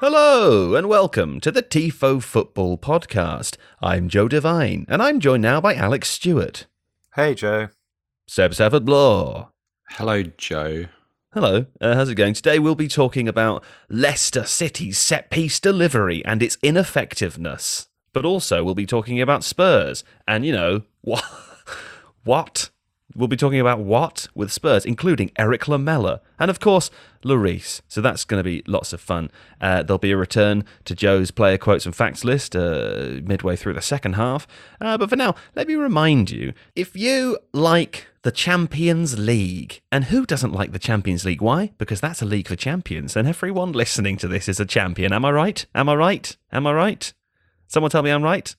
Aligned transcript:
Hello 0.00 0.76
and 0.76 0.88
welcome 0.88 1.40
to 1.40 1.50
the 1.50 1.60
TIFO 1.60 2.22
Football 2.22 2.78
Podcast. 2.78 3.56
I'm 3.82 4.08
Joe 4.08 4.28
Devine 4.28 4.86
and 4.88 5.02
I'm 5.02 5.18
joined 5.18 5.42
now 5.42 5.60
by 5.60 5.74
Alex 5.74 6.08
Stewart. 6.08 6.66
Hey, 7.16 7.34
Joe. 7.34 7.70
Seb 8.28 8.54
Stafford 8.54 8.84
Bloor. 8.84 9.48
Hello, 9.90 10.22
Joe. 10.22 10.84
Hello, 11.32 11.66
uh, 11.80 11.96
how's 11.96 12.10
it 12.10 12.14
going? 12.14 12.34
Today 12.34 12.60
we'll 12.60 12.76
be 12.76 12.86
talking 12.86 13.26
about 13.26 13.64
Leicester 13.88 14.44
City's 14.44 14.98
set 14.98 15.30
piece 15.30 15.58
delivery 15.58 16.24
and 16.24 16.44
its 16.44 16.58
ineffectiveness. 16.62 17.88
But 18.12 18.24
also 18.24 18.62
we'll 18.62 18.76
be 18.76 18.86
talking 18.86 19.20
about 19.20 19.42
Spurs 19.42 20.04
and, 20.28 20.46
you 20.46 20.52
know, 20.52 20.82
what? 21.00 21.24
what? 22.22 22.70
We'll 23.18 23.26
be 23.26 23.36
talking 23.36 23.58
about 23.58 23.80
what 23.80 24.28
with 24.32 24.52
Spurs, 24.52 24.84
including 24.84 25.32
Eric 25.36 25.66
Lamela 25.66 26.20
and, 26.38 26.52
of 26.52 26.60
course, 26.60 26.88
Lloris. 27.24 27.80
So 27.88 28.00
that's 28.00 28.24
going 28.24 28.38
to 28.38 28.44
be 28.44 28.62
lots 28.68 28.92
of 28.92 29.00
fun. 29.00 29.32
Uh, 29.60 29.82
there'll 29.82 29.98
be 29.98 30.12
a 30.12 30.16
return 30.16 30.64
to 30.84 30.94
Joe's 30.94 31.32
player 31.32 31.58
quotes 31.58 31.84
and 31.84 31.96
facts 31.96 32.24
list 32.24 32.54
uh, 32.54 33.18
midway 33.24 33.56
through 33.56 33.74
the 33.74 33.82
second 33.82 34.12
half. 34.12 34.46
Uh, 34.80 34.96
but 34.96 35.10
for 35.10 35.16
now, 35.16 35.34
let 35.56 35.66
me 35.66 35.74
remind 35.74 36.30
you 36.30 36.52
if 36.76 36.94
you 36.94 37.36
like 37.52 38.06
the 38.22 38.30
Champions 38.30 39.18
League, 39.18 39.80
and 39.90 40.04
who 40.04 40.24
doesn't 40.24 40.52
like 40.52 40.70
the 40.70 40.78
Champions 40.78 41.24
League? 41.24 41.42
Why? 41.42 41.72
Because 41.76 42.00
that's 42.00 42.22
a 42.22 42.26
league 42.26 42.46
for 42.46 42.56
champions, 42.56 43.16
and 43.16 43.26
everyone 43.26 43.72
listening 43.72 44.16
to 44.18 44.28
this 44.28 44.48
is 44.48 44.60
a 44.60 44.66
champion. 44.66 45.12
Am 45.12 45.24
I 45.24 45.32
right? 45.32 45.66
Am 45.74 45.88
I 45.88 45.94
right? 45.94 46.36
Am 46.52 46.66
I 46.68 46.72
right? 46.72 47.12
Someone 47.66 47.90
tell 47.90 48.02
me 48.02 48.10
I'm 48.10 48.22
right? 48.22 48.54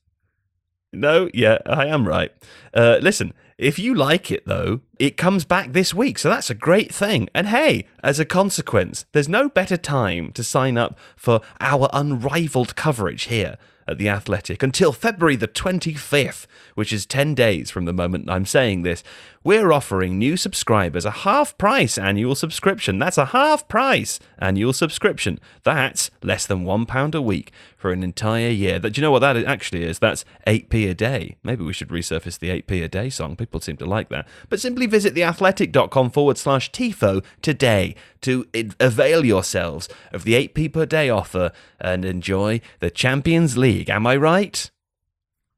No, 0.91 1.29
yeah, 1.33 1.59
I 1.65 1.85
am 1.85 2.07
right. 2.07 2.31
Uh, 2.73 2.97
listen, 3.01 3.33
if 3.59 3.77
you 3.77 3.93
like 3.93 4.31
it 4.31 4.45
though, 4.45 4.79
it 4.97 5.17
comes 5.17 5.43
back 5.43 5.73
this 5.73 5.93
week, 5.93 6.17
so 6.17 6.29
that's 6.29 6.49
a 6.49 6.55
great 6.55 6.93
thing. 6.93 7.27
And 7.35 7.47
hey, 7.47 7.85
as 8.01 8.17
a 8.17 8.25
consequence, 8.25 9.05
there's 9.11 9.27
no 9.27 9.49
better 9.49 9.75
time 9.75 10.31
to 10.31 10.43
sign 10.43 10.77
up 10.77 10.97
for 11.17 11.41
our 11.59 11.89
unrivaled 11.91 12.77
coverage 12.77 13.23
here 13.23 13.57
at 13.89 13.97
The 13.97 14.09
Athletic 14.09 14.63
until 14.63 14.93
February 14.93 15.35
the 15.35 15.47
25th, 15.47 16.45
which 16.75 16.93
is 16.93 17.05
10 17.05 17.35
days 17.35 17.71
from 17.71 17.85
the 17.85 17.93
moment 17.93 18.29
I'm 18.29 18.45
saying 18.45 18.83
this. 18.83 19.03
We're 19.43 19.71
offering 19.71 20.17
new 20.17 20.35
subscribers 20.35 21.05
a 21.05 21.11
half 21.11 21.57
price 21.57 21.97
annual 21.97 22.35
subscription. 22.35 22.99
That's 22.99 23.17
a 23.17 23.27
half 23.27 23.67
price 23.69 24.19
annual 24.37 24.73
subscription. 24.73 25.39
That's 25.63 26.11
less 26.21 26.45
than 26.45 26.65
£1 26.65 27.15
a 27.15 27.21
week 27.21 27.53
for 27.77 27.91
an 27.93 28.03
entire 28.03 28.49
year. 28.49 28.79
Do 28.79 28.91
you 28.93 29.01
know 29.01 29.11
what 29.11 29.19
that 29.19 29.37
actually 29.37 29.83
is? 29.83 29.99
That's 29.99 30.25
8p 30.45 30.89
a 30.89 30.93
day. 30.93 31.37
Maybe 31.41 31.63
we 31.63 31.71
should 31.71 31.87
resurface 31.87 32.37
the 32.37 32.61
8p 32.61 32.83
a 32.83 32.89
day 32.89 33.09
song. 33.09 33.37
People 33.37 33.61
seem 33.61 33.77
to 33.77 33.85
like 33.85 34.09
that. 34.09 34.27
But 34.49 34.59
simply 34.59 34.85
visit 34.85 35.15
theathletic.com 35.15 36.11
forward 36.11 36.37
slash 36.37 36.69
TIFO 36.71 37.23
today 37.41 37.95
to 38.21 38.45
avail 38.81 39.23
yourselves 39.23 39.87
of 40.11 40.25
the 40.25 40.33
8p 40.33 40.73
per 40.73 40.85
day 40.85 41.09
offer 41.09 41.53
and 41.79 42.03
enjoy 42.03 42.59
the 42.79 42.91
Champions 42.91 43.57
League. 43.57 43.78
Am 43.87 44.07
I 44.07 44.15
right? 44.15 44.71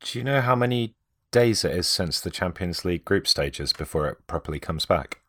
Do 0.01 0.19
you 0.19 0.25
know 0.25 0.41
how 0.41 0.55
many 0.55 0.95
days 1.31 1.63
it 1.63 1.71
is 1.71 1.87
since 1.87 2.19
the 2.19 2.29
Champions 2.29 2.83
League 2.83 3.05
group 3.05 3.27
stages 3.27 3.71
before 3.71 4.07
it 4.07 4.27
properly 4.27 4.59
comes 4.59 4.85
back? 4.85 5.21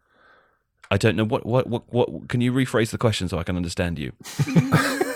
I 0.91 0.97
don't 0.99 1.17
know 1.17 1.25
what 1.25 1.47
what 1.47 1.69
what, 1.69 1.93
what 1.93 2.29
can 2.29 2.41
you 2.41 2.53
rephrase 2.53 2.91
the 2.91 2.99
question 2.99 3.29
so 3.29 3.39
I 3.39 3.45
can 3.45 3.57
understand 3.57 3.99
you? 3.99 4.13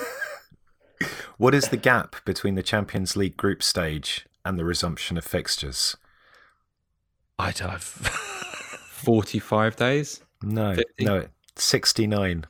what 1.37 1.55
is 1.55 1.69
the 1.69 1.77
gap 1.77 2.17
between 2.25 2.55
the 2.55 2.63
Champions 2.63 3.17
League 3.17 3.37
group 3.37 3.63
stage 3.63 4.27
and 4.45 4.59
the 4.59 4.65
resumption 4.65 5.19
of 5.19 5.25
fixtures? 5.25 5.97
I 7.39 7.51
don't. 7.51 7.83
45 7.83 9.77
days? 9.77 10.23
No, 10.43 10.75
50? 10.75 11.05
no, 11.05 11.27
69. 11.57 12.47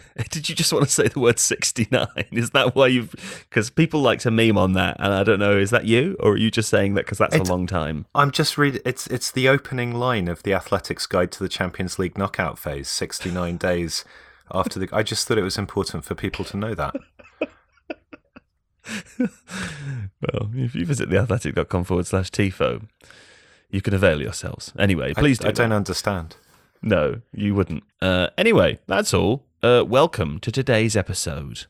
Did 0.30 0.48
you 0.48 0.54
just 0.54 0.72
want 0.72 0.84
to 0.86 0.90
say 0.90 1.08
the 1.08 1.20
word 1.20 1.38
69? 1.38 2.06
Is 2.32 2.50
that 2.50 2.74
why 2.74 2.88
you've. 2.88 3.14
Because 3.48 3.70
people 3.70 4.00
like 4.00 4.20
to 4.20 4.30
meme 4.30 4.58
on 4.58 4.72
that, 4.74 4.96
and 4.98 5.12
I 5.12 5.24
don't 5.24 5.38
know, 5.38 5.56
is 5.56 5.70
that 5.70 5.84
you? 5.84 6.16
Or 6.20 6.32
are 6.32 6.36
you 6.36 6.50
just 6.50 6.68
saying 6.68 6.94
that 6.94 7.04
because 7.04 7.18
that's 7.18 7.34
it's, 7.34 7.48
a 7.48 7.52
long 7.52 7.66
time? 7.66 8.06
I'm 8.14 8.30
just 8.30 8.58
reading. 8.58 8.82
It's, 8.84 9.06
it's 9.06 9.30
the 9.30 9.48
opening 9.48 9.94
line 9.94 10.28
of 10.28 10.42
the 10.42 10.54
Athletics 10.54 11.06
Guide 11.06 11.32
to 11.32 11.42
the 11.42 11.48
Champions 11.48 11.98
League 11.98 12.18
knockout 12.18 12.58
phase 12.58 12.88
69 12.88 13.56
days 13.56 14.04
after 14.52 14.78
the. 14.78 14.88
I 14.92 15.02
just 15.02 15.26
thought 15.26 15.38
it 15.38 15.42
was 15.42 15.58
important 15.58 16.04
for 16.04 16.14
people 16.14 16.44
to 16.46 16.56
know 16.56 16.74
that. 16.74 16.94
well, 19.18 20.50
if 20.54 20.74
you 20.74 20.84
visit 20.84 21.08
theathletic.com 21.08 21.84
forward 21.84 22.06
slash 22.06 22.30
TIFO, 22.30 22.86
you 23.70 23.80
can 23.80 23.94
avail 23.94 24.20
yourselves. 24.20 24.72
Anyway, 24.78 25.14
please 25.14 25.40
I, 25.40 25.44
do. 25.44 25.48
I 25.48 25.52
don't 25.52 25.72
understand. 25.72 26.36
No, 26.82 27.20
you 27.32 27.54
wouldn't. 27.54 27.84
Uh, 28.00 28.28
anyway, 28.36 28.80
that's 28.86 29.14
all. 29.14 29.44
Uh, 29.64 29.84
welcome 29.86 30.40
to 30.40 30.50
today's 30.50 30.96
episode. 30.96 31.66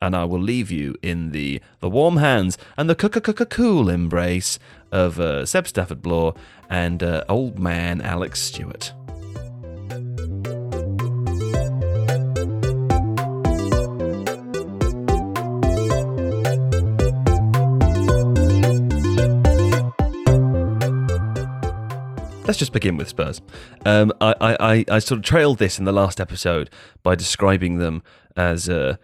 And 0.00 0.16
I 0.16 0.24
will 0.24 0.40
leave 0.40 0.70
you 0.70 0.94
in 1.02 1.32
the, 1.32 1.60
the 1.80 1.90
warm 1.90 2.16
hands 2.16 2.56
and 2.78 2.88
the 2.88 2.94
cool 3.44 3.90
embrace 3.90 4.58
of 4.90 5.20
uh, 5.20 5.44
Seb 5.44 5.68
Stafford 5.68 6.00
Bloor 6.00 6.34
and 6.70 7.02
uh, 7.02 7.22
old 7.28 7.58
man 7.58 8.00
Alex 8.00 8.40
Stewart. 8.40 8.94
Let's 22.44 22.58
just 22.58 22.72
begin 22.72 22.96
with 22.96 23.08
Spurs. 23.08 23.40
Um, 23.86 24.12
I, 24.20 24.34
I, 24.40 24.84
I 24.88 24.98
sort 24.98 25.18
of 25.18 25.24
trailed 25.24 25.58
this 25.58 25.78
in 25.78 25.84
the 25.84 25.92
last 25.92 26.20
episode 26.20 26.70
by 27.02 27.14
describing 27.14 27.78
them 27.78 28.02
as 28.36 28.68
a, 28.68 28.98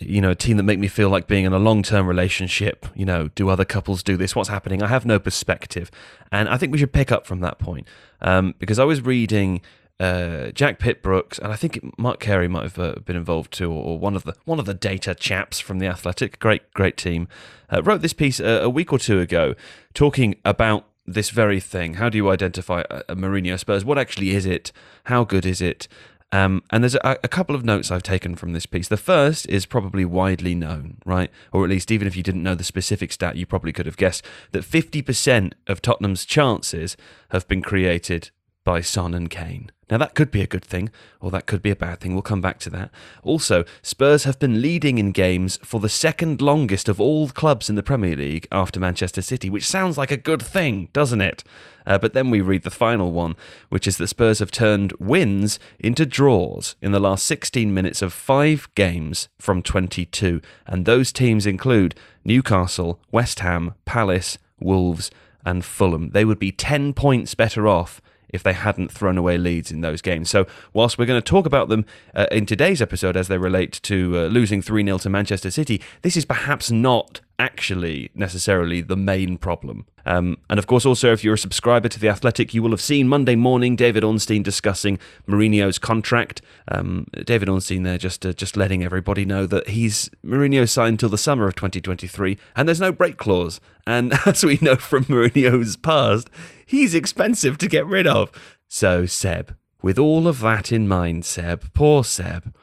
you 0.00 0.20
know, 0.20 0.30
a 0.30 0.34
team 0.34 0.56
that 0.56 0.62
make 0.62 0.78
me 0.78 0.88
feel 0.88 1.08
like 1.08 1.26
being 1.26 1.44
in 1.44 1.52
a 1.52 1.58
long-term 1.58 2.06
relationship. 2.06 2.86
You 2.94 3.04
know, 3.04 3.28
do 3.34 3.48
other 3.48 3.64
couples 3.64 4.02
do 4.02 4.16
this? 4.16 4.36
What's 4.36 4.48
happening? 4.48 4.82
I 4.82 4.88
have 4.88 5.04
no 5.04 5.18
perspective, 5.18 5.90
and 6.30 6.48
I 6.48 6.56
think 6.56 6.72
we 6.72 6.78
should 6.78 6.92
pick 6.92 7.10
up 7.10 7.26
from 7.26 7.40
that 7.40 7.58
point 7.58 7.86
um, 8.20 8.54
because 8.58 8.78
I 8.78 8.84
was 8.84 9.00
reading. 9.00 9.60
Uh, 10.00 10.50
Jack 10.50 10.80
Pitt-Brooks, 10.80 11.38
and 11.38 11.52
I 11.52 11.56
think 11.56 11.78
Mark 11.96 12.18
Carey 12.18 12.48
might 12.48 12.64
have 12.64 12.78
uh, 12.80 12.94
been 13.04 13.14
involved 13.14 13.52
too, 13.52 13.70
or, 13.70 13.96
one 13.96 14.16
of 14.16 14.24
the 14.24 14.34
one 14.44 14.58
of 14.58 14.66
the 14.66 14.74
data 14.74 15.14
chaps 15.14 15.60
from 15.60 15.78
the 15.78 15.86
Athletic. 15.86 16.40
Great, 16.40 16.68
great 16.74 16.96
team. 16.96 17.28
Uh, 17.72 17.80
wrote 17.80 18.02
this 18.02 18.12
piece 18.12 18.40
a, 18.40 18.62
a 18.62 18.68
week 18.68 18.92
or 18.92 18.98
two 18.98 19.20
ago, 19.20 19.54
talking 19.94 20.34
about 20.44 20.88
this 21.06 21.30
very 21.30 21.60
thing. 21.60 21.94
How 21.94 22.08
do 22.08 22.16
you 22.16 22.30
identify 22.30 22.82
a, 22.90 23.02
a 23.10 23.16
Mourinho 23.16 23.58
Spurs? 23.58 23.84
What 23.84 23.98
actually 23.98 24.30
is 24.30 24.46
it? 24.46 24.72
How 25.04 25.24
good 25.24 25.46
is 25.46 25.60
it? 25.60 25.88
Um, 26.32 26.62
and 26.70 26.82
there's 26.82 26.96
a, 26.96 27.16
a, 27.22 27.28
couple 27.28 27.54
of 27.54 27.64
notes 27.64 27.92
I've 27.92 28.02
taken 28.02 28.34
from 28.34 28.54
this 28.54 28.66
piece. 28.66 28.88
The 28.88 28.96
first 28.96 29.48
is 29.48 29.66
probably 29.66 30.04
widely 30.04 30.54
known, 30.56 30.96
right? 31.06 31.30
Or 31.52 31.62
at 31.62 31.70
least, 31.70 31.92
even 31.92 32.08
if 32.08 32.16
you 32.16 32.24
didn't 32.24 32.42
know 32.42 32.56
the 32.56 32.64
specific 32.64 33.12
stat, 33.12 33.36
you 33.36 33.46
probably 33.46 33.72
could 33.72 33.86
have 33.86 33.96
guessed 33.96 34.24
that 34.50 34.64
50% 34.64 35.52
of 35.68 35.80
Tottenham's 35.80 36.24
chances 36.24 36.96
have 37.30 37.46
been 37.46 37.62
created 37.62 38.30
by 38.64 38.80
Son 38.80 39.14
and 39.14 39.30
Kane. 39.30 39.70
Now, 39.90 39.98
that 39.98 40.14
could 40.14 40.30
be 40.30 40.40
a 40.40 40.46
good 40.46 40.64
thing, 40.64 40.90
or 41.20 41.30
that 41.30 41.46
could 41.46 41.62
be 41.62 41.70
a 41.70 41.76
bad 41.76 42.00
thing. 42.00 42.14
We'll 42.14 42.22
come 42.22 42.40
back 42.40 42.58
to 42.60 42.70
that. 42.70 42.90
Also, 43.22 43.64
Spurs 43.82 44.24
have 44.24 44.38
been 44.38 44.62
leading 44.62 44.98
in 44.98 45.12
games 45.12 45.58
for 45.62 45.80
the 45.80 45.88
second 45.88 46.40
longest 46.40 46.88
of 46.88 47.00
all 47.00 47.28
clubs 47.28 47.68
in 47.68 47.76
the 47.76 47.82
Premier 47.82 48.16
League 48.16 48.48
after 48.50 48.80
Manchester 48.80 49.22
City, 49.22 49.50
which 49.50 49.66
sounds 49.66 49.98
like 49.98 50.10
a 50.10 50.16
good 50.16 50.42
thing, 50.42 50.88
doesn't 50.92 51.20
it? 51.20 51.44
Uh, 51.86 51.98
but 51.98 52.14
then 52.14 52.30
we 52.30 52.40
read 52.40 52.62
the 52.62 52.70
final 52.70 53.12
one, 53.12 53.36
which 53.68 53.86
is 53.86 53.98
that 53.98 54.08
Spurs 54.08 54.38
have 54.38 54.50
turned 54.50 54.92
wins 54.98 55.58
into 55.78 56.06
draws 56.06 56.76
in 56.80 56.92
the 56.92 57.00
last 57.00 57.26
16 57.26 57.72
minutes 57.72 58.00
of 58.00 58.12
five 58.12 58.68
games 58.74 59.28
from 59.38 59.62
22. 59.62 60.40
And 60.66 60.84
those 60.86 61.12
teams 61.12 61.46
include 61.46 61.94
Newcastle, 62.24 63.00
West 63.10 63.40
Ham, 63.40 63.74
Palace, 63.84 64.38
Wolves, 64.58 65.10
and 65.44 65.64
Fulham. 65.64 66.10
They 66.10 66.24
would 66.24 66.38
be 66.38 66.52
10 66.52 66.94
points 66.94 67.34
better 67.34 67.68
off 67.68 68.00
if 68.34 68.42
they 68.42 68.52
hadn't 68.52 68.90
thrown 68.90 69.16
away 69.16 69.38
leads 69.38 69.70
in 69.70 69.80
those 69.80 70.02
games. 70.02 70.28
So, 70.28 70.46
whilst 70.72 70.98
we're 70.98 71.06
going 71.06 71.22
to 71.22 71.24
talk 71.24 71.46
about 71.46 71.68
them 71.68 71.86
uh, 72.14 72.26
in 72.32 72.44
today's 72.44 72.82
episode 72.82 73.16
as 73.16 73.28
they 73.28 73.38
relate 73.38 73.80
to 73.84 74.18
uh, 74.18 74.26
losing 74.26 74.60
3 74.60 74.84
0 74.84 74.98
to 74.98 75.08
Manchester 75.08 75.50
City, 75.50 75.80
this 76.02 76.16
is 76.16 76.24
perhaps 76.24 76.70
not 76.70 77.20
actually 77.38 78.10
necessarily 78.14 78.80
the 78.80 78.96
main 78.96 79.38
problem. 79.38 79.86
Um, 80.06 80.38
and 80.50 80.58
of 80.58 80.66
course, 80.66 80.84
also, 80.84 81.12
if 81.12 81.24
you're 81.24 81.34
a 81.34 81.38
subscriber 81.38 81.88
to 81.88 81.98
The 81.98 82.08
Athletic, 82.08 82.52
you 82.52 82.62
will 82.62 82.70
have 82.70 82.80
seen 82.80 83.08
Monday 83.08 83.36
morning 83.36 83.74
David 83.76 84.04
Ornstein 84.04 84.42
discussing 84.42 84.98
Mourinho's 85.26 85.78
contract. 85.78 86.42
Um, 86.68 87.06
David 87.24 87.48
Ornstein 87.48 87.84
there 87.84 87.98
just 87.98 88.26
uh, 88.26 88.32
just 88.32 88.56
letting 88.56 88.84
everybody 88.84 89.24
know 89.24 89.46
that 89.46 89.68
he's 89.68 90.10
Mourinho 90.24 90.68
signed 90.68 91.00
till 91.00 91.08
the 91.08 91.18
summer 91.18 91.46
of 91.46 91.54
2023, 91.54 92.36
and 92.56 92.68
there's 92.68 92.80
no 92.80 92.92
break 92.92 93.16
clause. 93.16 93.60
And 93.86 94.12
as 94.26 94.44
we 94.44 94.58
know 94.60 94.76
from 94.76 95.04
Mourinho's 95.04 95.76
past, 95.76 96.28
he's 96.66 96.94
expensive 96.94 97.58
to 97.58 97.68
get 97.68 97.86
rid 97.86 98.06
of. 98.06 98.30
So, 98.68 99.06
Seb, 99.06 99.56
with 99.82 99.98
all 99.98 100.26
of 100.26 100.40
that 100.40 100.72
in 100.72 100.88
mind, 100.88 101.24
Seb, 101.24 101.72
poor 101.74 102.04
Seb, 102.04 102.54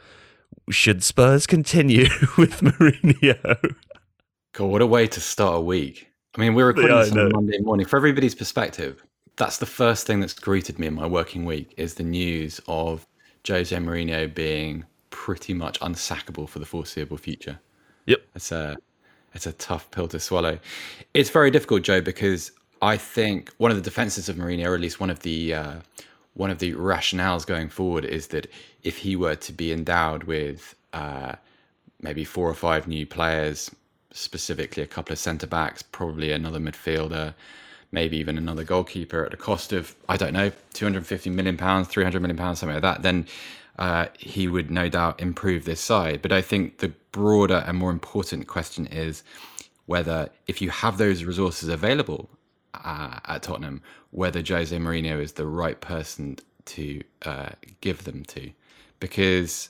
should 0.70 1.04
Spurs 1.04 1.48
continue 1.48 2.04
with 2.38 2.62
Mourinho? 2.62 3.76
God, 4.54 4.66
what 4.66 4.82
a 4.82 4.88
way 4.88 5.08
to 5.08 5.20
start 5.20 5.56
a 5.58 5.62
week. 5.62 6.12
I 6.36 6.42
mean, 6.42 6.54
we're 6.54 6.68
recording 6.68 6.96
Yeah, 6.96 7.04
this 7.04 7.12
on 7.12 7.32
Monday 7.34 7.60
morning. 7.60 7.86
For 7.86 7.98
everybody's 7.98 8.36
perspective, 8.36 9.04
that's 9.38 9.58
the 9.58 9.66
first 9.66 10.08
thing 10.08 10.20
that's 10.20 10.34
greeted 10.34 10.80
me 10.80 10.88
in 10.88 10.94
my 10.94 11.08
working 11.08 11.46
week 11.46 11.74
is 11.78 11.96
the 11.96 12.04
news 12.04 12.62
of 12.68 13.08
Jose 13.48 13.76
Mourinho 13.76 14.34
being 14.34 14.86
pretty 15.10 15.54
much 15.54 15.80
unsackable 15.80 16.48
for 16.48 16.60
the 16.60 16.66
foreseeable 16.66 17.18
future. 17.18 17.60
Yep. 18.06 18.22
It's 18.36 18.52
a 18.52 18.78
it's 19.34 19.46
a 19.46 19.54
tough 19.54 19.90
pill 19.92 20.08
to 20.10 20.20
swallow. 20.20 20.60
It's 21.14 21.30
very 21.30 21.52
difficult, 21.52 21.84
Joe, 21.84 22.02
because 22.02 22.52
I 22.82 22.98
think 22.98 23.52
one 23.58 23.72
of 23.72 23.78
the 23.78 23.84
defenses 23.84 24.28
of 24.28 24.38
Mourinho, 24.38 24.66
or 24.66 24.76
at 24.76 24.82
least 24.82 25.00
one 25.00 25.12
of 25.12 25.20
the 25.20 25.54
uh, 25.54 25.76
one 26.34 26.50
of 26.50 26.60
the 26.60 26.74
rationales 26.74 27.46
going 27.46 27.70
forward, 27.70 28.06
is 28.06 28.28
that 28.28 28.48
if 28.84 28.98
he 28.98 29.16
were 29.16 29.36
to 29.36 29.54
be 29.54 29.72
endowed 29.72 30.24
with 30.24 30.76
uh, 30.94 31.34
maybe 32.02 32.24
four 32.24 32.50
or 32.50 32.54
five 32.54 32.88
new 32.88 33.06
players, 33.06 33.70
specifically 34.12 34.82
a 34.82 34.88
couple 34.88 35.14
of 35.14 35.20
centre 35.20 35.48
backs, 35.48 35.84
probably 35.84 36.32
another 36.32 36.60
midfielder, 36.60 37.34
maybe 37.92 38.18
even 38.18 38.38
another 38.38 38.64
goalkeeper 38.64 39.26
at 39.26 39.34
a 39.34 39.38
cost 39.38 39.74
of 39.74 39.96
I 40.10 40.18
don't 40.18 40.34
know, 40.34 40.52
two 40.74 40.86
hundred 40.86 41.06
fifty 41.06 41.30
million 41.30 41.58
pounds, 41.58 41.88
three 41.88 42.04
hundred 42.04 42.22
million 42.22 42.38
pounds, 42.38 42.60
something 42.60 42.76
like 42.76 42.82
that, 42.82 43.04
then 43.04 43.28
uh, 43.78 44.08
he 44.18 44.48
would 44.48 44.72
no 44.72 44.90
doubt 44.90 45.22
improve 45.22 45.66
this 45.66 45.82
side. 45.82 46.22
But 46.22 46.32
I 46.32 46.42
think 46.42 46.80
the 46.80 46.94
broader 47.12 47.64
and 47.68 47.78
more 47.78 47.92
important 47.92 48.48
question 48.48 48.88
is 48.88 49.24
whether, 49.86 50.30
if 50.48 50.62
you 50.62 50.70
have 50.70 50.98
those 50.98 51.24
resources 51.24 51.70
available 51.70 52.30
uh, 52.74 53.20
at 53.26 53.44
Tottenham, 53.44 53.82
whether 54.12 54.42
Jose 54.46 54.76
Mourinho 54.78 55.22
is 55.22 55.34
the 55.34 55.48
right 55.48 55.80
person 55.80 56.38
to 56.66 57.04
uh, 57.24 57.50
give 57.82 58.04
them 58.04 58.24
to, 58.26 58.52
because 59.00 59.70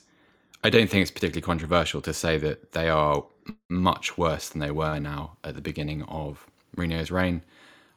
I 0.64 0.70
don't 0.70 0.88
think 0.88 1.02
it's 1.02 1.10
particularly 1.10 1.42
controversial 1.42 2.00
to 2.02 2.14
say 2.14 2.38
that 2.38 2.72
they 2.72 2.88
are 2.88 3.24
much 3.68 4.16
worse 4.16 4.48
than 4.48 4.60
they 4.60 4.70
were 4.70 4.98
now 5.00 5.36
at 5.42 5.54
the 5.54 5.60
beginning 5.60 6.02
of 6.04 6.46
Mourinho's 6.76 7.10
reign. 7.10 7.42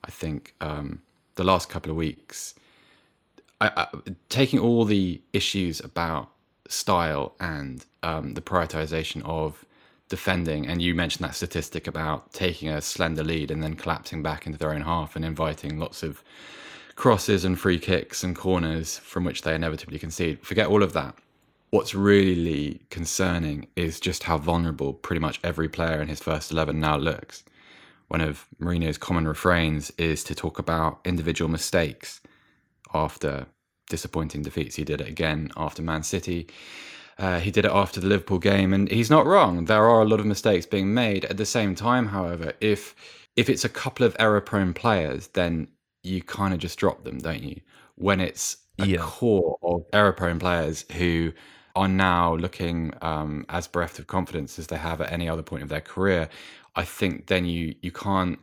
I 0.04 0.12
think 0.12 0.54
um, 0.62 1.02
the 1.36 1.44
last 1.44 1.70
couple 1.70 1.92
of 1.92 1.98
weeks, 1.98 2.56
I, 3.62 3.72
I, 3.76 3.88
taking 4.30 4.60
all 4.60 4.86
the 4.86 5.22
issues 5.34 5.80
about 5.80 6.30
style 6.68 7.36
and 7.40 7.86
um, 8.04 8.34
the 8.34 8.42
prioritization 8.42 9.22
of 9.24 9.64
defending, 10.10 10.68
and 10.68 10.82
you 10.82 10.94
mentioned 10.94 11.28
that 11.28 11.36
statistic 11.36 11.88
about 11.88 12.32
taking 12.34 12.70
a 12.70 12.82
slender 12.82 13.24
lead 13.24 13.52
and 13.52 13.64
then 13.64 13.76
collapsing 13.76 14.22
back 14.22 14.46
into 14.46 14.58
their 14.58 14.74
own 14.74 14.82
half 14.82 15.16
and 15.16 15.26
inviting 15.26 15.80
lots 15.80 16.04
of 16.04 16.24
crosses 16.96 17.44
and 17.44 17.60
free 17.60 17.80
kicks 17.80 18.24
and 18.24 18.36
corners 18.36 19.00
from 19.00 19.24
which 19.24 19.42
they 19.42 19.56
inevitably 19.56 20.00
concede. 20.00 20.46
Forget 20.46 20.68
all 20.68 20.84
of 20.84 20.94
that. 20.94 21.16
What's 21.72 21.94
really 21.94 22.82
concerning 22.90 23.68
is 23.76 24.00
just 24.00 24.24
how 24.24 24.38
vulnerable 24.38 24.94
pretty 24.94 25.20
much 25.20 25.40
every 25.44 25.68
player 25.68 26.02
in 26.02 26.08
his 26.08 26.22
first 26.22 26.52
11 26.52 26.80
now 26.80 26.96
looks. 26.96 27.44
One 28.08 28.22
of 28.22 28.46
Mourinho's 28.62 28.98
common 28.98 29.28
refrains 29.28 29.92
is 29.98 30.24
to 30.26 30.36
talk 30.36 30.60
about 30.60 31.00
individual 31.04 31.50
mistakes 31.50 32.22
after 32.94 33.48
disappointing 33.90 34.44
defeats. 34.44 34.76
He 34.76 34.84
did 34.84 35.02
it 35.02 35.08
again 35.08 35.52
after 35.58 35.82
Man 35.82 36.04
City. 36.04 36.48
Uh, 37.18 37.40
he 37.40 37.50
did 37.52 37.66
it 37.66 37.72
after 37.72 38.00
the 38.02 38.08
Liverpool 38.08 38.40
game, 38.40 38.74
and 38.74 38.90
he's 38.92 39.10
not 39.10 39.26
wrong. 39.26 39.66
There 39.66 39.86
are 39.86 40.02
a 40.02 40.06
lot 40.08 40.20
of 40.20 40.26
mistakes 40.26 40.66
being 40.66 40.94
made. 40.94 41.26
At 41.26 41.38
the 41.38 41.46
same 41.46 41.76
time, 41.76 42.08
however, 42.08 42.54
if 42.62 42.96
if 43.36 43.50
it's 43.50 43.66
a 43.66 43.70
couple 43.70 44.06
of 44.06 44.16
error-prone 44.20 44.74
players, 44.74 45.28
then 45.30 45.68
you 46.04 46.22
kind 46.22 46.54
of 46.54 46.60
just 46.60 46.78
drop 46.80 47.04
them, 47.04 47.20
don't 47.20 47.44
you? 47.44 47.62
When 47.96 48.20
it's 48.22 48.58
a 48.82 48.88
Yeah. 48.88 48.98
core 48.98 49.58
of 49.64 49.86
error-prone 49.94 50.40
players 50.40 50.86
who 50.94 51.32
are 51.76 51.88
now 51.88 52.36
looking 52.36 52.94
um, 53.02 53.46
as 53.50 53.68
bereft 53.68 54.00
of 54.00 54.08
confidence 54.08 54.58
as 54.60 54.68
they 54.68 54.78
have 54.78 55.02
at 55.02 55.12
any 55.12 55.28
other 55.30 55.44
point 55.44 55.64
of 55.64 55.70
their 55.70 55.82
career, 55.82 56.30
I 56.76 56.84
think 56.86 57.28
then 57.28 57.46
you 57.46 57.76
you 57.82 57.92
can't 57.92 58.40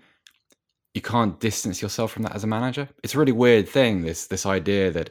you 0.94 1.00
can't 1.00 1.40
distance 1.40 1.80
yourself 1.80 2.12
from 2.12 2.22
that 2.24 2.34
as 2.34 2.44
a 2.44 2.46
manager. 2.46 2.88
It's 3.02 3.14
a 3.14 3.18
really 3.18 3.32
weird 3.32 3.68
thing. 3.68 4.02
This 4.02 4.26
this 4.26 4.44
idea 4.46 4.90
that 4.90 5.10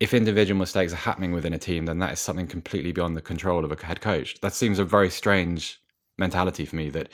if 0.00 0.12
individual 0.12 0.58
mistakes 0.58 0.92
are 0.92 0.96
happening 0.96 1.32
within 1.32 1.54
a 1.54 1.58
team, 1.58 1.86
then 1.86 1.98
that 2.00 2.12
is 2.12 2.20
something 2.20 2.46
completely 2.46 2.92
beyond 2.92 3.16
the 3.16 3.22
control 3.22 3.64
of 3.64 3.72
a 3.72 3.84
head 3.86 4.00
coach. 4.00 4.40
That 4.40 4.52
seems 4.52 4.78
a 4.78 4.84
very 4.84 5.10
strange 5.10 5.80
mentality 6.18 6.64
for 6.64 6.76
me. 6.76 6.90
That 6.90 7.08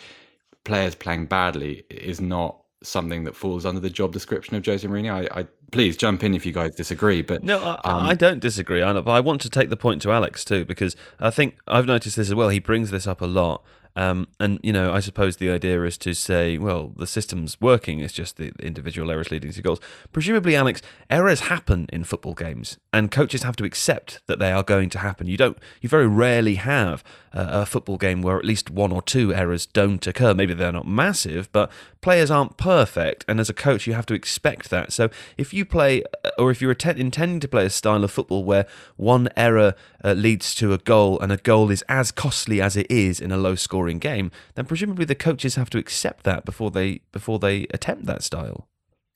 players 0.64 0.94
playing 0.94 1.26
badly 1.26 1.84
is 1.90 2.20
not 2.20 2.56
something 2.82 3.24
that 3.24 3.36
falls 3.36 3.66
under 3.66 3.80
the 3.80 3.90
job 3.90 4.12
description 4.12 4.56
of 4.56 4.64
Jose 4.64 4.86
Mourinho. 4.86 5.30
I, 5.30 5.40
I 5.40 5.46
please 5.70 5.96
jump 5.96 6.24
in 6.24 6.34
if 6.34 6.46
you 6.46 6.52
guys 6.52 6.74
disagree. 6.74 7.22
But 7.22 7.44
No, 7.44 7.58
I, 7.58 7.80
I 7.84 8.10
um, 8.10 8.16
don't 8.16 8.40
disagree. 8.40 8.82
I, 8.82 8.92
but 8.92 9.10
I 9.10 9.20
want 9.20 9.42
to 9.42 9.50
take 9.50 9.68
the 9.68 9.76
point 9.76 10.00
to 10.02 10.12
Alex 10.12 10.44
too, 10.44 10.64
because 10.64 10.96
I 11.18 11.30
think 11.30 11.56
I've 11.68 11.86
noticed 11.86 12.16
this 12.16 12.28
as 12.28 12.34
well. 12.34 12.48
He 12.48 12.58
brings 12.58 12.90
this 12.90 13.06
up 13.06 13.20
a 13.20 13.26
lot. 13.26 13.62
Um, 13.96 14.28
and, 14.38 14.60
you 14.62 14.72
know, 14.72 14.92
I 14.92 15.00
suppose 15.00 15.36
the 15.36 15.50
idea 15.50 15.82
is 15.82 15.98
to 15.98 16.14
say, 16.14 16.58
well, 16.58 16.92
the 16.96 17.06
system's 17.06 17.60
working, 17.60 18.00
it's 18.00 18.12
just 18.12 18.36
the 18.36 18.52
individual 18.60 19.10
errors 19.10 19.30
leading 19.30 19.52
to 19.52 19.62
goals. 19.62 19.80
Presumably, 20.12 20.54
Alex, 20.54 20.80
errors 21.08 21.40
happen 21.40 21.86
in 21.92 22.04
football 22.04 22.34
games, 22.34 22.78
and 22.92 23.10
coaches 23.10 23.42
have 23.42 23.56
to 23.56 23.64
accept 23.64 24.20
that 24.26 24.38
they 24.38 24.52
are 24.52 24.62
going 24.62 24.90
to 24.90 24.98
happen. 24.98 25.26
You 25.26 25.36
don't, 25.36 25.58
you 25.80 25.88
very 25.88 26.06
rarely 26.06 26.54
have 26.54 27.02
a, 27.32 27.62
a 27.62 27.66
football 27.66 27.96
game 27.96 28.22
where 28.22 28.38
at 28.38 28.44
least 28.44 28.70
one 28.70 28.92
or 28.92 29.02
two 29.02 29.34
errors 29.34 29.66
don't 29.66 30.06
occur. 30.06 30.34
Maybe 30.34 30.54
they're 30.54 30.72
not 30.72 30.86
massive, 30.86 31.50
but 31.50 31.70
players 32.00 32.30
aren't 32.30 32.56
perfect, 32.56 33.24
and 33.26 33.40
as 33.40 33.50
a 33.50 33.54
coach, 33.54 33.86
you 33.86 33.94
have 33.94 34.06
to 34.06 34.14
expect 34.14 34.70
that. 34.70 34.92
So 34.92 35.10
if 35.36 35.52
you 35.52 35.64
play, 35.64 36.04
or 36.38 36.50
if 36.50 36.62
you're 36.62 36.70
atten- 36.70 36.98
intending 36.98 37.40
to 37.40 37.48
play 37.48 37.66
a 37.66 37.70
style 37.70 38.04
of 38.04 38.10
football 38.10 38.44
where 38.44 38.66
one 38.96 39.28
error 39.36 39.74
uh, 40.04 40.12
leads 40.12 40.54
to 40.56 40.72
a 40.72 40.78
goal, 40.78 41.18
and 41.20 41.32
a 41.32 41.36
goal 41.36 41.70
is 41.70 41.82
as 41.88 42.12
costly 42.12 42.60
as 42.60 42.76
it 42.76 42.86
is 42.88 43.20
in 43.20 43.32
a 43.32 43.36
low-scoring 43.80 43.98
game, 43.98 44.30
then 44.54 44.66
presumably 44.66 45.04
the 45.04 45.14
coaches 45.14 45.56
have 45.56 45.70
to 45.70 45.78
accept 45.78 46.24
that 46.24 46.44
before 46.44 46.70
they 46.70 47.00
before 47.12 47.38
they 47.38 47.66
attempt 47.72 48.06
that 48.06 48.22
style. 48.22 48.68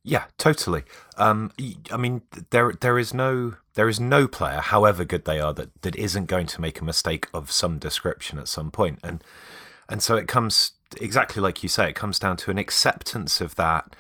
Yeah, 0.06 0.24
totally. 0.36 0.82
Um, 1.16 1.50
I 1.90 1.96
mean, 1.96 2.22
there 2.50 2.72
there 2.80 2.98
is 2.98 3.14
no 3.14 3.54
there 3.74 3.88
is 3.88 4.00
no 4.00 4.28
player, 4.28 4.60
however 4.60 5.04
good 5.04 5.24
they 5.24 5.40
are, 5.40 5.54
that, 5.54 5.82
that 5.82 5.96
isn't 5.96 6.26
going 6.26 6.46
to 6.46 6.60
make 6.60 6.80
a 6.80 6.84
mistake 6.84 7.26
of 7.32 7.50
some 7.50 7.78
description 7.78 8.38
at 8.38 8.48
some 8.48 8.70
point, 8.70 8.98
and 9.02 9.24
and 9.88 10.02
so 10.02 10.16
it 10.16 10.28
comes 10.28 10.72
exactly 11.00 11.42
like 11.42 11.62
you 11.62 11.68
say. 11.68 11.88
It 11.88 11.96
comes 11.96 12.18
down 12.18 12.36
to 12.38 12.50
an 12.50 12.58
acceptance 12.58 13.40
of 13.40 13.54
that, 13.54 13.96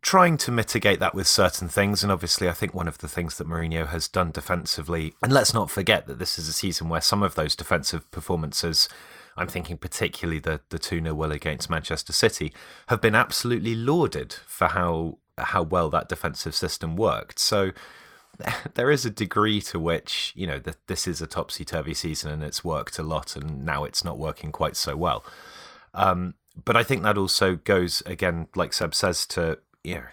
trying 0.00 0.38
to 0.38 0.50
mitigate 0.50 1.00
that 1.00 1.14
with 1.14 1.26
certain 1.26 1.68
things, 1.68 2.02
and 2.02 2.10
obviously, 2.10 2.48
I 2.48 2.52
think 2.52 2.72
one 2.72 2.88
of 2.88 2.98
the 2.98 3.08
things 3.08 3.36
that 3.36 3.48
Mourinho 3.48 3.86
has 3.88 4.08
done 4.08 4.30
defensively, 4.30 5.12
and 5.22 5.32
let's 5.32 5.52
not 5.52 5.70
forget 5.70 6.06
that 6.06 6.18
this 6.18 6.38
is 6.38 6.48
a 6.48 6.52
season 6.52 6.88
where 6.88 7.02
some 7.02 7.22
of 7.22 7.34
those 7.34 7.54
defensive 7.54 8.10
performances. 8.10 8.88
I'm 9.36 9.48
thinking 9.48 9.78
particularly 9.78 10.40
the 10.40 10.60
the 10.68 10.78
two 10.78 11.00
0 11.00 11.14
will 11.14 11.32
against 11.32 11.70
Manchester 11.70 12.12
City 12.12 12.52
have 12.88 13.00
been 13.00 13.14
absolutely 13.14 13.74
lauded 13.74 14.34
for 14.46 14.68
how 14.68 15.18
how 15.38 15.62
well 15.62 15.88
that 15.90 16.08
defensive 16.08 16.54
system 16.54 16.96
worked. 16.96 17.38
So 17.38 17.72
there 18.74 18.90
is 18.90 19.04
a 19.04 19.10
degree 19.10 19.60
to 19.62 19.78
which 19.78 20.32
you 20.36 20.46
know 20.46 20.58
that 20.58 20.86
this 20.86 21.06
is 21.06 21.20
a 21.20 21.26
topsy 21.26 21.64
turvy 21.64 21.94
season 21.94 22.30
and 22.30 22.42
it's 22.42 22.64
worked 22.64 22.98
a 22.98 23.02
lot, 23.02 23.36
and 23.36 23.64
now 23.64 23.84
it's 23.84 24.04
not 24.04 24.18
working 24.18 24.52
quite 24.52 24.76
so 24.76 24.96
well. 24.96 25.24
Um, 25.94 26.34
but 26.64 26.76
I 26.76 26.82
think 26.82 27.02
that 27.02 27.18
also 27.18 27.56
goes 27.56 28.02
again, 28.06 28.48
like 28.54 28.72
Seb 28.72 28.94
says, 28.94 29.26
to 29.28 29.58
you 29.84 29.96
know, 29.96 30.04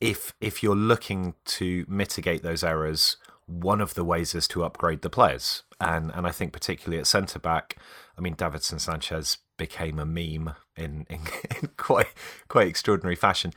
if 0.00 0.34
if 0.40 0.62
you're 0.62 0.76
looking 0.76 1.34
to 1.44 1.84
mitigate 1.88 2.42
those 2.42 2.64
errors, 2.64 3.16
one 3.46 3.80
of 3.80 3.94
the 3.94 4.04
ways 4.04 4.34
is 4.34 4.48
to 4.48 4.64
upgrade 4.64 5.02
the 5.02 5.10
players, 5.10 5.62
and 5.80 6.10
and 6.14 6.26
I 6.26 6.30
think 6.30 6.52
particularly 6.52 6.98
at 6.98 7.06
centre 7.06 7.38
back, 7.38 7.76
I 8.18 8.20
mean 8.20 8.34
Davinson 8.34 8.80
Sanchez 8.80 9.38
became 9.56 9.98
a 9.98 10.04
meme 10.04 10.54
in, 10.76 11.06
in, 11.08 11.20
in 11.62 11.68
quite 11.76 12.08
quite 12.48 12.68
extraordinary 12.68 13.16
fashion. 13.16 13.52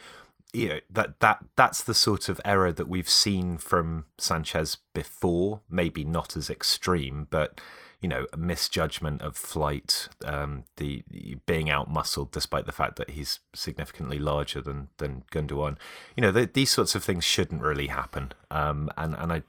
You 0.54 0.70
know 0.70 0.80
that 0.90 1.20
that 1.22 1.44
that's 1.56 1.84
the 1.84 1.94
sort 1.94 2.30
of 2.30 2.40
error 2.46 2.72
that 2.72 2.88
we've 2.88 3.10
seen 3.10 3.58
from 3.58 4.06
Sanchez 4.18 4.78
before, 4.94 5.62
maybe 5.70 6.04
not 6.04 6.36
as 6.36 6.50
extreme, 6.50 7.28
but 7.30 7.60
you 8.02 8.10
know, 8.10 8.26
misjudgment 8.36 9.22
of 9.22 9.38
flight, 9.38 10.10
um, 10.26 10.64
the, 10.78 11.04
being 11.46 11.70
out 11.70 11.88
muscled 11.90 12.32
despite 12.32 12.66
the 12.66 12.72
fact 12.72 12.96
that 12.96 13.12
he's 13.12 13.40
significantly 13.54 14.18
larger 14.18 14.60
than 14.60 14.90
than 14.98 15.24
Gundogan. 15.32 15.78
You 16.18 16.22
know, 16.22 16.32
the, 16.32 16.50
these 16.52 16.72
sorts 16.72 16.96
of 16.96 17.04
things 17.04 17.24
shouldn't 17.24 17.62
really 17.62 17.88
happen. 17.88 18.34
Um, 18.50 18.90
and 18.98 19.16
and 19.16 19.32
I 19.32 19.44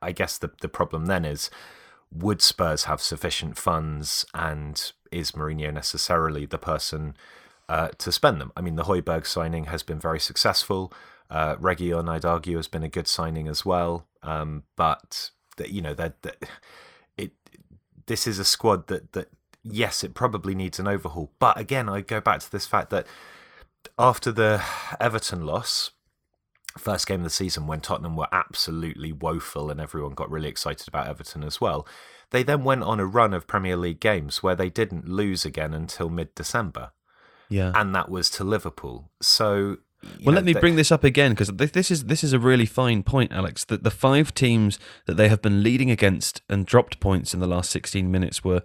I 0.00 0.12
guess 0.12 0.38
the 0.38 0.50
the 0.62 0.68
problem 0.68 1.04
then 1.06 1.26
is 1.26 1.50
would 2.14 2.42
Spurs 2.42 2.84
have 2.84 3.00
sufficient 3.00 3.56
funds 3.56 4.24
and 4.34 4.92
is 5.10 5.32
Mourinho 5.32 5.72
necessarily 5.72 6.46
the 6.46 6.58
person 6.58 7.16
uh, 7.68 7.88
to 7.98 8.12
spend 8.12 8.40
them? 8.40 8.52
I 8.56 8.60
mean, 8.60 8.76
the 8.76 8.84
Højbjerg 8.84 9.26
signing 9.26 9.64
has 9.66 9.82
been 9.82 9.98
very 9.98 10.20
successful. 10.20 10.92
Uh, 11.30 11.56
Reguilón, 11.56 12.08
I'd 12.08 12.24
argue, 12.24 12.56
has 12.56 12.68
been 12.68 12.82
a 12.82 12.88
good 12.88 13.08
signing 13.08 13.48
as 13.48 13.64
well. 13.64 14.06
Um, 14.22 14.64
but 14.76 15.30
that 15.56 15.70
you 15.70 15.82
know 15.82 15.94
that 15.94 16.14
it 17.16 17.32
this 18.06 18.26
is 18.26 18.38
a 18.38 18.44
squad 18.44 18.86
that 18.88 19.12
that 19.12 19.28
yes, 19.62 20.04
it 20.04 20.14
probably 20.14 20.54
needs 20.54 20.78
an 20.78 20.86
overhaul. 20.86 21.32
But 21.38 21.58
again, 21.58 21.88
I 21.88 22.00
go 22.00 22.20
back 22.20 22.40
to 22.40 22.50
this 22.50 22.66
fact 22.66 22.90
that 22.90 23.06
after 23.98 24.30
the 24.30 24.62
Everton 25.00 25.46
loss, 25.46 25.90
first 26.78 27.06
game 27.06 27.20
of 27.20 27.24
the 27.24 27.30
season 27.30 27.66
when 27.66 27.80
Tottenham 27.80 28.16
were 28.16 28.28
absolutely 28.32 29.12
woeful 29.12 29.70
and 29.70 29.80
everyone 29.80 30.14
got 30.14 30.30
really 30.30 30.48
excited 30.48 30.88
about 30.88 31.06
Everton 31.06 31.44
as 31.44 31.60
well. 31.60 31.86
They 32.30 32.42
then 32.42 32.64
went 32.64 32.82
on 32.82 32.98
a 32.98 33.06
run 33.06 33.34
of 33.34 33.46
Premier 33.46 33.76
League 33.76 34.00
games 34.00 34.42
where 34.42 34.56
they 34.56 34.70
didn't 34.70 35.08
lose 35.08 35.44
again 35.44 35.74
until 35.74 36.08
mid 36.08 36.34
December. 36.34 36.92
Yeah. 37.48 37.72
And 37.74 37.94
that 37.94 38.08
was 38.08 38.30
to 38.30 38.44
Liverpool. 38.44 39.10
So 39.20 39.78
well, 40.02 40.32
know, 40.32 40.32
let 40.32 40.44
me 40.44 40.54
bring 40.54 40.76
this 40.76 40.90
up 40.90 41.04
again 41.04 41.32
because 41.32 41.48
this 41.48 41.90
is 41.90 42.04
this 42.04 42.24
is 42.24 42.32
a 42.32 42.38
really 42.38 42.66
fine 42.66 43.02
point, 43.02 43.32
Alex. 43.32 43.64
That 43.64 43.84
the 43.84 43.90
five 43.90 44.34
teams 44.34 44.78
that 45.06 45.14
they 45.14 45.28
have 45.28 45.42
been 45.42 45.62
leading 45.62 45.90
against 45.90 46.42
and 46.48 46.66
dropped 46.66 46.98
points 46.98 47.34
in 47.34 47.40
the 47.40 47.46
last 47.46 47.70
16 47.70 48.10
minutes 48.10 48.42
were 48.42 48.62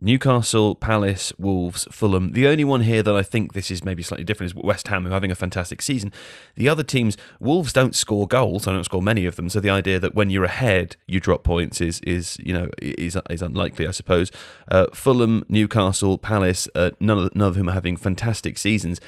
Newcastle, 0.00 0.74
Palace, 0.74 1.32
Wolves, 1.38 1.86
Fulham. 1.90 2.32
The 2.32 2.46
only 2.46 2.64
one 2.64 2.82
here 2.82 3.02
that 3.02 3.14
I 3.14 3.22
think 3.22 3.52
this 3.52 3.70
is 3.70 3.84
maybe 3.84 4.02
slightly 4.02 4.24
different 4.24 4.52
is 4.52 4.54
West 4.54 4.88
Ham, 4.88 5.04
who 5.04 5.10
are 5.10 5.14
having 5.14 5.30
a 5.30 5.34
fantastic 5.34 5.82
season. 5.82 6.12
The 6.56 6.68
other 6.68 6.82
teams, 6.82 7.16
Wolves 7.38 7.72
don't 7.72 7.94
score 7.94 8.26
goals. 8.26 8.66
I 8.66 8.72
don't 8.72 8.84
score 8.84 9.02
many 9.02 9.26
of 9.26 9.36
them. 9.36 9.48
So 9.48 9.60
the 9.60 9.70
idea 9.70 9.98
that 9.98 10.14
when 10.14 10.30
you're 10.30 10.44
ahead, 10.44 10.96
you 11.06 11.20
drop 11.20 11.44
points 11.44 11.80
is 11.80 12.00
is 12.00 12.38
you 12.42 12.52
know 12.54 12.68
is 12.80 13.16
is 13.28 13.42
unlikely, 13.42 13.86
I 13.86 13.90
suppose. 13.90 14.30
Uh, 14.70 14.86
Fulham, 14.94 15.44
Newcastle, 15.48 16.18
Palace, 16.18 16.68
uh, 16.74 16.90
none 17.00 17.18
of 17.18 17.34
none 17.34 17.48
of 17.48 17.56
whom 17.56 17.68
are 17.68 17.72
having 17.72 17.96
fantastic 17.96 18.56
seasons 18.58 19.00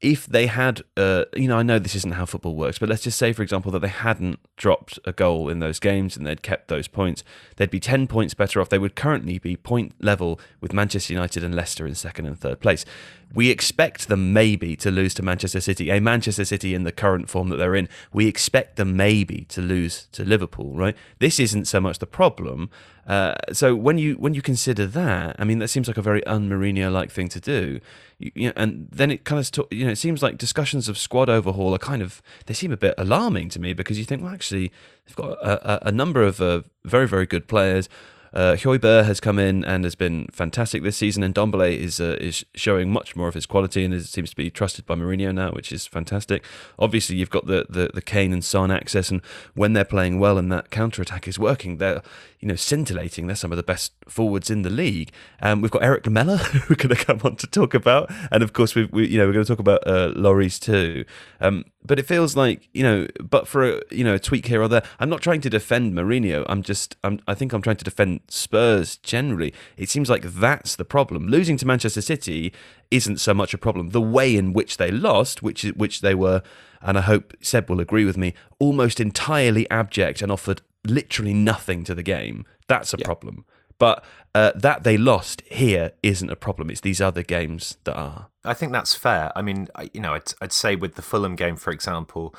if 0.00 0.26
they 0.26 0.46
had, 0.46 0.82
uh, 0.96 1.24
you 1.34 1.48
know, 1.48 1.58
I 1.58 1.64
know 1.64 1.80
this 1.80 1.96
isn't 1.96 2.12
how 2.12 2.24
football 2.24 2.54
works, 2.54 2.78
but 2.78 2.88
let's 2.88 3.02
just 3.02 3.18
say, 3.18 3.32
for 3.32 3.42
example, 3.42 3.72
that 3.72 3.80
they 3.80 3.88
hadn't 3.88 4.38
dropped 4.56 4.98
a 5.04 5.12
goal 5.12 5.48
in 5.48 5.58
those 5.58 5.80
games 5.80 6.16
and 6.16 6.24
they'd 6.24 6.42
kept 6.42 6.68
those 6.68 6.86
points, 6.86 7.24
they'd 7.56 7.70
be 7.70 7.80
10 7.80 8.06
points 8.06 8.32
better 8.32 8.60
off. 8.60 8.68
They 8.68 8.78
would 8.78 8.94
currently 8.94 9.40
be 9.40 9.56
point 9.56 9.94
level 10.00 10.38
with 10.60 10.72
Manchester 10.72 11.12
United 11.12 11.42
and 11.42 11.54
Leicester 11.54 11.84
in 11.84 11.96
second 11.96 12.26
and 12.26 12.38
third 12.38 12.60
place. 12.60 12.84
We 13.34 13.50
expect 13.50 14.08
them 14.08 14.32
maybe 14.32 14.74
to 14.76 14.90
lose 14.90 15.12
to 15.14 15.22
Manchester 15.22 15.60
City, 15.60 15.90
a 15.90 16.00
Manchester 16.00 16.44
City 16.44 16.74
in 16.74 16.84
the 16.84 16.92
current 16.92 17.28
form 17.28 17.50
that 17.50 17.56
they're 17.56 17.74
in. 17.74 17.88
We 18.12 18.26
expect 18.26 18.76
them 18.76 18.96
maybe 18.96 19.44
to 19.50 19.60
lose 19.60 20.06
to 20.12 20.24
Liverpool, 20.24 20.74
right? 20.74 20.96
This 21.18 21.38
isn't 21.38 21.66
so 21.66 21.80
much 21.80 21.98
the 21.98 22.06
problem. 22.06 22.70
Uh, 23.06 23.34
so 23.52 23.74
when 23.74 23.96
you 23.96 24.14
when 24.14 24.34
you 24.34 24.42
consider 24.42 24.86
that, 24.86 25.36
I 25.38 25.44
mean, 25.44 25.58
that 25.60 25.68
seems 25.68 25.88
like 25.88 25.96
a 25.96 26.02
very 26.02 26.24
un-Mourinho 26.26 26.92
like 26.92 27.10
thing 27.10 27.28
to 27.30 27.40
do. 27.40 27.80
You, 28.18 28.32
you 28.34 28.46
know, 28.48 28.52
and 28.54 28.86
then 28.90 29.10
it 29.10 29.24
kind 29.24 29.40
of 29.40 29.66
you 29.70 29.86
know 29.86 29.92
it 29.92 29.96
seems 29.96 30.22
like 30.22 30.36
discussions 30.36 30.90
of 30.90 30.98
squad 30.98 31.30
overhaul 31.30 31.74
are 31.74 31.78
kind 31.78 32.02
of 32.02 32.20
they 32.46 32.54
seem 32.54 32.70
a 32.70 32.76
bit 32.76 32.94
alarming 32.98 33.48
to 33.50 33.60
me 33.60 33.72
because 33.72 33.98
you 33.98 34.04
think 34.04 34.22
well 34.22 34.32
actually 34.32 34.70
they've 35.06 35.16
got 35.16 35.32
a, 35.42 35.86
a, 35.86 35.88
a 35.88 35.92
number 35.92 36.22
of 36.22 36.42
uh, 36.42 36.62
very 36.84 37.08
very 37.08 37.24
good 37.24 37.48
players. 37.48 37.88
Uh, 38.32 38.56
has 38.56 39.20
come 39.20 39.38
in 39.38 39.64
and 39.64 39.84
has 39.84 39.94
been 39.94 40.26
fantastic 40.32 40.82
this 40.82 40.96
season, 40.96 41.22
and 41.22 41.34
Ndombele 41.34 41.76
is 41.76 42.00
uh, 42.00 42.16
is 42.20 42.44
showing 42.54 42.90
much 42.90 43.16
more 43.16 43.28
of 43.28 43.34
his 43.34 43.46
quality 43.46 43.84
and 43.84 43.94
is, 43.94 44.10
seems 44.10 44.30
to 44.30 44.36
be 44.36 44.50
trusted 44.50 44.86
by 44.86 44.94
Mourinho 44.94 45.34
now, 45.34 45.50
which 45.52 45.72
is 45.72 45.86
fantastic. 45.86 46.44
Obviously, 46.78 47.16
you've 47.16 47.30
got 47.30 47.46
the, 47.46 47.66
the, 47.68 47.90
the 47.94 48.02
Kane 48.02 48.32
and 48.32 48.44
Son 48.44 48.70
axis, 48.70 49.10
and 49.10 49.22
when 49.54 49.72
they're 49.72 49.84
playing 49.84 50.18
well 50.18 50.38
and 50.38 50.50
that 50.52 50.70
counter 50.70 51.02
attack 51.02 51.26
is 51.26 51.38
working, 51.38 51.78
they're 51.78 52.02
you 52.40 52.48
know 52.48 52.56
scintillating. 52.56 53.26
They're 53.26 53.36
some 53.36 53.52
of 53.52 53.56
the 53.56 53.62
best 53.62 53.92
forwards 54.08 54.50
in 54.50 54.62
the 54.62 54.70
league. 54.70 55.10
Um, 55.40 55.60
we've 55.60 55.70
got 55.70 55.82
Eric 55.82 56.04
Lamela, 56.04 56.36
who 56.52 56.60
we're 56.70 56.76
going 56.76 56.94
to 56.94 57.04
come 57.04 57.20
on 57.24 57.36
to 57.36 57.46
talk 57.46 57.74
about, 57.74 58.10
and 58.30 58.42
of 58.42 58.52
course 58.52 58.74
we, 58.74 58.84
we 58.86 59.08
you 59.08 59.18
know 59.18 59.26
we're 59.26 59.32
going 59.32 59.44
to 59.44 59.52
talk 59.52 59.60
about 59.60 59.86
uh, 59.86 60.12
Lloris 60.14 60.60
too. 60.60 61.04
Um, 61.40 61.64
but 61.84 61.98
it 61.98 62.06
feels 62.06 62.36
like 62.36 62.68
you 62.72 62.82
know, 62.82 63.06
but 63.22 63.46
for 63.46 63.64
a 63.64 63.80
you 63.90 64.04
know 64.04 64.14
a 64.14 64.18
tweak 64.18 64.46
here 64.46 64.60
or 64.60 64.68
there, 64.68 64.82
I'm 64.98 65.08
not 65.08 65.22
trying 65.22 65.40
to 65.42 65.50
defend 65.50 65.94
Mourinho. 65.94 66.44
I'm 66.48 66.62
just 66.62 66.96
I'm, 67.04 67.20
I 67.26 67.34
think 67.34 67.52
I'm 67.52 67.62
trying 67.62 67.76
to 67.76 67.84
defend 67.84 68.20
Spurs 68.28 68.96
generally. 68.98 69.54
It 69.76 69.88
seems 69.88 70.10
like 70.10 70.22
that's 70.22 70.76
the 70.76 70.84
problem. 70.84 71.28
Losing 71.28 71.56
to 71.58 71.66
Manchester 71.66 72.02
City 72.02 72.52
isn't 72.90 73.18
so 73.18 73.32
much 73.32 73.54
a 73.54 73.58
problem. 73.58 73.90
The 73.90 74.00
way 74.00 74.36
in 74.36 74.52
which 74.52 74.76
they 74.76 74.90
lost, 74.90 75.42
which 75.42 75.62
which 75.62 76.00
they 76.00 76.14
were, 76.14 76.42
and 76.82 76.98
I 76.98 77.02
hope 77.02 77.34
Seb 77.40 77.70
will 77.70 77.80
agree 77.80 78.04
with 78.04 78.16
me, 78.16 78.34
almost 78.58 79.00
entirely 79.00 79.68
abject 79.70 80.20
and 80.20 80.32
offered 80.32 80.62
literally 80.84 81.34
nothing 81.34 81.84
to 81.84 81.94
the 81.94 82.02
game. 82.02 82.44
That's 82.66 82.92
a 82.92 82.98
yeah. 82.98 83.04
problem. 83.04 83.44
But 83.78 84.04
uh, 84.34 84.52
that 84.54 84.82
they 84.82 84.96
lost 84.96 85.42
here 85.46 85.92
isn't 86.02 86.30
a 86.30 86.36
problem. 86.36 86.70
It's 86.70 86.80
these 86.80 87.00
other 87.00 87.22
games 87.22 87.78
that 87.84 87.96
are. 87.96 88.28
I 88.44 88.54
think 88.54 88.72
that's 88.72 88.94
fair. 88.94 89.32
I 89.36 89.42
mean, 89.42 89.68
you 89.92 90.00
know, 90.00 90.14
I'd, 90.14 90.32
I'd 90.40 90.52
say 90.52 90.76
with 90.76 90.94
the 90.94 91.02
Fulham 91.02 91.36
game, 91.36 91.56
for 91.56 91.70
example, 91.70 92.34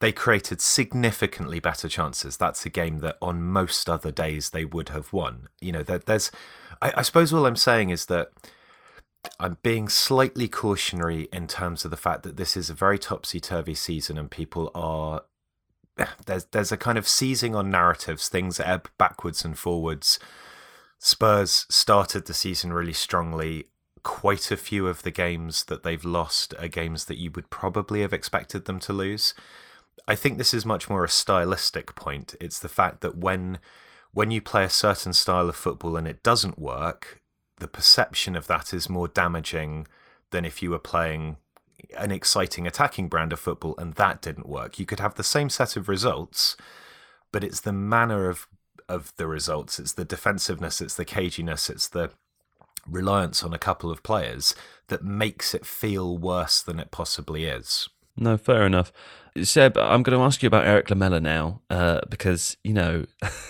they 0.00 0.12
created 0.12 0.60
significantly 0.60 1.58
better 1.58 1.88
chances. 1.88 2.36
That's 2.36 2.64
a 2.64 2.70
game 2.70 2.98
that 2.98 3.16
on 3.20 3.42
most 3.42 3.88
other 3.88 4.12
days 4.12 4.50
they 4.50 4.64
would 4.64 4.90
have 4.90 5.12
won. 5.12 5.48
You 5.60 5.72
know, 5.72 5.82
there, 5.82 5.98
there's, 5.98 6.30
I, 6.80 6.92
I 6.98 7.02
suppose 7.02 7.32
all 7.32 7.46
I'm 7.46 7.56
saying 7.56 7.90
is 7.90 8.06
that 8.06 8.30
I'm 9.40 9.58
being 9.62 9.88
slightly 9.88 10.48
cautionary 10.48 11.28
in 11.32 11.48
terms 11.48 11.84
of 11.84 11.90
the 11.90 11.96
fact 11.96 12.22
that 12.22 12.36
this 12.36 12.56
is 12.56 12.70
a 12.70 12.74
very 12.74 12.98
topsy 12.98 13.40
turvy 13.40 13.74
season 13.74 14.16
and 14.16 14.30
people 14.30 14.70
are 14.74 15.22
there's 16.26 16.44
there's 16.46 16.72
a 16.72 16.76
kind 16.76 16.98
of 16.98 17.08
seizing 17.08 17.54
on 17.54 17.70
narratives. 17.70 18.28
Things 18.28 18.60
ebb 18.60 18.88
backwards 18.98 19.44
and 19.44 19.58
forwards. 19.58 20.18
Spurs 20.98 21.66
started 21.68 22.26
the 22.26 22.34
season 22.34 22.72
really 22.72 22.92
strongly. 22.92 23.68
Quite 24.02 24.50
a 24.50 24.56
few 24.56 24.86
of 24.86 25.02
the 25.02 25.10
games 25.10 25.64
that 25.64 25.82
they've 25.82 26.04
lost 26.04 26.54
are 26.58 26.68
games 26.68 27.04
that 27.06 27.18
you 27.18 27.30
would 27.32 27.50
probably 27.50 28.00
have 28.00 28.12
expected 28.12 28.64
them 28.64 28.78
to 28.80 28.92
lose. 28.92 29.34
I 30.06 30.14
think 30.14 30.38
this 30.38 30.54
is 30.54 30.64
much 30.64 30.88
more 30.88 31.04
a 31.04 31.08
stylistic 31.08 31.94
point. 31.94 32.34
It's 32.40 32.58
the 32.58 32.68
fact 32.68 33.00
that 33.00 33.16
when 33.16 33.58
when 34.12 34.30
you 34.30 34.40
play 34.40 34.64
a 34.64 34.70
certain 34.70 35.12
style 35.12 35.48
of 35.48 35.56
football 35.56 35.96
and 35.96 36.08
it 36.08 36.22
doesn't 36.22 36.58
work, 36.58 37.20
the 37.58 37.68
perception 37.68 38.34
of 38.34 38.46
that 38.46 38.72
is 38.72 38.88
more 38.88 39.06
damaging 39.06 39.86
than 40.30 40.44
if 40.44 40.62
you 40.62 40.70
were 40.70 40.78
playing 40.78 41.36
an 41.96 42.10
exciting 42.10 42.66
attacking 42.66 43.08
brand 43.08 43.32
of 43.32 43.38
football 43.38 43.74
and 43.78 43.94
that 43.94 44.22
didn't 44.22 44.48
work. 44.48 44.78
You 44.78 44.86
could 44.86 45.00
have 45.00 45.14
the 45.14 45.22
same 45.22 45.50
set 45.50 45.76
of 45.76 45.88
results, 45.88 46.56
but 47.30 47.44
it's 47.44 47.60
the 47.60 47.72
manner 47.72 48.28
of 48.28 48.48
of 48.88 49.12
the 49.16 49.26
results. 49.26 49.78
It's 49.78 49.92
the 49.92 50.04
defensiveness, 50.04 50.80
it's 50.80 50.94
the 50.94 51.04
caginess, 51.04 51.70
it's 51.70 51.88
the 51.88 52.10
reliance 52.86 53.42
on 53.42 53.52
a 53.52 53.58
couple 53.58 53.90
of 53.90 54.02
players 54.02 54.54
that 54.88 55.04
makes 55.04 55.54
it 55.54 55.66
feel 55.66 56.16
worse 56.16 56.62
than 56.62 56.80
it 56.80 56.90
possibly 56.90 57.44
is. 57.44 57.88
No, 58.16 58.36
fair 58.36 58.66
enough. 58.66 58.92
Seb, 59.42 59.76
I'm 59.76 60.02
going 60.02 60.18
to 60.18 60.24
ask 60.24 60.42
you 60.42 60.48
about 60.48 60.66
Eric 60.66 60.90
Lamela 60.90 61.20
now 61.20 61.60
uh, 61.70 62.00
because, 62.08 62.56
you 62.64 62.72
know, 62.72 63.04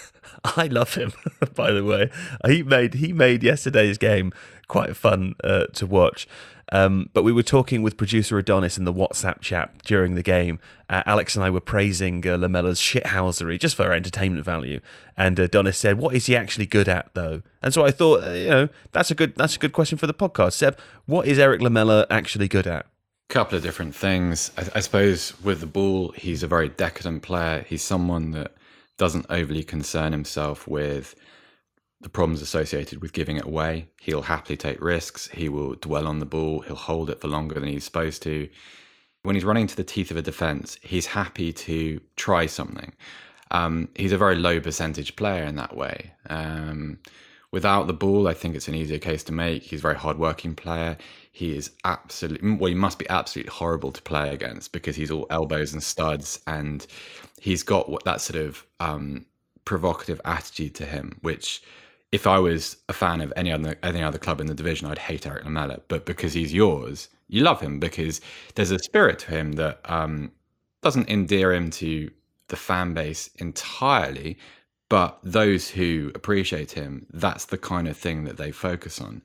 I 0.44 0.66
love 0.66 0.94
him, 0.94 1.12
by 1.54 1.72
the 1.72 1.84
way. 1.84 2.10
He 2.46 2.62
made 2.62 2.94
he 2.94 3.12
made 3.12 3.42
yesterday's 3.42 3.98
game 3.98 4.32
quite 4.66 4.96
fun 4.96 5.34
uh, 5.42 5.66
to 5.74 5.86
watch. 5.86 6.28
Um, 6.70 7.08
but 7.14 7.22
we 7.22 7.32
were 7.32 7.42
talking 7.42 7.82
with 7.82 7.96
producer 7.96 8.38
Adonis 8.38 8.76
in 8.76 8.84
the 8.84 8.92
WhatsApp 8.92 9.40
chat 9.40 9.82
during 9.84 10.14
the 10.14 10.22
game. 10.22 10.58
Uh, 10.90 11.02
Alex 11.06 11.34
and 11.34 11.44
I 11.44 11.50
were 11.50 11.60
praising 11.60 12.26
uh, 12.26 12.36
Lamela's 12.36 12.78
shithousery 12.78 13.58
just 13.58 13.74
for 13.74 13.92
entertainment 13.92 14.44
value, 14.44 14.80
and 15.16 15.38
Adonis 15.38 15.78
said, 15.78 15.98
"What 15.98 16.14
is 16.14 16.26
he 16.26 16.36
actually 16.36 16.66
good 16.66 16.88
at, 16.88 17.10
though?" 17.14 17.42
And 17.62 17.72
so 17.72 17.84
I 17.84 17.90
thought, 17.90 18.24
uh, 18.24 18.32
you 18.32 18.48
know, 18.48 18.68
that's 18.92 19.10
a 19.10 19.14
good 19.14 19.34
that's 19.36 19.56
a 19.56 19.58
good 19.58 19.72
question 19.72 19.98
for 19.98 20.06
the 20.06 20.14
podcast. 20.14 20.54
Seb, 20.54 20.78
what 21.06 21.26
is 21.26 21.38
Eric 21.38 21.62
Lamela 21.62 22.06
actually 22.10 22.48
good 22.48 22.66
at? 22.66 22.86
A 23.30 23.32
couple 23.32 23.56
of 23.56 23.62
different 23.62 23.94
things. 23.94 24.50
I, 24.56 24.68
I 24.76 24.80
suppose 24.80 25.38
with 25.42 25.60
the 25.60 25.66
ball, 25.66 26.12
he's 26.12 26.42
a 26.42 26.48
very 26.48 26.68
decadent 26.68 27.22
player. 27.22 27.64
He's 27.68 27.82
someone 27.82 28.32
that 28.32 28.54
doesn't 28.98 29.26
overly 29.30 29.62
concern 29.62 30.12
himself 30.12 30.66
with 30.68 31.14
the 32.00 32.08
problems 32.08 32.42
associated 32.42 33.02
with 33.02 33.12
giving 33.12 33.36
it 33.36 33.44
away. 33.44 33.88
He'll 34.00 34.22
happily 34.22 34.56
take 34.56 34.80
risks. 34.80 35.28
He 35.28 35.48
will 35.48 35.74
dwell 35.74 36.06
on 36.06 36.20
the 36.20 36.26
ball. 36.26 36.60
He'll 36.60 36.76
hold 36.76 37.10
it 37.10 37.20
for 37.20 37.28
longer 37.28 37.58
than 37.58 37.68
he's 37.68 37.84
supposed 37.84 38.22
to. 38.22 38.48
When 39.22 39.34
he's 39.34 39.44
running 39.44 39.66
to 39.66 39.76
the 39.76 39.84
teeth 39.84 40.10
of 40.10 40.16
a 40.16 40.22
defense, 40.22 40.78
he's 40.82 41.06
happy 41.06 41.52
to 41.52 42.00
try 42.16 42.46
something. 42.46 42.92
Um, 43.50 43.88
he's 43.96 44.12
a 44.12 44.18
very 44.18 44.36
low 44.36 44.60
percentage 44.60 45.16
player 45.16 45.44
in 45.44 45.56
that 45.56 45.76
way. 45.76 46.12
Um, 46.30 46.98
without 47.50 47.88
the 47.88 47.94
ball, 47.94 48.28
I 48.28 48.34
think 48.34 48.54
it's 48.54 48.68
an 48.68 48.74
easier 48.76 48.98
case 48.98 49.24
to 49.24 49.32
make. 49.32 49.62
He's 49.62 49.80
a 49.80 49.82
very 49.82 49.96
hardworking 49.96 50.54
player. 50.54 50.96
He 51.32 51.56
is 51.56 51.72
absolutely 51.84 52.52
well. 52.52 52.68
He 52.68 52.74
must 52.74 52.98
be 52.98 53.08
absolutely 53.08 53.50
horrible 53.50 53.90
to 53.92 54.02
play 54.02 54.32
against 54.32 54.72
because 54.72 54.96
he's 54.96 55.10
all 55.10 55.26
elbows 55.30 55.72
and 55.72 55.82
studs, 55.82 56.40
and 56.46 56.86
he's 57.40 57.62
got 57.62 58.04
that 58.04 58.20
sort 58.20 58.40
of 58.44 58.64
um, 58.80 59.24
provocative 59.64 60.20
attitude 60.24 60.74
to 60.76 60.86
him, 60.86 61.16
which 61.22 61.62
if 62.10 62.26
I 62.26 62.38
was 62.38 62.76
a 62.88 62.92
fan 62.92 63.20
of 63.20 63.32
any 63.36 63.52
other 63.52 63.76
any 63.82 64.02
other 64.02 64.18
club 64.18 64.40
in 64.40 64.46
the 64.46 64.54
division, 64.54 64.88
I'd 64.88 64.98
hate 64.98 65.26
Eric 65.26 65.44
Lamela. 65.44 65.80
But 65.88 66.06
because 66.06 66.32
he's 66.32 66.54
yours, 66.54 67.08
you 67.28 67.42
love 67.42 67.60
him 67.60 67.78
because 67.78 68.20
there's 68.54 68.70
a 68.70 68.78
spirit 68.78 69.18
to 69.20 69.30
him 69.30 69.52
that 69.52 69.80
um, 69.84 70.32
doesn't 70.82 71.08
endear 71.08 71.52
him 71.52 71.70
to 71.70 72.10
the 72.48 72.56
fan 72.56 72.94
base 72.94 73.28
entirely, 73.36 74.38
but 74.88 75.18
those 75.22 75.68
who 75.68 76.10
appreciate 76.14 76.72
him, 76.72 77.06
that's 77.12 77.44
the 77.46 77.58
kind 77.58 77.86
of 77.86 77.96
thing 77.96 78.24
that 78.24 78.38
they 78.38 78.50
focus 78.50 79.00
on. 79.00 79.20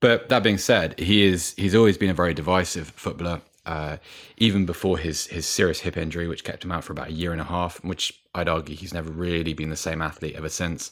But 0.00 0.28
that 0.28 0.42
being 0.42 0.58
said, 0.58 0.98
he 0.98 1.22
is 1.22 1.54
he's 1.56 1.74
always 1.74 1.96
been 1.96 2.10
a 2.10 2.14
very 2.14 2.34
divisive 2.34 2.88
footballer. 2.88 3.40
Uh, 3.64 3.96
even 4.36 4.66
before 4.66 4.98
his 4.98 5.26
his 5.28 5.46
serious 5.46 5.80
hip 5.80 5.96
injury, 5.96 6.28
which 6.28 6.44
kept 6.44 6.64
him 6.64 6.72
out 6.72 6.84
for 6.84 6.92
about 6.92 7.08
a 7.08 7.12
year 7.12 7.32
and 7.32 7.40
a 7.40 7.44
half, 7.44 7.82
which 7.82 8.20
I'd 8.34 8.48
argue 8.48 8.76
he's 8.76 8.92
never 8.92 9.10
really 9.10 9.54
been 9.54 9.70
the 9.70 9.76
same 9.76 10.02
athlete 10.02 10.34
ever 10.34 10.50
since. 10.50 10.90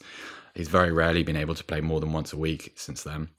He's 0.53 0.67
very 0.67 0.91
rarely 0.91 1.23
been 1.23 1.35
able 1.35 1.55
to 1.55 1.63
play 1.63 1.81
more 1.81 1.99
than 1.99 2.13
once 2.13 2.33
a 2.33 2.37
week 2.37 2.73
since 2.75 3.03
then. 3.03 3.29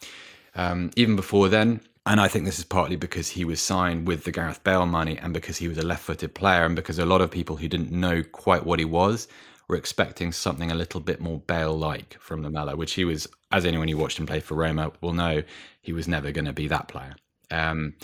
Um, 0.55 0.91
even 0.97 1.17
before 1.17 1.49
then, 1.49 1.81
and 2.07 2.21
I 2.21 2.29
think 2.29 2.45
this 2.45 2.59
is 2.59 2.65
partly 2.65 2.97
because 2.97 3.29
he 3.29 3.45
was 3.45 3.61
signed 3.61 4.07
with 4.07 4.25
the 4.25 4.33
Gareth 4.33 4.63
Bale 4.63 4.87
money 4.87 5.17
and 5.19 5.33
because 5.33 5.57
he 5.57 5.69
was 5.69 5.79
a 5.79 5.83
left 5.83 6.03
footed 6.03 6.35
player, 6.35 6.65
and 6.65 6.77
because 6.77 6.99
a 6.99 7.07
lot 7.07 7.21
of 7.21 7.31
people 7.31 7.57
who 7.57 7.69
didn't 7.69 7.91
know 7.91 8.23
quite 8.23 8.65
what 8.67 8.79
he 8.79 8.85
was 8.85 9.27
were 9.69 9.77
expecting 9.77 10.31
something 10.31 10.71
a 10.71 10.75
little 10.75 11.01
bit 11.01 11.21
more 11.21 11.39
Bale 11.39 11.77
like 11.77 12.19
from 12.21 12.43
Lamela, 12.43 12.77
which 12.77 12.93
he 12.93 13.05
was, 13.05 13.27
as 13.51 13.65
anyone 13.65 13.89
who 13.89 13.97
watched 13.97 14.19
him 14.19 14.27
play 14.27 14.41
for 14.41 14.55
Roma 14.55 14.93
will 15.01 15.15
know, 15.15 15.43
he 15.81 15.93
was 15.93 16.07
never 16.07 16.31
going 16.31 16.45
to 16.45 16.53
be 16.53 16.69
that 16.69 16.89
player. 16.89 17.17
Um, 17.51 17.95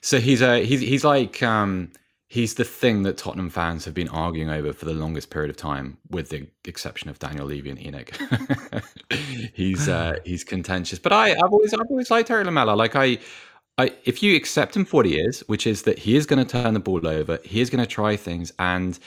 so 0.00 0.20
he's 0.20 0.42
a 0.42 0.64
he's 0.64 0.80
he's 0.80 1.04
like 1.04 1.42
um, 1.42 1.90
he's 2.28 2.54
the 2.54 2.64
thing 2.64 3.02
that 3.02 3.16
Tottenham 3.16 3.50
fans 3.50 3.84
have 3.86 3.94
been 3.94 4.08
arguing 4.08 4.50
over 4.50 4.72
for 4.72 4.84
the 4.84 4.92
longest 4.92 5.30
period 5.30 5.50
of 5.50 5.56
time, 5.56 5.96
with 6.10 6.28
the 6.28 6.46
exception 6.66 7.08
of 7.08 7.18
Daniel 7.18 7.46
Levy 7.46 7.70
and 7.70 7.78
ENIC. 7.78 9.52
he's 9.54 9.88
uh, 9.88 10.18
he's 10.24 10.44
contentious, 10.44 10.98
but 10.98 11.12
I 11.12 11.32
I've 11.32 11.52
always 11.52 11.74
I've 11.74 11.90
always 11.90 12.10
liked 12.10 12.30
Eric 12.30 12.46
Lamela. 12.46 12.74
Like 12.76 12.94
I. 12.94 13.18
I, 13.80 13.92
if 14.04 14.24
you 14.24 14.34
accept 14.34 14.74
him 14.74 14.84
for 14.84 14.96
what 14.96 15.06
he 15.06 15.20
is, 15.20 15.38
which 15.46 15.64
is 15.64 15.82
that 15.82 16.00
he 16.00 16.16
is 16.16 16.26
going 16.26 16.44
to 16.44 16.62
turn 16.62 16.74
the 16.74 16.80
ball 16.80 17.06
over, 17.06 17.38
he 17.44 17.60
is 17.60 17.70
going 17.70 17.78
to 17.78 17.86
try 17.86 18.16
things, 18.16 18.52
and 18.58 18.98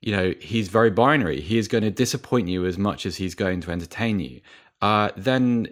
you 0.00 0.10
know 0.10 0.34
he's 0.40 0.66
very 0.66 0.90
binary. 0.90 1.40
He 1.40 1.58
is 1.58 1.68
going 1.68 1.84
to 1.84 1.92
disappoint 1.92 2.48
you 2.48 2.66
as 2.66 2.76
much 2.76 3.06
as 3.06 3.14
he's 3.14 3.36
going 3.36 3.60
to 3.60 3.70
entertain 3.70 4.18
you. 4.18 4.40
Uh, 4.82 5.10
then 5.16 5.68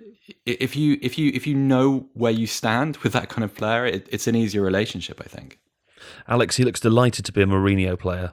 if 0.46 0.76
you 0.76 0.99
if 1.02 1.18
you 1.18 1.32
if 1.34 1.49
you 1.49 1.54
know 1.56 2.08
where 2.14 2.30
you 2.30 2.46
stand 2.46 2.96
with 3.02 3.12
that 3.14 3.28
kind 3.28 3.44
of 3.44 3.56
player, 3.56 3.87
it, 3.87 4.08
it's 4.12 4.28
an 4.28 4.37
easier 4.37 4.62
relationship, 4.62 5.20
I 5.20 5.26
think. 5.26 5.58
Alex, 6.28 6.56
he 6.56 6.64
looks 6.64 6.80
delighted 6.80 7.25
to 7.25 7.32
be 7.32 7.42
a 7.42 7.46
Mourinho 7.46 7.99
player. 7.99 8.32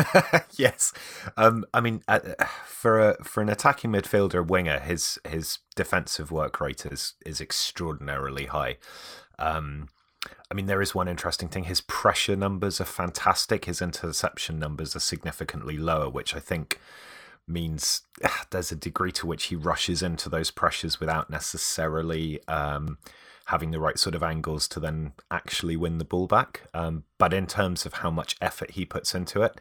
yes, 0.56 0.92
um, 1.36 1.64
I 1.74 1.80
mean, 1.80 2.02
uh, 2.08 2.20
for 2.64 3.00
a 3.00 3.24
for 3.24 3.42
an 3.42 3.48
attacking 3.48 3.90
midfielder 3.90 4.46
winger, 4.46 4.78
his 4.78 5.18
his 5.28 5.58
defensive 5.74 6.30
work 6.30 6.60
rate 6.60 6.86
is 6.86 7.14
is 7.26 7.40
extraordinarily 7.40 8.46
high. 8.46 8.78
Um, 9.38 9.88
I 10.50 10.54
mean, 10.54 10.66
there 10.66 10.82
is 10.82 10.94
one 10.94 11.08
interesting 11.08 11.48
thing. 11.48 11.64
His 11.64 11.80
pressure 11.80 12.36
numbers 12.36 12.80
are 12.80 12.86
fantastic. 12.86 13.64
His 13.64 13.82
interception 13.82 14.58
numbers 14.58 14.94
are 14.94 15.00
significantly 15.00 15.76
lower, 15.76 16.08
which 16.08 16.34
I 16.34 16.38
think 16.38 16.80
means 17.48 18.02
there's 18.50 18.72
a 18.72 18.76
degree 18.76 19.12
to 19.12 19.26
which 19.26 19.44
he 19.44 19.56
rushes 19.56 20.02
into 20.02 20.28
those 20.28 20.50
pressures 20.50 21.00
without 21.00 21.30
necessarily 21.30 22.46
um, 22.48 22.98
having 23.46 23.70
the 23.70 23.80
right 23.80 23.98
sort 23.98 24.14
of 24.14 24.22
angles 24.22 24.68
to 24.68 24.80
then 24.80 25.12
actually 25.30 25.76
win 25.76 25.98
the 25.98 26.04
ball 26.04 26.26
back. 26.26 26.62
Um, 26.72 27.04
but 27.18 27.32
in 27.34 27.46
terms 27.46 27.86
of 27.86 27.94
how 27.94 28.10
much 28.10 28.36
effort 28.40 28.72
he 28.72 28.84
puts 28.84 29.14
into 29.14 29.42
it 29.42 29.60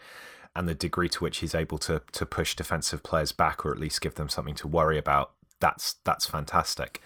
and 0.55 0.67
the 0.67 0.75
degree 0.75 1.09
to 1.09 1.23
which 1.23 1.39
he's 1.39 1.55
able 1.55 1.77
to 1.79 2.01
to 2.11 2.25
push 2.25 2.55
defensive 2.55 3.03
players 3.03 3.31
back 3.31 3.65
or 3.65 3.71
at 3.71 3.79
least 3.79 4.01
give 4.01 4.15
them 4.15 4.29
something 4.29 4.55
to 4.55 4.67
worry 4.67 4.97
about, 4.97 5.31
that's 5.59 5.95
that's 6.03 6.25
fantastic. 6.25 7.01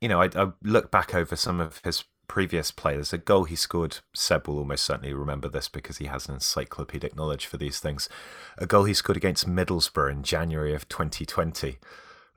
You 0.00 0.08
know, 0.08 0.22
I, 0.22 0.30
I 0.34 0.52
look 0.62 0.90
back 0.90 1.14
over 1.14 1.34
some 1.34 1.60
of 1.60 1.80
his 1.84 2.04
previous 2.28 2.70
play. 2.70 2.94
There's 2.94 3.12
a 3.12 3.18
goal 3.18 3.44
he 3.44 3.56
scored. 3.56 3.98
Seb 4.14 4.46
will 4.46 4.58
almost 4.58 4.84
certainly 4.84 5.12
remember 5.12 5.48
this 5.48 5.68
because 5.68 5.98
he 5.98 6.06
has 6.06 6.28
an 6.28 6.34
encyclopedic 6.34 7.16
knowledge 7.16 7.46
for 7.46 7.56
these 7.56 7.80
things. 7.80 8.08
A 8.58 8.66
goal 8.66 8.84
he 8.84 8.94
scored 8.94 9.16
against 9.16 9.48
Middlesbrough 9.48 10.12
in 10.12 10.22
January 10.22 10.74
of 10.74 10.88
2020. 10.88 11.78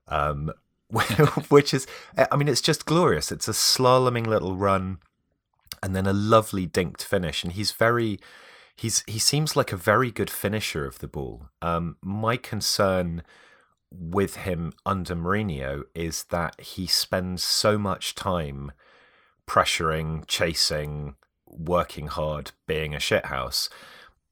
Um, 0.08 0.52
which 1.50 1.74
is, 1.74 1.88
I 2.32 2.36
mean, 2.36 2.48
it's 2.48 2.62
just 2.62 2.86
glorious. 2.86 3.32
It's 3.32 3.48
a 3.48 3.54
slaloming 3.54 4.28
little 4.28 4.56
run 4.56 5.00
and 5.82 5.96
then 5.96 6.06
a 6.06 6.14
lovely 6.14 6.68
dinked 6.68 7.02
finish. 7.02 7.44
And 7.44 7.54
he's 7.54 7.72
very, 7.72 8.20
he's, 8.76 9.04
he 9.08 9.20
seems 9.20 9.56
like 9.56 9.72
a 9.72 9.78
very 9.78 10.12
good 10.12 10.30
finisher 10.30 10.86
of 10.86 11.00
the 11.00 11.08
ball. 11.08 11.50
Um, 11.62 11.98
my 12.02 12.38
concern 12.38 13.24
with 13.90 14.38
him 14.38 14.74
under 14.86 15.16
Mourinho 15.16 15.84
is 15.96 16.26
that 16.26 16.60
he 16.60 16.88
spends 16.88 17.44
so 17.44 17.78
much 17.78 18.16
time 18.16 18.72
pressuring, 19.48 20.26
chasing, 20.28 21.16
working 21.46 22.08
hard, 22.08 22.52
being 22.68 22.94
a 22.94 23.00
shithouse 23.00 23.70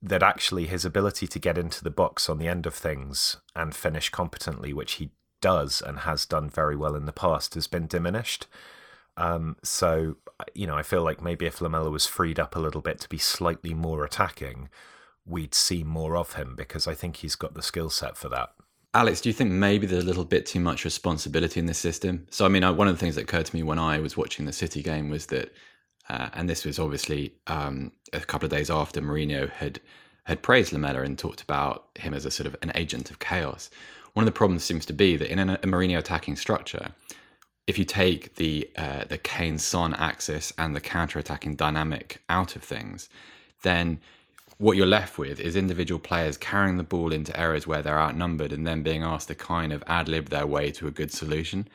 that 0.01 0.23
actually 0.23 0.65
his 0.67 0.85
ability 0.85 1.27
to 1.27 1.39
get 1.39 1.57
into 1.57 1.83
the 1.83 1.91
box 1.91 2.29
on 2.29 2.37
the 2.37 2.47
end 2.47 2.65
of 2.65 2.73
things 2.73 3.37
and 3.55 3.75
finish 3.75 4.09
competently, 4.09 4.71
which 4.71 4.93
he 4.93 5.11
does 5.41 5.81
and 5.81 5.99
has 5.99 6.25
done 6.25 6.49
very 6.49 6.75
well 6.75 6.95
in 6.95 7.05
the 7.05 7.11
past 7.11 7.53
has 7.55 7.67
been 7.67 7.87
diminished. 7.87 8.47
Um, 9.17 9.57
so, 9.63 10.15
you 10.53 10.65
know, 10.65 10.75
I 10.75 10.83
feel 10.83 11.03
like 11.03 11.21
maybe 11.21 11.45
if 11.45 11.61
Lamela 11.61 11.89
was 11.89 12.05
freed 12.05 12.39
up 12.39 12.55
a 12.55 12.59
little 12.59 12.81
bit 12.81 12.99
to 13.01 13.09
be 13.09 13.17
slightly 13.17 13.73
more 13.73 14.05
attacking, 14.05 14.69
we'd 15.25 15.53
see 15.53 15.83
more 15.83 16.15
of 16.15 16.33
him 16.33 16.55
because 16.55 16.87
I 16.87 16.93
think 16.93 17.17
he's 17.17 17.35
got 17.35 17.53
the 17.53 17.61
skill 17.61 17.89
set 17.89 18.17
for 18.17 18.29
that. 18.29 18.51
Alex, 18.93 19.21
do 19.21 19.29
you 19.29 19.33
think 19.33 19.51
maybe 19.51 19.85
there's 19.85 20.03
a 20.03 20.07
little 20.07 20.25
bit 20.25 20.45
too 20.45 20.59
much 20.59 20.83
responsibility 20.83 21.59
in 21.59 21.67
this 21.67 21.77
system? 21.77 22.25
So, 22.31 22.45
I 22.45 22.49
mean, 22.49 22.63
one 22.75 22.87
of 22.87 22.95
the 22.95 22.99
things 22.99 23.15
that 23.15 23.23
occurred 23.23 23.45
to 23.45 23.55
me 23.55 23.61
when 23.61 23.77
I 23.77 23.99
was 23.99 24.17
watching 24.17 24.45
the 24.45 24.53
City 24.53 24.81
game 24.81 25.09
was 25.09 25.27
that, 25.27 25.53
uh, 26.09 26.29
and 26.33 26.49
this 26.49 26.65
was 26.65 26.79
obviously 26.79 27.33
um, 27.45 27.91
a 28.13 28.19
couple 28.21 28.47
of 28.47 28.51
days 28.51 28.71
after 28.71 29.01
Mourinho 29.01 29.49
had 29.51 29.79
had 30.23 30.43
praised 30.43 30.71
Lamela 30.71 31.01
and 31.01 31.17
talked 31.17 31.41
about 31.41 31.87
him 31.95 32.13
as 32.13 32.23
a 32.23 32.29
sort 32.29 32.45
of 32.45 32.55
an 32.61 32.71
agent 32.75 33.09
of 33.09 33.17
chaos 33.17 33.71
one 34.13 34.23
of 34.23 34.25
the 34.25 34.37
problems 34.37 34.63
seems 34.63 34.85
to 34.87 34.93
be 34.93 35.17
that 35.17 35.31
in 35.31 35.39
a, 35.39 35.53
a 35.53 35.67
Mourinho 35.67 35.97
attacking 35.97 36.35
structure, 36.35 36.91
if 37.67 37.77
you 37.77 37.85
take 37.85 38.35
the 38.35 38.69
uh, 38.77 39.05
the 39.07 39.17
Kane 39.17 39.59
Son 39.59 39.93
axis 39.93 40.51
and 40.57 40.75
the 40.75 40.81
counter 40.81 41.19
attacking 41.19 41.55
dynamic 41.55 42.21
out 42.29 42.55
of 42.55 42.63
things, 42.63 43.09
then 43.61 43.99
what 44.57 44.75
you're 44.75 44.85
left 44.85 45.17
with 45.17 45.39
is 45.39 45.55
individual 45.55 45.99
players 45.99 46.35
carrying 46.35 46.77
the 46.77 46.83
ball 46.83 47.13
into 47.13 47.37
areas 47.39 47.65
where 47.65 47.81
they're 47.81 47.99
outnumbered 47.99 48.51
and 48.51 48.67
then 48.67 48.83
being 48.83 49.03
asked 49.03 49.29
to 49.29 49.35
kind 49.35 49.71
of 49.71 49.83
ad 49.87 50.09
lib 50.09 50.29
their 50.29 50.45
way 50.45 50.69
to 50.71 50.87
a 50.87 50.91
good 50.91 51.11
solution. 51.11 51.67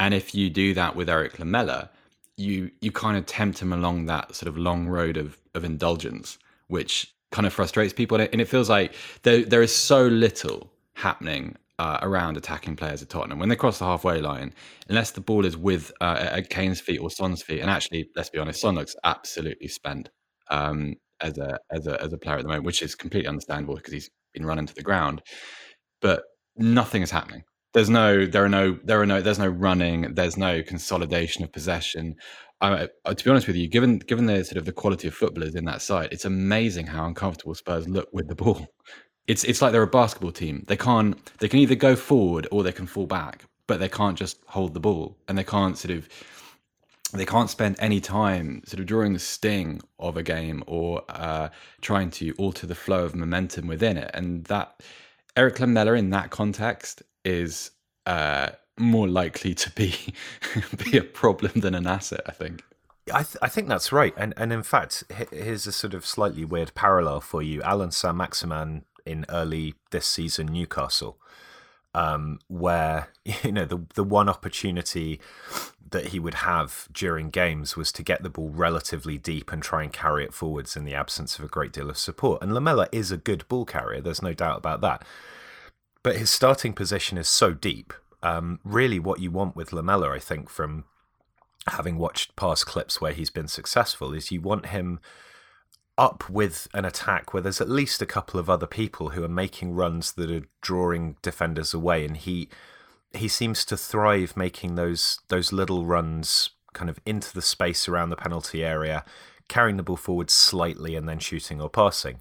And 0.00 0.12
if 0.12 0.34
you 0.34 0.50
do 0.50 0.74
that 0.74 0.96
with 0.96 1.08
Eric 1.08 1.38
Lamela, 1.38 1.90
you 2.36 2.70
you 2.80 2.90
kind 2.90 3.16
of 3.16 3.26
tempt 3.26 3.60
him 3.60 3.72
along 3.72 4.06
that 4.06 4.34
sort 4.34 4.48
of 4.48 4.56
long 4.56 4.88
road 4.88 5.16
of 5.16 5.38
of 5.54 5.64
indulgence, 5.64 6.38
which 6.68 7.14
kind 7.30 7.46
of 7.46 7.52
frustrates 7.52 7.92
people. 7.92 8.18
And 8.18 8.40
it 8.40 8.48
feels 8.48 8.68
like 8.68 8.94
there 9.22 9.44
there 9.44 9.62
is 9.62 9.74
so 9.74 10.06
little 10.06 10.70
happening 10.94 11.56
uh, 11.78 11.98
around 12.02 12.36
attacking 12.36 12.76
players 12.76 13.02
at 13.02 13.08
Tottenham 13.08 13.38
when 13.38 13.48
they 13.48 13.56
cross 13.56 13.78
the 13.78 13.84
halfway 13.84 14.20
line, 14.20 14.54
unless 14.88 15.10
the 15.10 15.20
ball 15.20 15.44
is 15.44 15.56
with 15.56 15.92
uh, 16.00 16.28
at 16.30 16.50
Kane's 16.50 16.80
feet 16.80 16.98
or 16.98 17.10
Son's 17.10 17.42
feet. 17.42 17.60
And 17.60 17.70
actually, 17.70 18.08
let's 18.16 18.30
be 18.30 18.38
honest, 18.38 18.60
Son 18.60 18.74
looks 18.74 18.96
absolutely 19.04 19.68
spent 19.68 20.08
um, 20.50 20.94
as 21.20 21.38
a 21.38 21.58
as 21.70 21.86
a 21.86 22.00
as 22.02 22.12
a 22.12 22.18
player 22.18 22.36
at 22.36 22.42
the 22.42 22.48
moment, 22.48 22.64
which 22.64 22.82
is 22.82 22.94
completely 22.94 23.28
understandable 23.28 23.76
because 23.76 23.92
he's 23.92 24.10
been 24.32 24.46
run 24.46 24.58
into 24.58 24.74
the 24.74 24.82
ground. 24.82 25.22
But 26.00 26.22
nothing 26.56 27.02
is 27.02 27.10
happening. 27.10 27.42
There's 27.74 27.90
no, 27.90 28.24
there 28.24 28.42
are 28.42 28.48
no, 28.48 28.78
there 28.84 29.02
are 29.02 29.06
no, 29.06 29.20
there's 29.20 29.38
no 29.38 29.48
running. 29.48 30.14
There's 30.14 30.38
no 30.38 30.62
consolidation 30.62 31.44
of 31.44 31.52
possession. 31.52 32.14
Uh, 32.62 32.86
to 33.06 33.22
be 33.22 33.30
honest 33.30 33.46
with 33.46 33.56
you, 33.56 33.68
given 33.68 33.98
given 33.98 34.24
the 34.24 34.42
sort 34.44 34.56
of 34.56 34.64
the 34.64 34.72
quality 34.72 35.08
of 35.08 35.14
footballers 35.14 35.54
in 35.54 35.66
that 35.66 35.82
side, 35.82 36.08
it's 36.10 36.24
amazing 36.24 36.86
how 36.86 37.06
uncomfortable 37.06 37.54
Spurs 37.54 37.86
look 37.86 38.08
with 38.14 38.28
the 38.28 38.34
ball 38.34 38.66
it's 39.26 39.44
it's 39.44 39.60
like 39.60 39.72
they're 39.72 39.82
a 39.82 39.86
basketball 39.86 40.32
team. 40.32 40.64
They 40.66 40.76
can't 40.76 41.16
they 41.38 41.48
can 41.48 41.58
either 41.60 41.74
go 41.74 41.96
forward 41.96 42.46
or 42.50 42.62
they 42.62 42.72
can 42.72 42.86
fall 42.86 43.06
back, 43.06 43.44
but 43.66 43.80
they 43.80 43.88
can't 43.88 44.18
just 44.18 44.38
hold 44.46 44.74
the 44.74 44.80
ball 44.80 45.16
and 45.28 45.36
they 45.36 45.44
can't 45.44 45.76
sort 45.76 45.96
of 45.96 46.08
they 47.12 47.26
can't 47.26 47.50
spend 47.50 47.76
any 47.78 48.00
time 48.00 48.62
sort 48.66 48.80
of 48.80 48.86
drawing 48.86 49.12
the 49.12 49.18
sting 49.18 49.80
of 49.98 50.16
a 50.16 50.22
game 50.22 50.62
or 50.66 51.02
uh, 51.08 51.48
trying 51.80 52.10
to 52.10 52.32
alter 52.32 52.66
the 52.66 52.74
flow 52.74 53.04
of 53.04 53.14
momentum 53.14 53.66
within 53.66 53.96
it. 53.96 54.10
And 54.12 54.44
that 54.44 54.82
Eric 55.36 55.60
Lamela 55.60 55.92
in 55.94 56.10
that 56.10 56.30
context 56.30 57.02
is 57.24 57.70
uh, 58.06 58.50
more 58.78 59.08
likely 59.08 59.54
to 59.54 59.70
be 59.70 59.94
be 60.84 60.96
a 60.96 61.02
problem 61.02 61.60
than 61.60 61.74
an 61.74 61.86
asset, 61.86 62.22
I 62.26 62.32
think. 62.32 62.62
I, 63.12 63.22
th- 63.22 63.36
I 63.40 63.48
think 63.48 63.68
that's 63.68 63.92
right, 63.92 64.12
and 64.16 64.34
and 64.36 64.52
in 64.52 64.64
fact, 64.64 65.04
here's 65.30 65.66
a 65.68 65.72
sort 65.72 65.94
of 65.94 66.04
slightly 66.04 66.44
weird 66.44 66.74
parallel 66.74 67.20
for 67.20 67.40
you. 67.40 67.62
Allan 67.62 67.92
Saint-Maximin 67.92 68.84
in 69.06 69.24
early 69.28 69.74
this 69.90 70.06
season 70.06 70.46
Newcastle, 70.46 71.18
um, 71.94 72.38
where 72.48 73.08
you 73.42 73.52
know 73.52 73.64
the 73.64 73.84
the 73.94 74.04
one 74.04 74.28
opportunity 74.28 75.20
that 75.90 76.08
he 76.08 76.18
would 76.18 76.34
have 76.34 76.88
during 76.92 77.30
games 77.30 77.76
was 77.76 77.92
to 77.92 78.02
get 78.02 78.22
the 78.22 78.30
ball 78.30 78.50
relatively 78.50 79.18
deep 79.18 79.52
and 79.52 79.62
try 79.62 79.82
and 79.82 79.92
carry 79.92 80.24
it 80.24 80.34
forwards 80.34 80.76
in 80.76 80.84
the 80.84 80.94
absence 80.94 81.38
of 81.38 81.44
a 81.44 81.48
great 81.48 81.72
deal 81.72 81.88
of 81.88 81.96
support. 81.96 82.42
And 82.42 82.52
Lamela 82.52 82.88
is 82.90 83.12
a 83.12 83.16
good 83.16 83.46
ball 83.48 83.64
carrier, 83.64 84.00
there's 84.00 84.22
no 84.22 84.34
doubt 84.34 84.58
about 84.58 84.80
that. 84.80 85.04
But 86.02 86.16
his 86.16 86.30
starting 86.30 86.72
position 86.72 87.18
is 87.18 87.28
so 87.28 87.52
deep, 87.52 87.92
um, 88.22 88.60
really 88.64 88.98
what 88.98 89.20
you 89.20 89.30
want 89.30 89.56
with 89.56 89.72
Lamela, 89.72 90.10
I 90.10 90.18
think, 90.18 90.48
from 90.48 90.84
having 91.68 91.98
watched 91.98 92.36
past 92.36 92.66
clips 92.66 93.00
where 93.00 93.12
he's 93.12 93.30
been 93.30 93.48
successful, 93.48 94.12
is 94.12 94.30
you 94.30 94.40
want 94.40 94.66
him 94.66 95.00
up 95.98 96.28
with 96.28 96.68
an 96.74 96.84
attack 96.84 97.32
where 97.32 97.42
there's 97.42 97.60
at 97.60 97.68
least 97.68 98.02
a 98.02 98.06
couple 98.06 98.38
of 98.38 98.50
other 98.50 98.66
people 98.66 99.10
who 99.10 99.24
are 99.24 99.28
making 99.28 99.72
runs 99.72 100.12
that 100.12 100.30
are 100.30 100.46
drawing 100.60 101.16
defenders 101.22 101.72
away, 101.72 102.04
and 102.04 102.16
he 102.16 102.48
he 103.14 103.28
seems 103.28 103.64
to 103.64 103.76
thrive 103.76 104.36
making 104.36 104.74
those 104.74 105.20
those 105.28 105.52
little 105.52 105.86
runs 105.86 106.50
kind 106.74 106.90
of 106.90 107.00
into 107.06 107.32
the 107.32 107.42
space 107.42 107.88
around 107.88 108.10
the 108.10 108.16
penalty 108.16 108.64
area, 108.64 109.04
carrying 109.48 109.78
the 109.78 109.82
ball 109.82 109.96
forward 109.96 110.30
slightly 110.30 110.94
and 110.94 111.08
then 111.08 111.18
shooting 111.18 111.60
or 111.60 111.70
passing. 111.70 112.20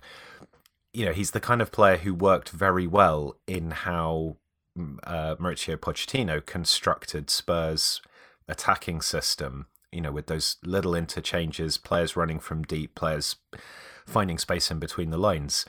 You 0.93 1.05
know, 1.05 1.11
he's 1.11 1.31
the 1.31 1.41
kind 1.41 1.61
of 1.61 1.73
player 1.73 1.97
who 1.97 2.13
worked 2.13 2.49
very 2.49 2.87
well 2.87 3.35
in 3.45 3.71
how 3.71 4.37
mm, 4.77 4.97
uh, 5.03 5.35
Mauricio 5.35 5.75
Pochettino 5.75 6.43
constructed 6.45 7.29
Spurs' 7.29 8.01
attacking 8.47 9.01
system. 9.01 9.67
You 9.95 10.01
know, 10.01 10.11
with 10.11 10.27
those 10.27 10.57
little 10.63 10.93
interchanges, 10.93 11.77
players 11.77 12.17
running 12.17 12.39
from 12.39 12.63
deep, 12.63 12.93
players 12.95 13.37
finding 14.05 14.37
space 14.37 14.69
in 14.69 14.77
between 14.77 15.09
the 15.09 15.17
lines. 15.17 15.65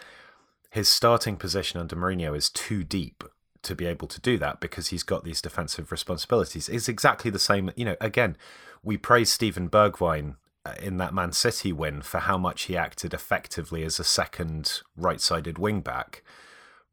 His 0.70 0.88
starting 0.88 1.36
position 1.36 1.80
under 1.80 1.96
Mourinho 1.96 2.36
is 2.36 2.50
too 2.50 2.84
deep 2.84 3.22
to 3.62 3.74
be 3.74 3.86
able 3.86 4.08
to 4.08 4.20
do 4.20 4.36
that 4.38 4.60
because 4.60 4.88
he's 4.88 5.02
got 5.02 5.24
these 5.24 5.40
defensive 5.40 5.90
responsibilities. 5.90 6.68
It's 6.68 6.88
exactly 6.88 7.30
the 7.30 7.38
same. 7.38 7.70
You 7.76 7.84
know, 7.84 7.96
again, 8.00 8.36
we 8.82 8.96
praise 8.96 9.30
Steven 9.30 9.70
Bergwijn 9.70 10.36
uh, 10.64 10.74
in 10.82 10.98
that 10.98 11.14
Man 11.14 11.32
City 11.32 11.72
win 11.72 12.02
for 12.02 12.18
how 12.18 12.36
much 12.36 12.64
he 12.64 12.76
acted 12.76 13.14
effectively 13.14 13.84
as 13.84 13.98
a 13.98 14.04
second 14.04 14.82
right-sided 14.96 15.58
wing 15.58 15.80
back. 15.80 16.22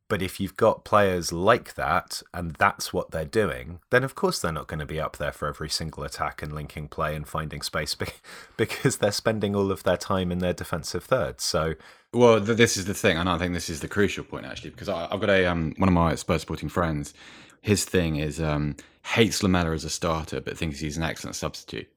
But 0.10 0.22
if 0.22 0.40
you've 0.40 0.58
got 0.58 0.84
players 0.84 1.32
like 1.32 1.76
that 1.76 2.22
and 2.34 2.52
that's 2.56 2.94
what 2.94 3.12
they're 3.12 3.26
doing, 3.26 3.80
then 3.90 4.04
of 4.04 4.16
course 4.16 4.40
they're 4.40 4.52
not 4.52 4.68
going 4.68 4.80
to 4.80 4.86
be 4.86 5.00
up 5.00 5.18
there 5.18 5.32
for 5.32 5.48
every 5.48 5.70
single 5.70 6.04
attack 6.04 6.42
and 6.42 6.54
linking 6.54 6.88
play 6.88 7.16
and 7.16 7.28
finding 7.28 7.62
space 7.62 7.96
because 8.58 8.98
they're 8.98 9.12
spending 9.12 9.56
all 9.56 9.72
of 9.72 9.84
their 9.84 9.98
time 9.98 10.32
in 10.32 10.40
their 10.40 10.54
defensive 10.54 11.06
third. 11.06 11.40
So, 11.42 11.76
well, 12.12 12.40
this 12.40 12.78
is 12.78 12.86
the 12.86 12.94
thing, 12.94 13.18
and 13.18 13.28
I 13.28 13.38
think 13.38 13.54
this 13.54 13.70
is 13.70 13.80
the 13.80 13.88
crucial 13.88 14.24
point 14.24 14.46
actually, 14.46 14.72
because 14.72 14.90
I've 14.90 15.20
got 15.20 15.30
a 15.30 15.46
um, 15.46 15.74
one 15.78 15.90
of 15.90 15.94
my 15.94 16.16
Spurs 16.16 16.42
supporting 16.42 16.70
friends. 16.70 17.14
His 17.62 17.86
thing 17.86 18.18
is 18.18 18.42
um, 18.42 18.76
hates 19.04 19.42
Lamela 19.42 19.74
as 19.74 19.86
a 19.86 19.90
starter, 19.90 20.42
but 20.42 20.58
thinks 20.58 20.80
he's 20.80 20.98
an 20.98 21.04
excellent 21.04 21.36
substitute. 21.36 21.90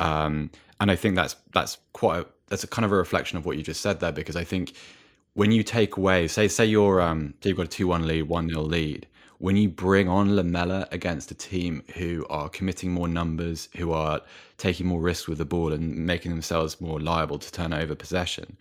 Um, 0.00 0.50
and 0.80 0.90
I 0.90 0.96
think 0.96 1.14
that's 1.14 1.36
that's 1.52 1.78
quite 1.92 2.20
a, 2.20 2.26
that's 2.48 2.64
a 2.64 2.66
kind 2.66 2.84
of 2.84 2.92
a 2.92 2.96
reflection 2.96 3.38
of 3.38 3.46
what 3.46 3.56
you 3.56 3.62
just 3.62 3.80
said 3.80 4.00
there, 4.00 4.12
because 4.12 4.34
I 4.34 4.44
think 4.44 4.72
when 5.34 5.50
you 5.52 5.62
take 5.62 5.96
away, 5.96 6.28
say, 6.28 6.48
say 6.48 6.64
you're 6.64 7.00
um, 7.00 7.34
say 7.42 7.50
you've 7.50 7.56
got 7.56 7.66
a 7.66 7.68
two-one 7.68 8.06
lead, 8.06 8.22
one-nil 8.22 8.62
lead, 8.62 9.06
when 9.38 9.56
you 9.56 9.68
bring 9.68 10.08
on 10.08 10.36
Lamela 10.36 10.88
against 10.92 11.30
a 11.30 11.34
team 11.34 11.82
who 11.94 12.24
are 12.30 12.48
committing 12.48 12.92
more 12.92 13.08
numbers, 13.08 13.68
who 13.76 13.92
are 13.92 14.20
taking 14.58 14.86
more 14.86 15.00
risks 15.00 15.28
with 15.28 15.38
the 15.38 15.44
ball 15.44 15.72
and 15.72 15.94
making 16.06 16.30
themselves 16.30 16.80
more 16.80 17.00
liable 17.00 17.38
to 17.38 17.52
turn 17.52 17.72
over 17.72 17.94
possession, 17.94 18.56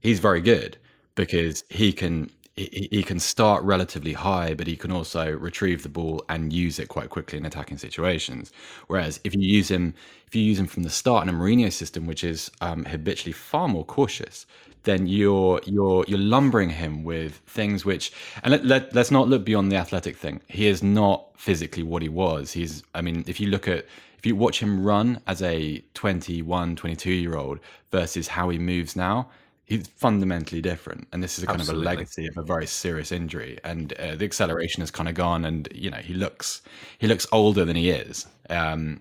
he's 0.00 0.20
very 0.20 0.40
good 0.40 0.76
because 1.14 1.64
he 1.70 1.92
can 1.92 2.30
he, 2.56 2.88
he 2.90 3.02
can 3.02 3.20
start 3.20 3.62
relatively 3.62 4.12
high, 4.12 4.52
but 4.52 4.66
he 4.66 4.76
can 4.76 4.90
also 4.90 5.30
retrieve 5.30 5.82
the 5.82 5.88
ball 5.88 6.24
and 6.28 6.52
use 6.52 6.78
it 6.78 6.88
quite 6.88 7.08
quickly 7.08 7.38
in 7.38 7.46
attacking 7.46 7.78
situations. 7.78 8.52
Whereas 8.88 9.20
if 9.24 9.34
you 9.34 9.40
use 9.40 9.70
him, 9.70 9.94
if 10.26 10.34
you 10.34 10.42
use 10.42 10.58
him 10.58 10.66
from 10.66 10.82
the 10.82 10.90
start 10.90 11.26
in 11.26 11.34
a 11.34 11.38
Mourinho 11.38 11.72
system, 11.72 12.06
which 12.06 12.24
is 12.24 12.50
um, 12.60 12.84
habitually 12.84 13.32
far 13.32 13.68
more 13.68 13.84
cautious, 13.84 14.44
then 14.84 15.06
you're 15.06 15.60
you're 15.64 16.04
you're 16.08 16.18
lumbering 16.18 16.70
him 16.70 17.04
with 17.04 17.36
things 17.46 17.84
which 17.84 18.12
and 18.42 18.52
let, 18.52 18.64
let, 18.64 18.94
let's 18.94 19.10
not 19.10 19.28
look 19.28 19.44
beyond 19.44 19.70
the 19.72 19.76
athletic 19.76 20.16
thing. 20.16 20.40
He 20.48 20.66
is 20.66 20.82
not 20.82 21.26
physically 21.36 21.82
what 21.82 22.02
he 22.02 22.08
was. 22.08 22.52
He's 22.52 22.82
i 22.94 23.00
mean 23.00 23.24
if 23.26 23.40
you 23.40 23.48
look 23.48 23.68
at 23.68 23.86
if 24.18 24.26
you 24.26 24.34
watch 24.34 24.60
him 24.60 24.82
run 24.82 25.20
as 25.26 25.42
a 25.42 25.82
21 25.94 26.76
22 26.76 27.10
year 27.10 27.36
old 27.36 27.60
versus 27.90 28.28
how 28.28 28.48
he 28.48 28.58
moves 28.58 28.96
now 28.96 29.28
he's 29.68 29.86
fundamentally 29.86 30.62
different. 30.62 31.06
And 31.12 31.22
this 31.22 31.36
is 31.36 31.44
a 31.44 31.46
kind 31.46 31.60
Absolutely. 31.60 31.86
of 31.86 31.92
a 31.92 31.96
legacy 31.96 32.26
of 32.26 32.38
a 32.38 32.42
very 32.42 32.66
serious 32.66 33.12
injury. 33.12 33.58
And 33.64 33.92
uh, 33.94 34.16
the 34.16 34.24
acceleration 34.24 34.80
has 34.80 34.90
kind 34.90 35.10
of 35.10 35.14
gone 35.14 35.44
and 35.44 35.68
you 35.74 35.90
know 35.90 35.98
he 35.98 36.14
looks 36.14 36.62
he 36.98 37.06
looks 37.06 37.26
older 37.32 37.64
than 37.64 37.76
he 37.76 37.90
is. 37.90 38.26
Um, 38.48 39.00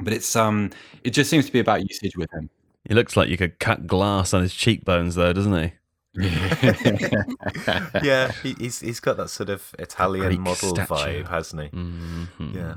but 0.00 0.12
it's 0.12 0.34
um 0.34 0.70
it 1.04 1.10
just 1.10 1.30
seems 1.30 1.46
to 1.46 1.52
be 1.52 1.60
about 1.60 1.88
usage 1.88 2.16
with 2.16 2.30
him 2.32 2.50
he 2.88 2.94
looks 2.94 3.16
like 3.16 3.28
you 3.28 3.36
could 3.36 3.58
cut 3.58 3.86
glass 3.86 4.32
on 4.34 4.42
his 4.42 4.54
cheekbones, 4.54 5.14
though, 5.14 5.32
doesn't 5.32 5.62
he? 5.62 5.72
yeah, 8.02 8.32
he, 8.42 8.54
he's 8.58 8.80
he's 8.80 8.98
got 8.98 9.16
that 9.16 9.30
sort 9.30 9.48
of 9.48 9.72
Italian 9.78 10.26
Greek 10.26 10.40
model 10.40 10.74
statue. 10.74 11.22
vibe, 11.22 11.28
hasn't 11.28 11.62
he? 11.62 11.68
Mm-hmm. 11.68 12.56
Yeah. 12.56 12.74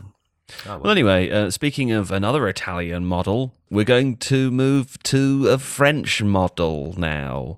Oh, 0.66 0.70
well. 0.70 0.80
well. 0.82 0.92
anyway, 0.92 1.32
uh, 1.32 1.50
speaking 1.50 1.92
of 1.92 2.12
another 2.12 2.48
Italian 2.48 3.06
model, 3.06 3.56
we're 3.72 3.86
going 3.86 4.18
to 4.18 4.52
move 4.52 5.02
to 5.04 5.48
a 5.50 5.58
French 5.58 6.22
model 6.22 6.94
now. 6.96 7.58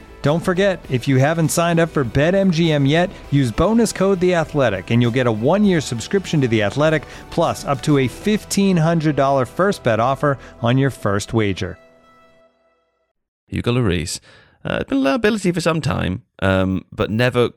Don't 0.21 0.43
forget, 0.43 0.79
if 0.89 1.07
you 1.07 1.17
haven't 1.17 1.49
signed 1.49 1.79
up 1.79 1.89
for 1.89 2.05
BetMGM 2.05 2.87
yet, 2.87 3.09
use 3.31 3.51
bonus 3.51 3.91
code 3.91 4.19
The 4.19 4.35
Athletic, 4.35 4.91
and 4.91 5.01
you'll 5.01 5.09
get 5.09 5.25
a 5.25 5.31
one-year 5.31 5.81
subscription 5.81 6.41
to 6.41 6.47
The 6.47 6.61
Athletic, 6.61 7.07
plus 7.31 7.65
up 7.65 7.81
to 7.83 7.97
a 7.97 8.07
$1,500 8.07 9.47
first 9.47 9.83
bet 9.83 9.99
offer 9.99 10.37
on 10.61 10.77
your 10.77 10.91
first 10.91 11.33
wager. 11.33 11.79
Hugo 13.47 13.71
Lloris. 13.71 14.19
Uh, 14.63 14.83
been 14.83 14.99
a 14.99 15.01
liability 15.01 15.51
for 15.51 15.61
some 15.61 15.81
time, 15.81 16.21
um, 16.39 16.85
but 16.91 17.09
never 17.09 17.49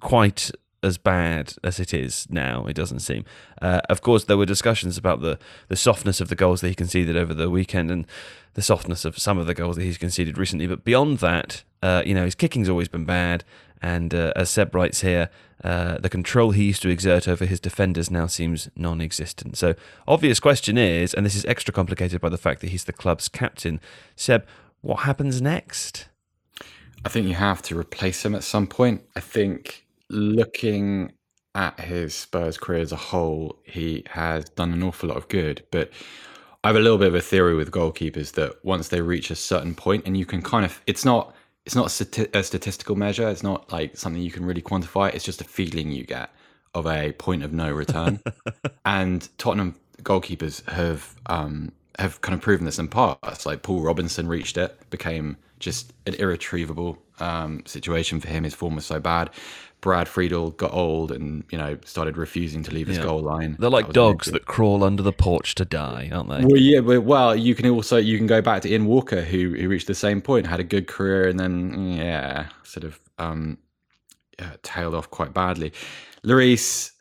quite 0.00 0.50
as 0.82 0.98
bad 0.98 1.54
as 1.62 1.78
it 1.78 1.94
is 1.94 2.26
now. 2.30 2.66
It 2.66 2.74
doesn't 2.74 3.00
seem. 3.00 3.24
Uh, 3.60 3.80
of 3.88 4.02
course, 4.02 4.24
there 4.24 4.36
were 4.36 4.46
discussions 4.46 4.96
about 4.96 5.20
the 5.20 5.38
the 5.68 5.76
softness 5.76 6.20
of 6.20 6.28
the 6.28 6.34
goals 6.34 6.60
that 6.60 6.68
he 6.68 6.74
conceded 6.74 7.16
over 7.16 7.34
the 7.34 7.50
weekend 7.50 7.90
and 7.90 8.06
the 8.54 8.62
softness 8.62 9.04
of 9.04 9.18
some 9.18 9.38
of 9.38 9.46
the 9.46 9.54
goals 9.54 9.76
that 9.76 9.82
he's 9.82 9.98
conceded 9.98 10.36
recently. 10.38 10.66
But 10.66 10.84
beyond 10.84 11.18
that, 11.18 11.62
uh, 11.82 12.02
you 12.04 12.14
know, 12.14 12.24
his 12.24 12.34
kicking's 12.34 12.68
always 12.68 12.88
been 12.88 13.04
bad. 13.04 13.44
And 13.80 14.14
uh, 14.14 14.32
as 14.36 14.48
Seb 14.48 14.74
writes 14.74 15.00
here, 15.00 15.28
uh, 15.64 15.98
the 15.98 16.08
control 16.08 16.52
he 16.52 16.64
used 16.64 16.82
to 16.82 16.88
exert 16.88 17.26
over 17.26 17.44
his 17.44 17.58
defenders 17.58 18.10
now 18.10 18.26
seems 18.26 18.70
non 18.76 19.00
existent. 19.00 19.56
So, 19.56 19.74
obvious 20.06 20.38
question 20.38 20.78
is, 20.78 21.12
and 21.14 21.26
this 21.26 21.34
is 21.34 21.44
extra 21.46 21.74
complicated 21.74 22.20
by 22.20 22.28
the 22.28 22.38
fact 22.38 22.60
that 22.60 22.70
he's 22.70 22.84
the 22.84 22.92
club's 22.92 23.28
captain, 23.28 23.80
Seb, 24.14 24.46
what 24.82 25.00
happens 25.00 25.42
next? 25.42 26.06
I 27.04 27.08
think 27.08 27.26
you 27.26 27.34
have 27.34 27.62
to 27.62 27.78
replace 27.78 28.24
him 28.24 28.34
at 28.34 28.44
some 28.44 28.68
point. 28.68 29.02
I 29.16 29.20
think 29.20 29.81
looking 30.12 31.12
at 31.54 31.78
his 31.80 32.14
Spurs 32.14 32.56
career 32.56 32.80
as 32.80 32.92
a 32.92 32.96
whole, 32.96 33.58
he 33.64 34.04
has 34.10 34.44
done 34.44 34.72
an 34.72 34.82
awful 34.82 35.08
lot 35.08 35.18
of 35.18 35.28
good. 35.28 35.64
But 35.70 35.90
I 36.64 36.68
have 36.68 36.76
a 36.76 36.80
little 36.80 36.98
bit 36.98 37.08
of 37.08 37.14
a 37.14 37.20
theory 37.20 37.54
with 37.54 37.70
goalkeepers 37.70 38.32
that 38.32 38.64
once 38.64 38.88
they 38.88 39.00
reach 39.00 39.30
a 39.30 39.36
certain 39.36 39.74
point, 39.74 40.04
and 40.06 40.16
you 40.16 40.24
can 40.24 40.42
kind 40.42 40.64
of, 40.64 40.80
it's 40.86 41.04
not, 41.04 41.34
it's 41.66 41.74
not 41.74 41.86
a, 41.86 42.04
stati- 42.04 42.34
a 42.34 42.42
statistical 42.42 42.96
measure. 42.96 43.28
It's 43.28 43.42
not 43.42 43.70
like 43.72 43.96
something 43.96 44.22
you 44.22 44.30
can 44.30 44.44
really 44.44 44.62
quantify. 44.62 45.14
It's 45.14 45.24
just 45.24 45.40
a 45.40 45.44
feeling 45.44 45.90
you 45.90 46.04
get 46.04 46.30
of 46.74 46.86
a 46.86 47.12
point 47.12 47.42
of 47.42 47.52
no 47.52 47.70
return. 47.70 48.20
and 48.84 49.28
Tottenham 49.38 49.74
goalkeepers 50.02 50.68
have 50.70 51.14
um, 51.26 51.72
have 51.98 52.20
kind 52.20 52.34
of 52.34 52.40
proven 52.40 52.64
this 52.64 52.78
in 52.78 52.88
past. 52.88 53.46
Like 53.46 53.62
Paul 53.62 53.82
Robinson 53.82 54.26
reached 54.26 54.56
it, 54.56 54.78
became 54.90 55.36
just 55.62 55.92
an 56.06 56.14
irretrievable 56.14 56.98
um, 57.20 57.62
situation 57.64 58.20
for 58.20 58.28
him. 58.28 58.44
His 58.44 58.54
form 58.54 58.74
was 58.74 58.84
so 58.84 59.00
bad. 59.00 59.30
Brad 59.80 60.06
Friedel 60.06 60.50
got 60.52 60.72
old 60.72 61.10
and 61.10 61.42
you 61.50 61.58
know 61.58 61.76
started 61.84 62.16
refusing 62.16 62.62
to 62.64 62.70
leave 62.72 62.86
his 62.86 62.98
Yeah. 62.98 63.04
goal 63.04 63.20
line. 63.20 63.56
They're 63.58 63.70
like 63.70 63.86
That 63.86 63.94
dogs 63.94 64.26
that 64.30 64.44
crawl 64.44 64.84
under 64.84 65.02
the 65.02 65.12
porch 65.12 65.54
to 65.56 65.64
die, 65.64 66.08
aren't 66.12 66.28
they? 66.28 66.44
well, 66.44 66.56
yeah, 66.56 66.80
but 66.80 67.02
well, 67.02 67.34
you 67.34 67.54
can 67.54 67.68
also 67.70 67.96
you 67.96 68.16
can 68.18 68.26
go 68.26 68.40
back 68.42 68.62
to 68.62 68.70
Ian 68.70 68.86
Walker, 68.86 69.22
who 69.22 69.54
who 69.56 69.68
reached 69.68 69.88
the 69.88 69.94
same 69.94 70.20
point, 70.20 70.46
had 70.46 70.60
a 70.60 70.64
good 70.64 70.86
career, 70.86 71.28
and 71.28 71.40
then 71.40 71.94
yeah, 71.94 72.48
sort 72.62 72.84
of 72.84 73.00
um, 73.18 73.58
yeah, 74.38 74.52
tailed 74.62 74.94
off 74.94 75.10
quite 75.10 75.32
badly. 75.34 75.72
Lloris, 76.24 76.92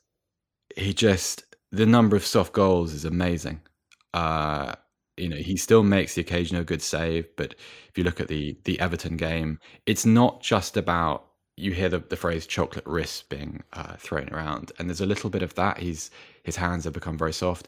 he 0.75 0.93
just 0.93 1.43
the 1.71 1.85
number 1.85 2.15
of 2.15 2.25
soft 2.25 2.51
goals 2.53 2.93
is 2.93 3.05
amazing. 3.05 3.61
Uh, 4.13 4.73
you 5.21 5.29
know, 5.29 5.37
he 5.37 5.55
still 5.57 5.83
makes 5.83 6.15
the 6.15 6.21
occasional 6.21 6.63
good 6.63 6.81
save, 6.81 7.27
but 7.35 7.55
if 7.89 7.97
you 7.97 8.03
look 8.03 8.19
at 8.19 8.27
the 8.27 8.57
the 8.63 8.79
Everton 8.79 9.17
game, 9.17 9.59
it's 9.85 10.05
not 10.05 10.41
just 10.41 10.77
about 10.77 11.27
you 11.57 11.73
hear 11.73 11.89
the, 11.89 11.99
the 11.99 12.15
phrase 12.15 12.47
chocolate 12.47 12.85
wrist 12.87 13.29
being 13.29 13.61
uh, 13.73 13.95
thrown 13.97 14.29
around, 14.29 14.71
and 14.79 14.89
there's 14.89 15.01
a 15.01 15.05
little 15.05 15.29
bit 15.29 15.43
of 15.43 15.53
that. 15.55 15.77
He's 15.77 16.11
his 16.43 16.55
hands 16.55 16.85
have 16.85 16.93
become 16.93 17.17
very 17.17 17.33
soft, 17.33 17.67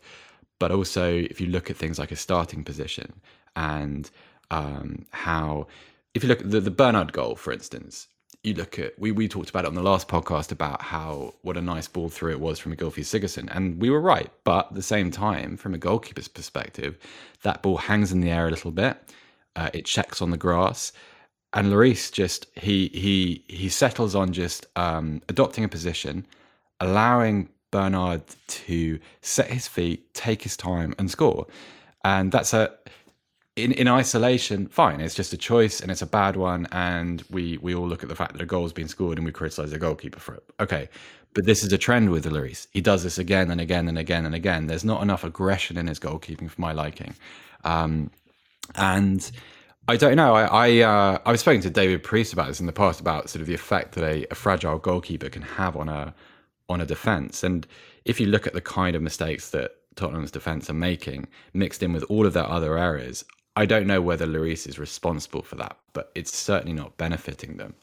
but 0.60 0.72
also 0.72 1.14
if 1.14 1.40
you 1.40 1.48
look 1.48 1.70
at 1.70 1.78
things 1.78 2.00
like 2.00 2.10
his 2.10 2.20
starting 2.22 2.64
position 2.64 3.22
and 3.56 4.10
um, 4.52 5.06
how, 5.12 5.68
if 6.14 6.24
you 6.24 6.30
look 6.30 6.42
at 6.42 6.52
the, 6.52 6.60
the 6.60 6.72
Bernard 6.72 7.14
goal, 7.14 7.36
for 7.36 7.52
instance, 7.52 8.08
you 8.44 8.54
look 8.54 8.80
at 8.80 8.98
we 8.98 9.12
we 9.12 9.28
talked 9.28 9.50
about 9.50 9.66
it 9.66 9.68
on 9.68 9.76
the 9.76 9.84
last 9.84 10.08
podcast 10.08 10.52
about 10.52 10.82
how 10.82 11.34
what 11.42 11.58
a 11.58 11.62
nice 11.62 11.88
ball 11.88 12.10
through 12.10 12.32
it 12.32 12.40
was 12.40 12.60
from 12.60 12.76
Gylfi 12.76 13.04
Sigurdsson, 13.04 13.50
and 13.56 13.80
we 13.82 13.90
were 13.90 14.02
right. 14.02 14.32
But 14.44 14.68
at 14.68 14.76
the 14.76 14.82
same 14.82 15.12
time, 15.12 15.58
from 15.58 15.74
a 15.74 15.78
goalkeeper's 15.78 16.28
perspective, 16.28 16.98
that 17.44 17.62
ball 17.62 17.78
hangs 17.78 18.12
in 18.12 18.22
the 18.22 18.30
air 18.30 18.48
a 18.48 18.52
little 18.52 18.72
bit. 18.72 18.98
Uh, 19.56 19.70
it 19.74 19.86
checks 19.86 20.22
on 20.22 20.32
the 20.32 20.38
grass, 20.38 20.92
and 21.54 21.68
Lloris 21.68 22.12
just 22.12 22.48
he 22.56 22.90
he 22.90 23.44
he 23.48 23.70
settles 23.70 24.16
on 24.16 24.34
just 24.34 24.66
um, 24.76 25.22
adopting 25.30 25.64
a 25.64 25.70
position, 25.70 26.26
allowing 26.80 27.50
Bernard 27.72 28.24
to 28.48 29.00
set 29.22 29.48
his 29.48 29.68
feet, 29.68 30.14
take 30.14 30.42
his 30.44 30.56
time, 30.58 30.94
and 30.98 31.10
score. 31.10 31.48
And 32.04 32.32
that's 32.32 32.54
a 32.54 32.72
in, 33.56 33.72
in 33.74 33.88
isolation, 33.88 34.68
fine. 34.68 35.00
It's 35.00 35.16
just 35.16 35.34
a 35.34 35.38
choice 35.38 35.80
and 35.80 35.92
it's 35.92 36.02
a 36.02 36.08
bad 36.08 36.36
one. 36.36 36.68
And 36.72 37.24
we 37.30 37.58
we 37.60 37.76
all 37.76 37.88
look 37.88 38.04
at 38.04 38.10
the 38.10 38.16
fact 38.16 38.34
that 38.34 38.42
a 38.42 38.46
goal's 38.46 38.74
been 38.74 38.88
scored 38.88 39.18
and 39.18 39.26
we 39.26 39.32
criticize 39.32 39.72
the 39.72 39.80
goalkeeper 39.80 40.20
for 40.20 40.36
it. 40.36 40.44
Okay. 40.60 40.90
But 41.34 41.46
this 41.46 41.64
is 41.64 41.74
a 41.74 41.78
trend 41.78 42.12
with 42.12 42.26
Lloris. 42.26 42.68
He 42.72 42.82
does 42.82 43.04
this 43.04 43.18
again 43.18 43.50
and 43.50 43.60
again 43.60 43.88
and 43.88 43.98
again 43.98 44.26
and 44.26 44.36
again. 44.36 44.68
There's 44.68 44.86
not 44.86 45.02
enough 45.02 45.24
aggression 45.24 45.78
in 45.78 45.88
his 45.88 46.00
goalkeeping 46.00 46.50
for 46.50 46.62
my 46.62 46.74
liking. 46.74 47.16
Um, 47.64 48.12
and 48.76 49.32
I 49.88 49.98
don't 49.98 50.16
know. 50.16 50.36
I 50.36 50.46
I, 50.46 50.80
uh, 50.82 51.20
I 51.26 51.32
was 51.32 51.42
speaking 51.42 51.62
to 51.62 51.70
David 51.70 52.04
Priest 52.04 52.34
about 52.34 52.48
this 52.48 52.60
in 52.60 52.68
the 52.68 52.74
past 52.74 53.00
about 53.00 53.30
sort 53.30 53.42
of 53.42 53.48
the 53.48 53.54
effect 53.54 53.96
that 53.96 54.04
a, 54.04 54.28
a 54.32 54.36
fragile 54.36 54.78
goalkeeper 54.78 55.30
can 55.30 55.42
have 55.42 55.76
on 55.76 55.90
a 55.90 56.14
on 56.70 56.82
a 56.82 56.86
defense. 56.86 57.44
And 57.44 57.68
if 58.06 58.20
you 58.20 58.28
look 58.28 58.48
at 58.48 58.54
the 58.54 58.62
kind 58.62 58.96
of 58.96 59.02
mistakes 59.02 59.50
that 59.52 59.72
Tottenham's 59.96 60.32
defense 60.32 60.70
are 60.70 60.74
making, 60.74 61.28
mixed 61.54 61.84
in 61.84 61.94
with 61.94 62.04
all 62.04 62.26
of 62.26 62.34
their 62.34 62.50
other 62.50 62.78
errors, 62.78 63.26
I 63.56 63.66
don't 63.66 63.88
know 63.88 64.02
whether 64.02 64.26
Lloris 64.26 64.68
is 64.68 64.80
responsible 64.80 65.44
for 65.44 65.56
that, 65.56 65.78
but 65.94 66.12
it's 66.16 66.36
certainly 66.36 66.74
not 66.74 66.98
benefiting 66.98 67.58
them 67.58 67.76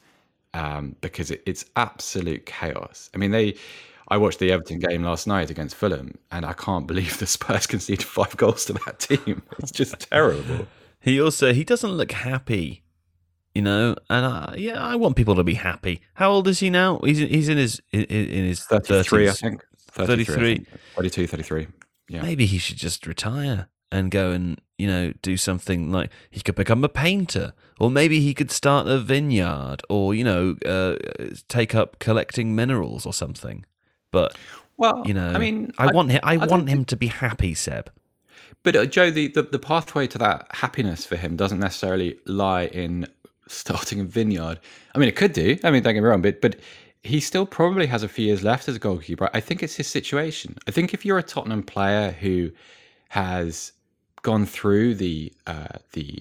um, 0.54 0.96
because 1.00 1.30
it, 1.30 1.42
it's 1.46 1.64
absolute 1.76 2.46
chaos. 2.46 3.10
I 3.14 3.18
mean, 3.18 3.30
they. 3.30 3.56
I 4.08 4.16
watched 4.16 4.40
the 4.40 4.50
Everton 4.50 4.80
game 4.80 5.04
last 5.04 5.28
night 5.28 5.50
against 5.50 5.76
Fulham, 5.76 6.18
and 6.32 6.44
I 6.44 6.52
can't 6.52 6.88
believe 6.88 7.18
the 7.18 7.26
Spurs 7.26 7.66
conceded 7.68 8.04
five 8.04 8.36
goals 8.36 8.64
to 8.64 8.72
that 8.72 8.98
team. 8.98 9.42
It's 9.58 9.70
just 9.70 10.00
terrible. 10.10 10.66
He 11.02 11.18
also 11.18 11.54
he 11.54 11.64
doesn't 11.64 11.92
look 11.92 12.12
happy, 12.12 12.82
you 13.54 13.62
know. 13.62 13.96
And 14.10 14.26
I, 14.26 14.54
yeah, 14.58 14.84
I 14.84 14.96
want 14.96 15.16
people 15.16 15.34
to 15.34 15.42
be 15.42 15.54
happy. 15.54 16.02
How 16.12 16.30
old 16.30 16.46
is 16.46 16.60
he 16.60 16.68
now? 16.68 16.98
He's 16.98 17.16
he's 17.16 17.48
in 17.48 17.56
his 17.56 17.80
in, 17.90 18.04
in 18.04 18.44
his 18.44 18.62
33, 18.64 19.28
I 19.28 19.32
30s. 19.32 19.40
think. 19.40 19.64
33. 19.92 20.34
I 20.34 20.54
think. 20.56 20.68
32, 20.96 21.26
33. 21.26 21.68
Yeah. 22.10 22.20
Maybe 22.20 22.44
he 22.44 22.58
should 22.58 22.76
just 22.76 23.06
retire 23.06 23.68
and 23.90 24.10
go 24.10 24.30
and 24.30 24.60
you 24.80 24.86
know 24.86 25.12
do 25.22 25.36
something 25.36 25.92
like 25.92 26.10
he 26.30 26.40
could 26.40 26.54
become 26.54 26.82
a 26.82 26.88
painter, 26.88 27.52
or 27.78 27.90
maybe 27.90 28.20
he 28.20 28.34
could 28.34 28.50
start 28.50 28.88
a 28.88 28.98
vineyard, 28.98 29.82
or 29.88 30.14
you 30.14 30.24
know 30.24 30.56
uh, 30.66 30.96
take 31.48 31.74
up 31.74 31.98
collecting 31.98 32.54
minerals 32.54 33.04
or 33.06 33.12
something. 33.12 33.64
But 34.10 34.36
Well, 34.76 35.02
you 35.06 35.14
know, 35.14 35.32
I 35.32 35.38
mean, 35.38 35.72
I, 35.78 35.92
want 35.92 36.10
him. 36.10 36.20
I, 36.22 36.36
don't 36.36 36.50
want 36.50 36.68
him 36.68 36.84
to 36.86 36.96
be 36.96 37.08
happy, 37.08 37.54
Seb. 37.54 37.90
But 38.62 38.76
uh, 38.76 38.86
Joe, 38.86 39.10
the, 39.10 39.28
the 39.28 39.42
the 39.42 39.58
pathway 39.58 40.06
to 40.08 40.18
that 40.18 40.46
happiness 40.50 41.04
for 41.04 41.16
him 41.16 41.36
doesn't 41.36 41.60
necessarily 41.60 42.18
lie 42.26 42.66
in 42.66 43.06
starting 43.48 44.00
a 44.00 44.04
vineyard. 44.04 44.60
I 44.94 44.98
mean, 44.98 45.08
it 45.08 45.16
could 45.16 45.32
do. 45.32 45.58
I 45.64 45.70
mean, 45.70 45.82
don't 45.82 45.94
get 45.94 46.02
me 46.02 46.08
wrong, 46.08 46.22
but 46.22 46.40
but 46.40 46.56
he 47.02 47.20
still 47.20 47.46
probably 47.46 47.86
has 47.86 48.02
a 48.02 48.08
few 48.08 48.26
years 48.26 48.42
left 48.42 48.68
as 48.68 48.76
a 48.76 48.78
goalkeeper. 48.78 49.30
I 49.32 49.40
think 49.40 49.62
it's 49.62 49.76
his 49.76 49.88
situation. 49.88 50.56
I 50.66 50.70
think 50.70 50.92
if 50.92 51.04
you're 51.04 51.18
a 51.18 51.22
Tottenham 51.22 51.62
player 51.62 52.10
who 52.10 52.50
has 53.08 53.72
gone 54.22 54.46
through 54.46 54.94
the 54.96 55.32
uh, 55.46 55.66
the 55.92 56.18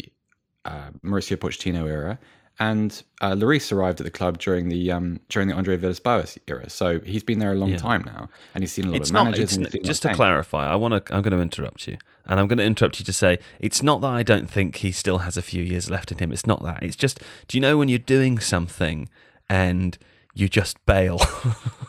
uh, 0.65 0.89
Mauricio 1.03 1.38
Pochettino 1.38 1.88
era, 1.88 2.19
and 2.59 3.01
uh, 3.21 3.31
Lloris 3.31 3.71
arrived 3.71 3.99
at 4.01 4.03
the 4.05 4.12
club 4.12 4.38
during 4.39 4.69
the 4.69 4.91
um, 4.91 5.19
during 5.29 5.47
the 5.47 5.53
Andre 5.55 5.77
Villas-Boas 5.77 6.38
era, 6.47 6.69
so 6.69 6.99
he's 6.99 7.23
been 7.23 7.39
there 7.39 7.51
a 7.53 7.55
long 7.55 7.69
Yeah. 7.69 7.77
time 7.77 8.03
now, 8.05 8.29
and 8.53 8.63
he's 8.63 8.71
seen 8.71 8.85
a 8.85 8.89
lot 8.89 8.97
It's 8.97 9.09
of 9.09 9.13
not. 9.13 9.23
managers. 9.25 9.43
It's, 9.43 9.53
and 9.55 9.65
he's 9.65 9.71
seen 9.73 9.81
a 9.81 9.83
lot 9.83 9.88
just 9.88 10.01
to 10.03 10.13
clarify, 10.13 10.67
I 10.67 10.75
want 10.75 11.05
to. 11.05 11.15
I'm 11.15 11.21
going 11.21 11.31
to 11.35 11.41
interrupt 11.41 11.88
you, 11.88 11.97
and 12.25 12.39
I'm 12.39 12.47
going 12.47 12.57
to 12.59 12.65
interrupt 12.65 12.99
you 12.99 13.05
to 13.05 13.13
say 13.13 13.39
it's 13.59 13.81
not 13.81 14.01
that 14.01 14.12
I 14.12 14.23
don't 14.23 14.49
think 14.49 14.77
he 14.77 14.91
still 14.91 15.19
has 15.19 15.38
a 15.38 15.41
few 15.41 15.63
years 15.63 15.89
left 15.89 16.12
in 16.12 16.17
him. 16.19 16.31
It's 16.31 16.45
not 16.45 16.62
that. 16.63 16.83
It's 16.83 16.95
just. 16.97 17.19
Do 17.47 17.57
you 17.57 17.62
know 17.62 17.77
when 17.77 17.88
you're 17.89 17.99
doing 17.99 18.39
something 18.39 19.09
and 19.49 19.97
you 20.33 20.47
just 20.49 20.85
bail? 20.85 21.19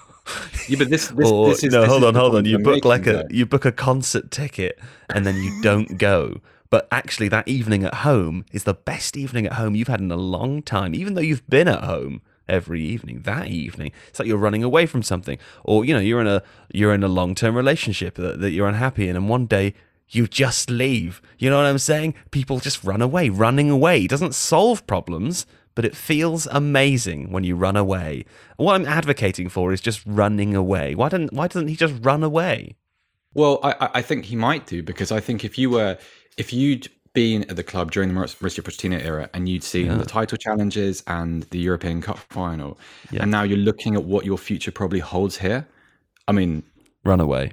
Yeah, 0.68 0.78
but 0.78 0.90
this, 0.90 1.08
this, 1.08 1.28
or 1.28 1.48
this 1.48 1.64
is, 1.64 1.72
no, 1.72 1.80
this 1.80 1.90
hold 1.90 2.02
is 2.02 2.08
on, 2.08 2.14
hold 2.14 2.36
on. 2.36 2.44
You 2.44 2.58
book 2.58 2.84
like 2.84 3.06
a 3.06 3.12
though. 3.12 3.26
you 3.30 3.46
book 3.46 3.64
a 3.64 3.72
concert 3.72 4.30
ticket 4.30 4.78
and 5.08 5.26
then 5.26 5.36
you 5.36 5.60
don't 5.62 5.98
go. 5.98 6.40
But 6.70 6.86
actually, 6.92 7.28
that 7.28 7.48
evening 7.48 7.82
at 7.82 7.94
home 7.94 8.44
is 8.52 8.62
the 8.64 8.74
best 8.74 9.16
evening 9.16 9.46
at 9.46 9.54
home 9.54 9.74
you've 9.74 9.88
had 9.88 10.00
in 10.00 10.12
a 10.12 10.16
long 10.16 10.62
time. 10.62 10.94
Even 10.94 11.14
though 11.14 11.20
you've 11.20 11.48
been 11.48 11.66
at 11.66 11.82
home 11.82 12.22
every 12.48 12.82
evening, 12.82 13.22
that 13.22 13.48
evening 13.48 13.90
it's 14.08 14.20
like 14.20 14.28
you're 14.28 14.38
running 14.38 14.62
away 14.62 14.86
from 14.86 15.02
something, 15.02 15.38
or 15.64 15.84
you 15.84 15.92
know 15.92 16.00
you're 16.00 16.20
in 16.20 16.28
a 16.28 16.42
you're 16.72 16.94
in 16.94 17.02
a 17.02 17.08
long 17.08 17.34
term 17.34 17.56
relationship 17.56 18.14
that, 18.14 18.40
that 18.40 18.52
you're 18.52 18.68
unhappy 18.68 19.08
in, 19.08 19.16
and 19.16 19.28
one 19.28 19.46
day 19.46 19.74
you 20.10 20.26
just 20.26 20.70
leave. 20.70 21.20
You 21.38 21.50
know 21.50 21.56
what 21.56 21.66
I'm 21.66 21.78
saying? 21.78 22.14
People 22.30 22.58
just 22.58 22.84
run 22.84 23.02
away. 23.02 23.28
Running 23.28 23.70
away 23.70 24.06
doesn't 24.06 24.34
solve 24.34 24.86
problems, 24.86 25.46
but 25.80 25.86
it 25.86 25.96
feels 25.96 26.46
amazing 26.50 27.32
when 27.32 27.42
you 27.42 27.56
run 27.56 27.74
away. 27.74 28.26
What 28.58 28.74
I'm 28.74 28.84
advocating 28.84 29.48
for 29.48 29.72
is 29.72 29.80
just 29.80 30.02
running 30.04 30.54
away. 30.54 30.94
Why 30.94 31.08
don't 31.08 31.32
Why 31.32 31.48
doesn't 31.48 31.68
he 31.68 31.74
just 31.74 31.94
run 32.02 32.22
away? 32.22 32.76
Well, 33.32 33.60
I, 33.62 33.88
I- 33.94 34.02
think 34.02 34.26
he 34.26 34.36
might 34.36 34.66
do 34.66 34.82
because 34.82 35.10
I 35.10 35.20
think 35.20 35.42
if 35.42 35.56
you 35.56 35.70
were, 35.70 35.96
if 36.36 36.52
you'd 36.52 36.88
been 37.14 37.44
at 37.48 37.56
the 37.56 37.62
club 37.62 37.92
during 37.92 38.12
the 38.12 38.14
Mauricio 38.14 38.60
Pochettino 38.62 39.02
era 39.02 39.30
and 39.32 39.48
you'd 39.48 39.64
seen 39.64 39.96
the 39.96 40.04
title 40.04 40.36
challenges 40.36 41.02
and 41.06 41.44
the 41.44 41.58
European 41.58 42.02
Cup 42.02 42.18
final, 42.28 42.78
and 43.10 43.30
now 43.30 43.42
you're 43.42 43.56
looking 43.56 43.94
at 43.94 44.04
what 44.04 44.26
your 44.26 44.36
future 44.36 44.70
probably 44.70 45.00
holds 45.00 45.38
here. 45.38 45.66
I 46.28 46.32
mean, 46.32 46.62
Run 47.04 47.20
away. 47.20 47.52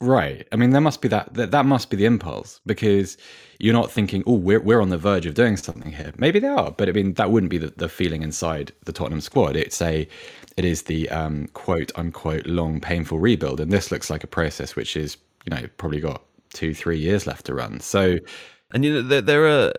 Right? 0.00 0.46
I 0.52 0.56
mean, 0.56 0.70
there 0.70 0.80
must 0.80 1.00
be 1.00 1.08
that 1.08 1.34
that, 1.34 1.50
that 1.50 1.66
must 1.66 1.90
be 1.90 1.96
the 1.96 2.04
impulse 2.06 2.60
because 2.66 3.16
you're 3.58 3.74
not 3.74 3.90
thinking, 3.90 4.22
oh, 4.26 4.34
we're 4.34 4.60
we're 4.60 4.80
on 4.80 4.90
the 4.90 4.98
verge 4.98 5.26
of 5.26 5.34
doing 5.34 5.56
something 5.56 5.92
here. 5.92 6.12
Maybe 6.18 6.38
they 6.38 6.48
are, 6.48 6.70
but 6.70 6.88
I 6.88 6.92
mean, 6.92 7.14
that 7.14 7.30
wouldn't 7.30 7.50
be 7.50 7.58
the, 7.58 7.72
the 7.76 7.88
feeling 7.88 8.22
inside 8.22 8.72
the 8.84 8.92
Tottenham 8.92 9.20
squad. 9.20 9.56
It's 9.56 9.80
a 9.82 10.08
it 10.56 10.64
is 10.64 10.82
the 10.82 11.08
um, 11.10 11.48
quote 11.54 11.92
unquote 11.96 12.46
long 12.46 12.80
painful 12.80 13.18
rebuild, 13.18 13.60
and 13.60 13.70
this 13.70 13.90
looks 13.90 14.10
like 14.10 14.24
a 14.24 14.28
process 14.28 14.76
which 14.76 14.96
is 14.96 15.16
you 15.44 15.54
know 15.54 15.66
probably 15.78 16.00
got 16.00 16.22
two 16.52 16.74
three 16.74 16.98
years 16.98 17.26
left 17.26 17.46
to 17.46 17.54
run. 17.54 17.80
So 17.80 18.18
And 18.72 18.84
you 18.84 18.94
know 18.94 19.02
there, 19.02 19.22
there 19.22 19.46
are 19.46 19.72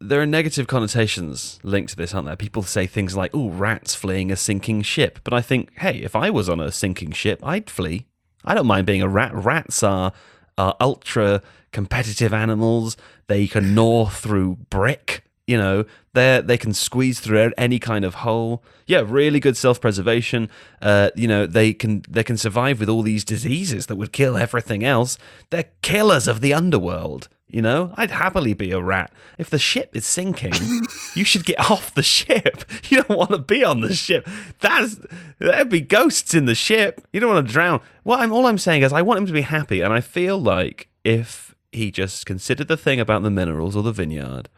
there 0.00 0.20
are 0.20 0.26
negative 0.26 0.66
connotations 0.66 1.58
linked 1.62 1.90
to 1.90 1.96
this, 1.96 2.14
aren't 2.14 2.26
there? 2.26 2.36
People 2.36 2.62
say 2.62 2.86
things 2.86 3.16
like, 3.16 3.30
"Oh, 3.34 3.48
rats 3.50 3.94
fleeing 3.94 4.30
a 4.30 4.36
sinking 4.36 4.82
ship," 4.82 5.18
but 5.24 5.32
I 5.32 5.40
think, 5.40 5.70
hey, 5.78 5.98
if 5.98 6.14
I 6.14 6.30
was 6.30 6.48
on 6.48 6.60
a 6.60 6.70
sinking 6.70 7.12
ship, 7.12 7.40
I'd 7.42 7.70
flee. 7.70 8.06
I 8.44 8.54
don't 8.54 8.66
mind 8.66 8.86
being 8.86 9.02
a 9.02 9.08
rat. 9.08 9.34
Rats 9.34 9.82
are 9.82 10.12
are 10.56 10.76
ultra 10.80 11.42
competitive 11.72 12.32
animals. 12.32 12.96
They 13.26 13.46
can 13.46 13.74
gnaw 13.74 14.06
through 14.06 14.58
brick. 14.70 15.24
You 15.46 15.58
know, 15.58 15.84
they 16.14 16.40
they 16.42 16.56
can 16.56 16.72
squeeze 16.72 17.20
through 17.20 17.52
any 17.58 17.78
kind 17.78 18.04
of 18.04 18.16
hole. 18.16 18.62
Yeah, 18.86 19.02
really 19.06 19.40
good 19.40 19.56
self 19.56 19.80
preservation. 19.80 20.48
Uh, 20.80 21.10
you 21.14 21.28
know, 21.28 21.46
they 21.46 21.74
can 21.74 22.02
they 22.08 22.22
can 22.22 22.38
survive 22.38 22.80
with 22.80 22.88
all 22.88 23.02
these 23.02 23.24
diseases 23.24 23.86
that 23.86 23.96
would 23.96 24.12
kill 24.12 24.36
everything 24.36 24.84
else. 24.84 25.18
They're 25.50 25.70
killers 25.82 26.26
of 26.28 26.40
the 26.40 26.54
underworld. 26.54 27.28
You 27.54 27.62
know, 27.62 27.94
I'd 27.96 28.10
happily 28.10 28.52
be 28.52 28.72
a 28.72 28.80
rat. 28.80 29.12
If 29.38 29.48
the 29.48 29.60
ship 29.60 29.94
is 29.94 30.04
sinking, 30.04 30.54
you 31.14 31.22
should 31.22 31.44
get 31.44 31.70
off 31.70 31.94
the 31.94 32.02
ship. 32.02 32.64
You 32.88 33.02
don't 33.02 33.16
want 33.16 33.30
to 33.30 33.38
be 33.38 33.62
on 33.62 33.80
the 33.80 33.94
ship. 33.94 34.28
That's 34.60 34.98
there'd 35.38 35.68
be 35.68 35.80
ghosts 35.80 36.34
in 36.34 36.46
the 36.46 36.54
ship. 36.54 37.00
You 37.12 37.20
don't 37.20 37.32
want 37.32 37.46
to 37.46 37.52
drown. 37.52 37.80
What 38.02 38.20
I'm 38.20 38.32
all 38.32 38.46
I'm 38.46 38.58
saying 38.58 38.82
is 38.82 38.92
I 38.92 39.02
want 39.02 39.20
him 39.20 39.26
to 39.26 39.32
be 39.32 39.42
happy, 39.42 39.80
and 39.82 39.92
I 39.92 40.00
feel 40.00 40.36
like 40.36 40.88
if 41.04 41.54
he 41.70 41.92
just 41.92 42.26
considered 42.26 42.66
the 42.66 42.76
thing 42.76 42.98
about 42.98 43.22
the 43.22 43.30
minerals 43.30 43.76
or 43.76 43.84
the 43.84 43.92
vineyard, 43.92 44.48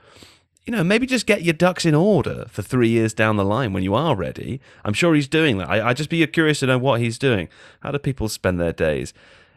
you 0.64 0.72
know, 0.72 0.82
maybe 0.82 1.06
just 1.06 1.26
get 1.26 1.42
your 1.42 1.54
ducks 1.54 1.84
in 1.84 1.94
order 1.94 2.46
for 2.48 2.62
three 2.62 2.88
years 2.88 3.12
down 3.12 3.36
the 3.36 3.44
line 3.44 3.74
when 3.74 3.82
you 3.82 3.94
are 3.94 4.16
ready. 4.16 4.58
I'm 4.86 4.94
sure 4.94 5.14
he's 5.14 5.28
doing 5.28 5.58
that. 5.58 5.68
I, 5.68 5.90
I 5.90 5.92
just 5.92 6.10
be 6.10 6.26
curious 6.26 6.60
to 6.60 6.66
know 6.66 6.78
what 6.78 7.00
he's 7.00 7.18
doing. 7.18 7.48
How 7.80 7.90
do 7.90 7.98
people 7.98 8.30
spend 8.30 8.58
their 8.58 8.72
days? 8.72 9.12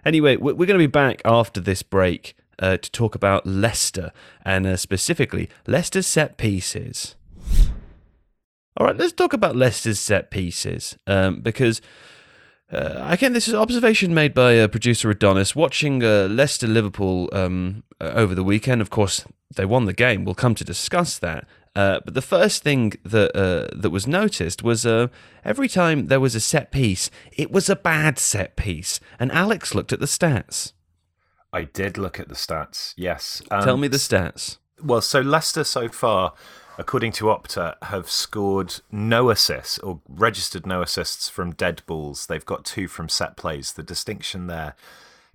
Anyway, 0.05 0.35
we're 0.35 0.53
going 0.53 0.67
to 0.67 0.77
be 0.77 0.87
back 0.87 1.21
after 1.25 1.61
this 1.61 1.83
break 1.83 2.35
uh, 2.59 2.77
to 2.77 2.91
talk 2.91 3.15
about 3.15 3.45
Leicester 3.45 4.11
and 4.43 4.65
uh, 4.65 4.77
specifically 4.77 5.49
Leicester's 5.65 6.07
set 6.07 6.37
pieces. 6.37 7.15
All 8.77 8.85
right, 8.85 8.95
let's 8.95 9.13
talk 9.13 9.33
about 9.33 9.55
Leicester's 9.55 9.99
set 9.99 10.31
pieces 10.31 10.97
um, 11.07 11.41
because. 11.41 11.81
Uh, 12.71 13.03
again, 13.09 13.33
this 13.33 13.47
is 13.47 13.55
observation 13.55 14.13
made 14.13 14.31
by 14.31 14.59
uh, 14.59 14.67
producer 14.67 15.09
Adonis. 15.09 15.55
Watching 15.55 16.03
uh, 16.03 16.27
Leicester 16.29 16.67
Liverpool 16.67 17.27
um, 17.33 17.83
uh, 17.99 18.11
over 18.13 18.35
the 18.35 18.43
weekend, 18.43 18.79
of 18.79 18.91
course, 18.91 19.25
they 19.55 19.65
won 19.65 19.85
the 19.85 19.93
game. 19.93 20.23
We'll 20.23 20.35
come 20.35 20.53
to 20.53 20.63
discuss 20.63 21.17
that. 21.17 21.47
Uh, 21.75 21.99
but 22.05 22.13
the 22.13 22.21
first 22.21 22.61
thing 22.61 22.93
that 23.03 23.35
uh, 23.35 23.75
that 23.75 23.89
was 23.89 24.05
noticed 24.05 24.61
was 24.61 24.85
every 25.43 25.67
time 25.67 26.09
there 26.09 26.19
was 26.19 26.35
a 26.35 26.39
set 26.39 26.71
piece, 26.71 27.09
it 27.35 27.51
was 27.51 27.69
a 27.69 27.75
bad 27.75 28.19
set 28.19 28.55
piece. 28.55 28.99
And 29.19 29.31
Alex 29.31 29.73
looked 29.73 29.91
at 29.91 29.99
the 29.99 30.05
stats. 30.05 30.73
I 31.51 31.63
did 31.63 31.97
look 31.97 32.19
at 32.19 32.29
the 32.29 32.35
stats. 32.35 32.93
Yes. 32.97 33.41
Um, 33.51 33.63
Tell 33.63 33.77
me 33.77 33.87
the 33.87 33.97
stats. 33.97 34.57
Well, 34.83 35.01
so 35.01 35.19
Leicester 35.19 35.63
so 35.63 35.89
far, 35.89 36.33
according 36.77 37.11
to 37.13 37.25
Opta, 37.25 37.75
have 37.83 38.09
scored 38.09 38.75
no 38.91 39.29
assists 39.29 39.77
or 39.79 39.99
registered 40.07 40.65
no 40.65 40.81
assists 40.81 41.27
from 41.27 41.51
dead 41.53 41.81
balls. 41.85 42.27
They've 42.27 42.45
got 42.45 42.65
two 42.65 42.87
from 42.87 43.09
set 43.09 43.35
plays. 43.35 43.73
The 43.73 43.83
distinction 43.83 44.47
there 44.47 44.75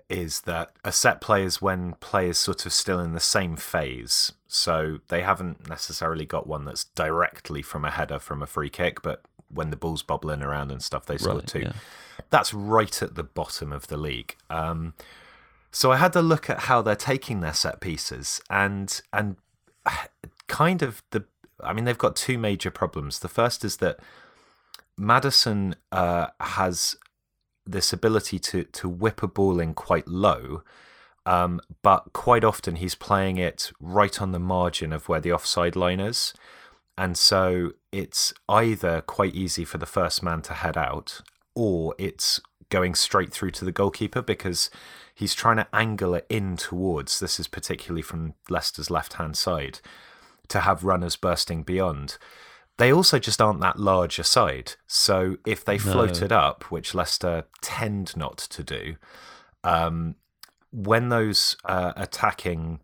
is 0.08 0.42
that 0.42 0.70
a 0.84 0.92
set 0.92 1.20
play 1.20 1.42
is 1.44 1.60
when 1.60 1.94
players 1.94 2.38
sort 2.38 2.64
of 2.66 2.72
still 2.72 3.00
in 3.00 3.12
the 3.12 3.20
same 3.20 3.56
phase. 3.56 4.32
So 4.46 4.98
they 5.08 5.22
haven't 5.22 5.68
necessarily 5.68 6.24
got 6.26 6.46
one 6.46 6.64
that's 6.64 6.84
directly 6.84 7.62
from 7.62 7.84
a 7.84 7.90
header 7.90 8.18
from 8.18 8.42
a 8.42 8.46
free 8.46 8.70
kick, 8.70 9.02
but 9.02 9.22
when 9.48 9.70
the 9.70 9.76
ball's 9.76 10.02
bobbling 10.02 10.42
around 10.42 10.70
and 10.70 10.82
stuff, 10.82 11.06
they 11.06 11.18
score 11.18 11.36
Right, 11.36 11.46
two. 11.46 11.60
yeah. 11.60 11.72
That's 12.30 12.54
right 12.54 13.02
at 13.02 13.14
the 13.14 13.22
bottom 13.24 13.72
of 13.72 13.88
the 13.88 13.96
league. 13.96 14.36
Um, 14.48 14.94
so 15.74 15.90
I 15.90 15.96
had 15.96 16.14
a 16.14 16.22
look 16.22 16.48
at 16.48 16.60
how 16.60 16.82
they're 16.82 16.94
taking 16.94 17.40
their 17.40 17.52
set 17.52 17.80
pieces, 17.80 18.40
and 18.48 19.00
and 19.12 19.36
kind 20.46 20.82
of 20.82 21.02
the. 21.10 21.24
I 21.60 21.72
mean, 21.72 21.84
they've 21.84 21.98
got 21.98 22.14
two 22.14 22.38
major 22.38 22.70
problems. 22.70 23.18
The 23.18 23.28
first 23.28 23.64
is 23.64 23.78
that 23.78 23.98
Maddison 24.96 25.74
uh, 25.90 26.28
has 26.38 26.94
this 27.66 27.92
ability 27.92 28.38
to 28.38 28.62
to 28.62 28.88
whip 28.88 29.20
a 29.20 29.26
ball 29.26 29.58
in 29.58 29.74
quite 29.74 30.06
low, 30.06 30.62
um, 31.26 31.60
but 31.82 32.12
quite 32.12 32.44
often 32.44 32.76
he's 32.76 32.94
playing 32.94 33.38
it 33.38 33.72
right 33.80 34.22
on 34.22 34.30
the 34.30 34.38
margin 34.38 34.92
of 34.92 35.08
where 35.08 35.20
the 35.20 35.32
offside 35.32 35.74
line 35.74 35.98
is, 35.98 36.34
and 36.96 37.18
so 37.18 37.72
it's 37.90 38.32
either 38.48 39.00
quite 39.00 39.34
easy 39.34 39.64
for 39.64 39.78
the 39.78 39.86
first 39.86 40.22
man 40.22 40.40
to 40.42 40.54
head 40.54 40.76
out, 40.76 41.20
or 41.56 41.96
it's 41.98 42.40
going 42.68 42.94
straight 42.94 43.32
through 43.32 43.50
to 43.50 43.64
the 43.64 43.72
goalkeeper 43.72 44.22
because 44.22 44.70
he's 45.14 45.34
trying 45.34 45.56
to 45.56 45.68
angle 45.72 46.14
it 46.14 46.26
in 46.28 46.56
towards. 46.56 47.20
This 47.20 47.38
is 47.38 47.46
particularly 47.46 48.02
from 48.02 48.34
Leicester's 48.48 48.90
left 48.90 49.14
hand 49.14 49.36
side 49.36 49.80
to 50.48 50.60
have 50.60 50.84
runners 50.84 51.16
bursting 51.16 51.62
beyond. 51.62 52.18
They 52.76 52.92
also 52.92 53.20
just 53.20 53.40
aren't 53.40 53.60
that 53.60 53.78
large 53.78 54.18
a 54.18 54.24
side. 54.24 54.72
So 54.86 55.36
if 55.46 55.64
they 55.64 55.78
float 55.78 56.20
it 56.22 56.32
up, 56.32 56.70
which 56.72 56.94
Leicester 56.94 57.44
tend 57.62 58.16
not 58.16 58.36
to 58.38 58.64
do, 58.64 58.96
um, 59.62 60.16
when 60.72 61.08
those 61.08 61.56
uh, 61.64 61.92
attacking 61.96 62.80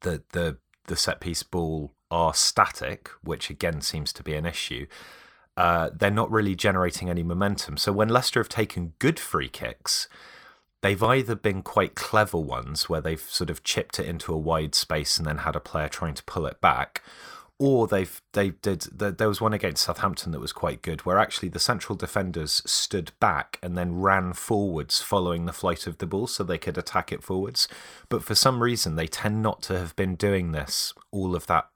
the 0.00 0.24
the 0.32 0.58
the 0.86 0.96
set 0.96 1.20
piece 1.20 1.44
ball 1.44 1.94
are 2.10 2.34
static, 2.34 3.10
which 3.22 3.48
again 3.48 3.80
seems 3.80 4.12
to 4.12 4.24
be 4.24 4.34
an 4.34 4.44
issue, 4.44 4.86
uh, 5.56 5.90
they're 5.94 6.10
not 6.10 6.30
really 6.30 6.56
generating 6.56 7.08
any 7.08 7.22
momentum. 7.22 7.76
So 7.76 7.92
when 7.92 8.08
Leicester 8.08 8.40
have 8.40 8.48
taken 8.48 8.94
good 8.98 9.20
free 9.20 9.48
kicks, 9.48 10.08
they've 10.82 11.02
either 11.02 11.34
been 11.34 11.62
quite 11.62 11.94
clever 11.94 12.38
ones 12.38 12.88
where 12.88 13.00
they've 13.00 13.20
sort 13.20 13.50
of 13.50 13.64
chipped 13.64 13.98
it 13.98 14.06
into 14.06 14.32
a 14.32 14.38
wide 14.38 14.74
space 14.74 15.18
and 15.18 15.26
then 15.26 15.38
had 15.38 15.56
a 15.56 15.60
player 15.60 15.88
trying 15.88 16.14
to 16.14 16.24
pull 16.24 16.46
it 16.46 16.60
back, 16.60 17.02
or 17.58 17.86
they've 17.86 18.22
they 18.32 18.50
did 18.50 18.80
there 18.98 19.28
was 19.28 19.40
one 19.40 19.52
against 19.52 19.84
Southampton 19.84 20.32
that 20.32 20.40
was 20.40 20.52
quite 20.52 20.80
good 20.80 21.02
where 21.02 21.18
actually 21.18 21.50
the 21.50 21.58
central 21.58 21.94
defenders 21.94 22.62
stood 22.64 23.12
back 23.20 23.58
and 23.62 23.76
then 23.76 24.00
ran 24.00 24.32
forwards 24.32 25.02
following 25.02 25.44
the 25.44 25.52
flight 25.52 25.86
of 25.86 25.98
the 25.98 26.06
ball 26.06 26.26
so 26.26 26.42
they 26.42 26.56
could 26.56 26.78
attack 26.78 27.12
it 27.12 27.22
forwards. 27.22 27.68
But 28.08 28.24
for 28.24 28.34
some 28.34 28.62
reason 28.62 28.96
they 28.96 29.06
tend 29.06 29.42
not 29.42 29.60
to 29.64 29.78
have 29.78 29.94
been 29.94 30.14
doing 30.14 30.52
this 30.52 30.94
all 31.10 31.36
of 31.36 31.46
that 31.48 31.68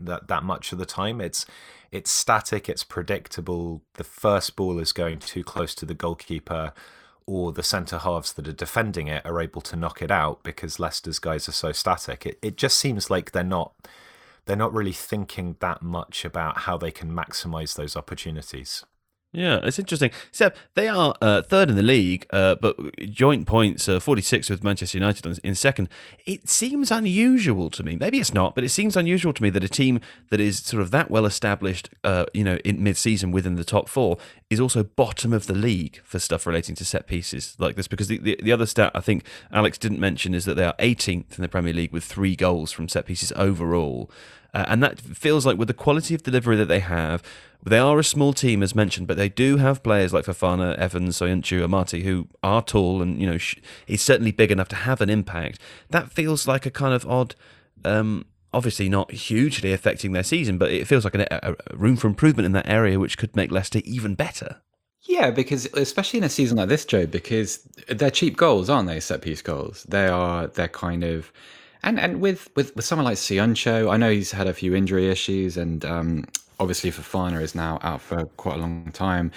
that 0.00 0.26
that 0.26 0.42
much 0.42 0.72
of 0.72 0.78
the 0.78 0.86
time. 0.86 1.20
It's 1.20 1.46
it's 1.92 2.10
static 2.10 2.68
it's 2.68 2.82
predictable. 2.82 3.82
The 3.94 4.04
first 4.04 4.56
ball 4.56 4.80
is 4.80 4.92
going 4.92 5.20
too 5.20 5.44
close 5.44 5.72
to 5.76 5.86
the 5.86 5.94
goalkeeper 5.94 6.72
or 7.28 7.52
the 7.52 7.62
centre 7.62 7.98
halves 7.98 8.32
that 8.32 8.48
are 8.48 8.52
defending 8.52 9.06
it 9.06 9.24
are 9.26 9.40
able 9.40 9.60
to 9.60 9.76
knock 9.76 10.00
it 10.00 10.10
out 10.10 10.42
because 10.42 10.80
Leicester's 10.80 11.18
guys 11.18 11.46
are 11.48 11.52
so 11.52 11.72
static 11.72 12.24
it 12.24 12.38
it 12.40 12.56
just 12.56 12.78
seems 12.78 13.10
like 13.10 13.32
they're 13.32 13.44
not 13.44 13.74
they're 14.48 14.56
not 14.56 14.72
really 14.72 14.94
thinking 14.94 15.56
that 15.60 15.82
much 15.82 16.24
about 16.24 16.60
how 16.60 16.78
they 16.78 16.90
can 16.90 17.12
maximize 17.12 17.76
those 17.76 17.94
opportunities. 17.94 18.86
Yeah, 19.30 19.60
it's 19.62 19.78
interesting. 19.78 20.10
Except 20.30 20.56
they 20.74 20.88
are 20.88 21.14
uh, 21.20 21.42
third 21.42 21.68
in 21.68 21.76
the 21.76 21.82
league, 21.82 22.26
uh, 22.30 22.54
but 22.54 22.76
joint 23.10 23.46
points, 23.46 23.86
uh, 23.86 24.00
46 24.00 24.48
with 24.48 24.64
Manchester 24.64 24.96
United 24.96 25.40
in- 25.44 25.54
second. 25.54 25.90
It 26.24 26.48
seems 26.48 26.90
unusual 26.90 27.68
to 27.70 27.82
me. 27.82 27.96
Maybe 27.96 28.20
it's 28.20 28.32
not, 28.32 28.54
but 28.54 28.64
it 28.64 28.70
seems 28.70 28.96
unusual 28.96 29.34
to 29.34 29.42
me 29.42 29.50
that 29.50 29.62
a 29.62 29.68
team 29.68 30.00
that 30.30 30.40
is 30.40 30.60
sort 30.60 30.80
of 30.80 30.92
that 30.92 31.10
well 31.10 31.26
established, 31.26 31.90
uh, 32.04 32.24
you 32.32 32.42
know, 32.42 32.56
in 32.64 32.82
mid-season 32.82 33.30
within 33.30 33.56
the 33.56 33.64
top 33.64 33.90
four 33.90 34.16
is 34.48 34.60
also 34.60 34.82
bottom 34.82 35.34
of 35.34 35.46
the 35.46 35.54
league 35.54 36.00
for 36.04 36.18
stuff 36.18 36.46
relating 36.46 36.74
to 36.76 36.84
set 36.84 37.06
pieces 37.06 37.54
like 37.58 37.76
this. 37.76 37.86
Because 37.86 38.08
the, 38.08 38.16
the, 38.18 38.40
the 38.42 38.52
other 38.52 38.64
stat 38.66 38.92
I 38.94 39.00
think 39.00 39.24
Alex 39.52 39.76
didn't 39.76 40.00
mention 40.00 40.34
is 40.34 40.46
that 40.46 40.54
they 40.54 40.64
are 40.64 40.74
18th 40.78 41.36
in 41.36 41.42
the 41.42 41.48
Premier 41.48 41.74
League 41.74 41.92
with 41.92 42.04
three 42.04 42.34
goals 42.34 42.72
from 42.72 42.88
set 42.88 43.04
pieces 43.04 43.30
overall. 43.36 44.10
Uh, 44.58 44.64
and 44.66 44.82
that 44.82 45.00
feels 45.00 45.46
like 45.46 45.56
with 45.56 45.68
the 45.68 45.74
quality 45.74 46.16
of 46.16 46.24
delivery 46.24 46.56
that 46.56 46.66
they 46.66 46.80
have, 46.80 47.22
they 47.62 47.78
are 47.78 47.96
a 48.00 48.02
small 48.02 48.32
team 48.32 48.60
as 48.60 48.74
mentioned, 48.74 49.06
but 49.06 49.16
they 49.16 49.28
do 49.28 49.58
have 49.58 49.84
players 49.84 50.12
like 50.12 50.24
Fofana, 50.24 50.74
Evans, 50.74 51.16
Soyuncu, 51.16 51.64
Amartey 51.64 52.02
who 52.02 52.26
are 52.42 52.60
tall 52.60 53.00
and 53.00 53.20
you 53.20 53.26
know 53.30 53.38
sh- 53.38 53.58
is 53.86 54.02
certainly 54.02 54.32
big 54.32 54.50
enough 54.50 54.66
to 54.70 54.74
have 54.74 55.00
an 55.00 55.10
impact. 55.10 55.60
That 55.90 56.10
feels 56.10 56.48
like 56.48 56.66
a 56.66 56.72
kind 56.72 56.92
of 56.92 57.06
odd. 57.06 57.36
Um, 57.84 58.26
obviously 58.52 58.88
not 58.88 59.12
hugely 59.12 59.72
affecting 59.72 60.10
their 60.10 60.24
season, 60.24 60.58
but 60.58 60.72
it 60.72 60.88
feels 60.88 61.04
like 61.04 61.14
a, 61.14 61.56
a 61.70 61.76
room 61.76 61.94
for 61.96 62.08
improvement 62.08 62.46
in 62.46 62.52
that 62.52 62.68
area, 62.68 62.98
which 62.98 63.16
could 63.16 63.36
make 63.36 63.52
Leicester 63.52 63.80
even 63.84 64.16
better. 64.16 64.56
Yeah, 65.02 65.30
because 65.30 65.66
especially 65.74 66.18
in 66.18 66.24
a 66.24 66.28
season 66.28 66.56
like 66.56 66.68
this, 66.68 66.84
Joe, 66.84 67.06
because 67.06 67.58
they're 67.88 68.10
cheap 68.10 68.36
goals, 68.36 68.68
aren't 68.68 68.88
they? 68.88 68.98
Set 68.98 69.22
piece 69.22 69.42
goals. 69.42 69.84
They 69.88 70.08
are. 70.08 70.48
They're 70.48 70.66
kind 70.66 71.04
of, 71.04 71.30
and 71.82 71.98
and 71.98 72.20
with 72.20 72.48
with, 72.56 72.74
with 72.76 72.84
someone 72.84 73.04
like 73.04 73.16
Soyuncu, 73.16 73.90
I 73.90 73.96
know 73.96 74.10
he's 74.10 74.32
had 74.32 74.46
a 74.46 74.54
few 74.54 74.74
injury 74.74 75.10
issues, 75.10 75.56
and 75.56 75.84
um, 75.84 76.24
obviously 76.60 76.90
Fofana 76.90 77.40
is 77.40 77.54
now 77.54 77.78
out 77.82 78.00
for 78.00 78.24
quite 78.36 78.56
a 78.56 78.60
long 78.60 78.90
time. 78.92 79.30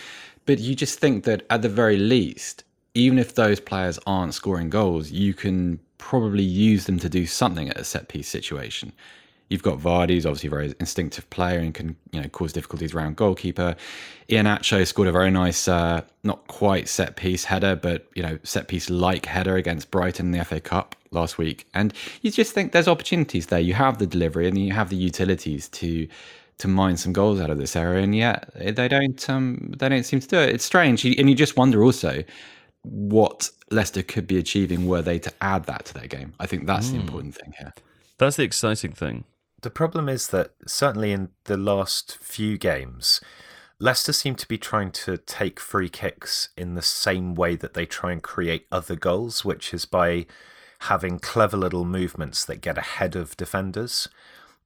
But 0.46 0.60
you 0.60 0.76
just 0.76 1.00
think 1.00 1.24
that 1.26 1.46
at 1.50 1.62
the 1.62 1.70
very 1.70 1.98
least, 1.98 2.64
even 2.94 3.20
if 3.20 3.36
those 3.36 3.60
players 3.60 4.00
aren't 4.08 4.34
scoring 4.34 4.70
goals, 4.70 5.12
you 5.12 5.34
can 5.34 5.80
probably 5.98 6.44
use 6.44 6.86
them 6.86 7.00
to 7.00 7.10
do 7.10 7.26
something 7.26 7.70
at 7.70 7.78
a 7.78 7.84
set 7.84 8.08
piece 8.08 8.28
situation. 8.28 8.92
You've 9.52 9.64
got 9.64 9.80
Vardy, 9.80 10.12
who's 10.12 10.26
obviously 10.26 10.48
a 10.48 10.50
very 10.50 10.74
instinctive 10.80 11.30
player 11.30 11.60
and 11.60 11.74
can 11.74 11.98
you 12.14 12.22
know 12.22 12.30
cause 12.30 12.54
difficulties 12.54 12.94
around 12.94 13.18
goalkeeper. 13.18 13.76
Iheanacho 14.30 14.88
scored 14.88 15.10
a 15.10 15.12
very 15.12 15.30
nice, 15.30 15.68
uh, 15.68 16.04
not 16.24 16.48
quite 16.48 16.88
set 16.88 17.18
piece 17.18 17.44
header, 17.44 17.76
but 17.76 18.08
you 18.16 18.24
know 18.24 18.40
set 18.44 18.70
piece 18.70 18.90
like 18.90 19.26
header 19.26 19.58
against 19.58 19.92
Brighton 19.92 20.28
in 20.28 20.32
the 20.32 20.46
FA 20.46 20.62
Cup 20.62 20.96
last 21.12 21.38
week. 21.38 21.68
And 21.74 21.94
you 22.22 22.32
just 22.32 22.54
think 22.54 22.72
there's 22.72 22.88
opportunities 22.88 23.48
there. 23.48 23.60
You 23.60 23.74
have 23.74 23.98
the 23.98 24.08
delivery 24.08 24.48
and 24.48 24.58
you 24.58 24.72
have 24.72 24.90
the 24.90 24.96
utilities 24.96 25.68
to 25.68 26.08
to 26.60 26.68
mine 26.70 26.96
some 26.96 27.12
goals 27.12 27.42
out 27.42 27.50
of 27.50 27.58
this 27.58 27.76
area, 27.76 28.02
and 28.02 28.16
yet 28.16 28.50
they 28.56 28.88
don't 28.88 29.30
um, 29.30 29.74
they 29.78 29.90
don't 29.90 30.04
seem 30.04 30.22
to 30.22 30.28
do 30.30 30.38
it. 30.38 30.56
It's 30.56 30.64
strange, 30.64 31.04
and 31.04 31.30
you 31.30 31.36
just 31.36 31.58
wonder 31.58 31.84
also 31.84 32.24
what 32.84 33.50
Leicester 33.70 34.02
could 34.02 34.28
be 34.28 34.38
achieving 34.38 34.88
were 34.88 35.02
they 35.02 35.20
to 35.20 35.34
add 35.42 35.66
that 35.66 35.84
to 35.88 35.94
their 35.94 36.08
game. 36.08 36.36
I 36.40 36.46
think 36.46 36.68
that's 36.68 36.92
the 36.92 37.00
important 37.02 37.36
thing 37.36 37.54
here. 37.60 37.74
That's 38.18 38.38
the 38.38 38.44
exciting 38.44 38.94
thing. 38.94 39.26
The 39.62 39.70
problem 39.70 40.10
is 40.10 40.28
that 40.28 40.52
certainly 40.68 41.12
in 41.12 41.30
the 41.46 41.58
last 41.58 42.18
few 42.18 42.58
games, 42.58 43.22
Leicester 43.80 44.14
seem 44.14 44.36
to 44.36 44.48
be 44.48 44.58
trying 44.58 44.92
to 44.92 45.18
take 45.18 45.60
free 45.60 45.90
kicks 45.90 46.50
in 46.56 46.76
the 46.76 46.82
same 46.82 47.34
way 47.34 47.56
that 47.56 47.74
they 47.74 47.86
try 47.86 48.12
and 48.12 48.22
create 48.22 48.68
other 48.72 48.96
goals, 48.96 49.44
which 49.44 49.74
is 49.74 49.86
by 49.86 50.26
having 50.82 51.20
clever 51.20 51.58
little 51.58 51.86
movements 51.86 52.46
that 52.46 52.62
get 52.62 52.78
ahead 52.78 53.16
of 53.16 53.38
defenders. 53.38 54.08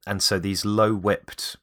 And 0.07 0.21
so 0.21 0.39
these 0.39 0.65
low 0.65 0.93
whipped 0.93 1.57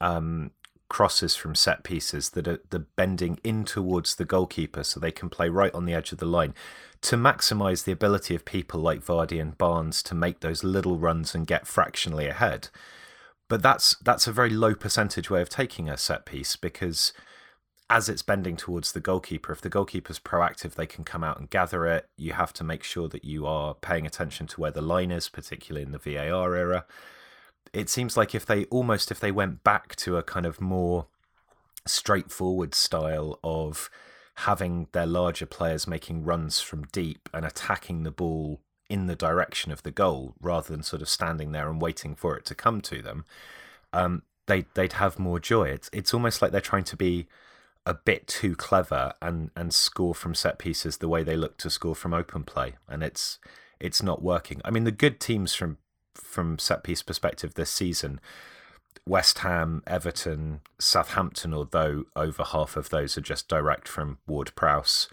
um, 0.00 0.52
crosses 0.88 1.36
from 1.36 1.54
set 1.54 1.84
pieces 1.84 2.30
that 2.30 2.48
are 2.48 2.60
the 2.70 2.80
bending 2.80 3.38
in 3.44 3.64
towards 3.64 4.16
the 4.16 4.24
goalkeeper 4.24 4.82
so 4.82 4.98
they 5.00 5.12
can 5.12 5.30
play 5.30 5.48
right 5.48 5.74
on 5.74 5.86
the 5.86 5.94
edge 5.94 6.12
of 6.12 6.18
the 6.18 6.26
line 6.26 6.54
to 7.02 7.16
maximise 7.16 7.84
the 7.84 7.92
ability 7.92 8.34
of 8.34 8.44
people 8.44 8.80
like 8.80 9.04
Vardy 9.04 9.40
and 9.40 9.56
Barnes 9.56 10.02
to 10.04 10.14
make 10.14 10.40
those 10.40 10.62
little 10.62 10.98
runs 10.98 11.34
and 11.34 11.46
get 11.46 11.66
fractionally 11.66 12.26
ahead. 12.26 12.68
But 13.48 13.62
that's 13.62 13.96
that's 13.96 14.26
a 14.26 14.32
very 14.32 14.50
low 14.50 14.74
percentage 14.74 15.30
way 15.30 15.42
of 15.42 15.48
taking 15.48 15.88
a 15.88 15.96
set 15.96 16.24
piece 16.24 16.56
because 16.56 17.12
as 17.88 18.08
it's 18.08 18.22
bending 18.22 18.56
towards 18.56 18.92
the 18.92 19.00
goalkeeper, 19.00 19.52
if 19.52 19.60
the 19.60 19.68
goalkeeper's 19.68 20.20
proactive, 20.20 20.74
they 20.74 20.86
can 20.86 21.02
come 21.02 21.24
out 21.24 21.40
and 21.40 21.50
gather 21.50 21.86
it. 21.86 22.08
You 22.16 22.34
have 22.34 22.52
to 22.54 22.64
make 22.64 22.84
sure 22.84 23.08
that 23.08 23.24
you 23.24 23.46
are 23.46 23.74
paying 23.74 24.06
attention 24.06 24.46
to 24.48 24.60
where 24.60 24.70
the 24.70 24.80
line 24.80 25.10
is, 25.10 25.28
particularly 25.28 25.84
in 25.84 25.90
the 25.90 25.98
VAR 25.98 26.54
era. 26.54 26.84
It 27.72 27.88
seems 27.88 28.16
like 28.16 28.32
if 28.34 28.46
they 28.46 28.66
almost 28.66 29.10
if 29.10 29.18
they 29.18 29.32
went 29.32 29.64
back 29.64 29.96
to 29.96 30.16
a 30.16 30.22
kind 30.22 30.46
of 30.46 30.60
more 30.60 31.06
straightforward 31.86 32.74
style 32.74 33.40
of 33.42 33.90
having 34.40 34.86
their 34.92 35.06
larger 35.06 35.46
players 35.46 35.86
making 35.86 36.24
runs 36.24 36.60
from 36.60 36.84
deep 36.92 37.28
and 37.34 37.44
attacking 37.44 38.02
the 38.02 38.10
ball 38.10 38.60
in 38.88 39.06
the 39.06 39.16
direction 39.16 39.70
of 39.70 39.82
the 39.82 39.90
goal 39.90 40.34
rather 40.40 40.68
than 40.68 40.82
sort 40.82 41.02
of 41.02 41.08
standing 41.08 41.52
there 41.52 41.68
and 41.68 41.80
waiting 41.80 42.14
for 42.14 42.36
it 42.36 42.44
to 42.44 42.54
come 42.54 42.80
to 42.80 43.02
them, 43.02 43.24
um, 43.92 44.22
they 44.46 44.64
they'd 44.74 44.94
have 44.94 45.18
more 45.18 45.38
joy. 45.38 45.64
It's 45.68 45.90
it's 45.92 46.14
almost 46.14 46.42
like 46.42 46.52
they're 46.52 46.60
trying 46.60 46.84
to 46.84 46.96
be 46.96 47.26
a 47.86 47.94
bit 47.94 48.26
too 48.26 48.56
clever 48.56 49.12
and 49.22 49.50
and 49.54 49.72
score 49.72 50.14
from 50.14 50.34
set 50.34 50.58
pieces 50.58 50.98
the 50.98 51.08
way 51.08 51.22
they 51.22 51.36
look 51.36 51.56
to 51.58 51.70
score 51.70 51.94
from 51.94 52.14
open 52.14 52.44
play, 52.44 52.74
and 52.88 53.02
it's 53.02 53.38
it's 53.78 54.02
not 54.02 54.22
working. 54.22 54.60
I 54.64 54.70
mean, 54.70 54.84
the 54.84 54.90
good 54.90 55.20
teams 55.20 55.54
from 55.54 55.78
from 56.14 56.58
set 56.58 56.82
piece 56.82 57.02
perspective 57.02 57.54
this 57.54 57.70
season 57.70 58.20
West 59.06 59.40
Ham, 59.40 59.82
Everton, 59.86 60.60
Southampton, 60.78 61.52
although 61.54 62.04
over 62.14 62.44
half 62.44 62.76
of 62.76 62.90
those 62.90 63.16
are 63.18 63.22
just 63.22 63.48
direct 63.48 63.88
from 63.88 64.18
Ward 64.26 64.52
Prowse, 64.54 65.08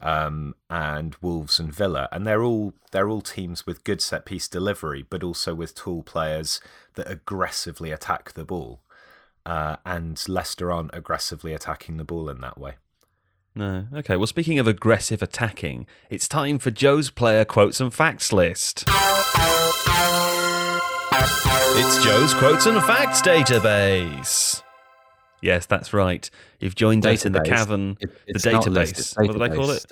um, 0.00 0.54
and 0.68 1.16
Wolves 1.20 1.58
and 1.60 1.72
Villa, 1.72 2.08
and 2.10 2.26
they're 2.26 2.42
all 2.42 2.74
they're 2.90 3.08
all 3.08 3.20
teams 3.20 3.66
with 3.66 3.84
good 3.84 4.00
set 4.00 4.24
piece 4.24 4.48
delivery, 4.48 5.04
but 5.08 5.22
also 5.22 5.54
with 5.54 5.74
tall 5.74 6.02
players 6.02 6.60
that 6.94 7.10
aggressively 7.10 7.90
attack 7.90 8.32
the 8.32 8.44
ball. 8.44 8.80
Uh, 9.44 9.76
and 9.84 10.22
Leicester 10.28 10.70
aren't 10.70 10.94
aggressively 10.94 11.52
attacking 11.52 11.96
the 11.96 12.04
ball 12.04 12.28
in 12.28 12.40
that 12.40 12.58
way. 12.58 12.74
No. 13.54 13.86
Okay. 13.94 14.16
Well, 14.16 14.26
speaking 14.26 14.58
of 14.58 14.66
aggressive 14.66 15.22
attacking, 15.22 15.86
it's 16.10 16.28
time 16.28 16.58
for 16.58 16.70
Joe's 16.70 17.10
player 17.10 17.44
quotes 17.44 17.80
and 17.80 17.92
facts 17.92 18.32
list. 18.32 18.84
It's 21.14 22.02
Joe's 22.02 22.32
Quotes 22.32 22.64
and 22.66 22.82
Facts 22.84 23.20
database. 23.20 24.62
Yes, 25.42 25.66
that's 25.66 25.92
right. 25.92 26.30
You've 26.58 26.74
joined 26.74 27.04
us 27.04 27.26
in 27.26 27.32
the 27.32 27.40
cavern, 27.42 27.98
It- 28.00 28.10
the 28.26 28.32
it's 28.34 28.46
not 28.46 28.66
a 28.66 28.70
list, 28.70 28.94
database. 28.94 28.98
it's 28.98 29.16
What 29.18 29.32
did 29.32 29.42
I 29.42 29.48
call 29.54 29.70
it? 29.72 29.84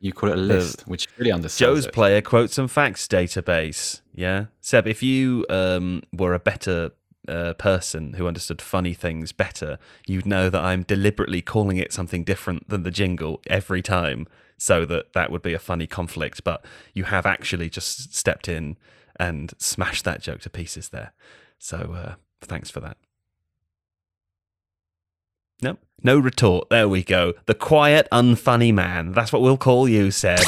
You 0.00 0.12
call 0.12 0.30
it 0.30 0.34
a 0.34 0.40
list, 0.40 0.82
which 0.86 1.08
really 1.16 1.30
undersells 1.30 1.58
Joe's 1.58 1.86
it. 1.86 1.94
Player 1.94 2.20
Quotes 2.20 2.58
and 2.58 2.70
Facts 2.70 3.06
database. 3.08 4.02
Yeah. 4.14 4.46
Seb, 4.60 4.86
if 4.86 5.02
you 5.02 5.46
um, 5.48 6.02
were 6.12 6.34
a 6.34 6.40
better 6.40 6.90
uh, 7.26 7.54
person 7.54 8.14
who 8.14 8.26
understood 8.26 8.60
funny 8.60 8.92
things 8.92 9.32
better, 9.32 9.78
you'd 10.06 10.26
know 10.26 10.50
that 10.50 10.60
I'm 10.62 10.82
deliberately 10.82 11.40
calling 11.40 11.78
it 11.78 11.92
something 11.92 12.22
different 12.22 12.68
than 12.68 12.82
the 12.82 12.90
jingle 12.90 13.40
every 13.46 13.80
time 13.82 14.26
so 14.58 14.84
that 14.84 15.12
that 15.14 15.30
would 15.30 15.42
be 15.42 15.54
a 15.54 15.58
funny 15.58 15.86
conflict. 15.86 16.44
But 16.44 16.64
you 16.92 17.04
have 17.04 17.24
actually 17.24 17.70
just 17.70 18.14
stepped 18.14 18.48
in 18.48 18.76
and 19.18 19.52
smashed 19.58 20.04
that 20.04 20.20
joke 20.20 20.40
to 20.42 20.50
pieces 20.50 20.90
there. 20.90 21.12
So 21.58 21.94
uh, 21.96 22.14
thanks 22.42 22.70
for 22.70 22.80
that. 22.80 22.96
Nope. 25.62 25.78
no 26.02 26.18
retort. 26.18 26.68
There 26.68 26.88
we 26.88 27.02
go. 27.02 27.32
The 27.46 27.54
quiet, 27.54 28.06
unfunny 28.12 28.74
man. 28.74 29.12
That's 29.12 29.32
what 29.32 29.40
we'll 29.40 29.56
call 29.56 29.88
you, 29.88 30.10
Seb. 30.10 30.38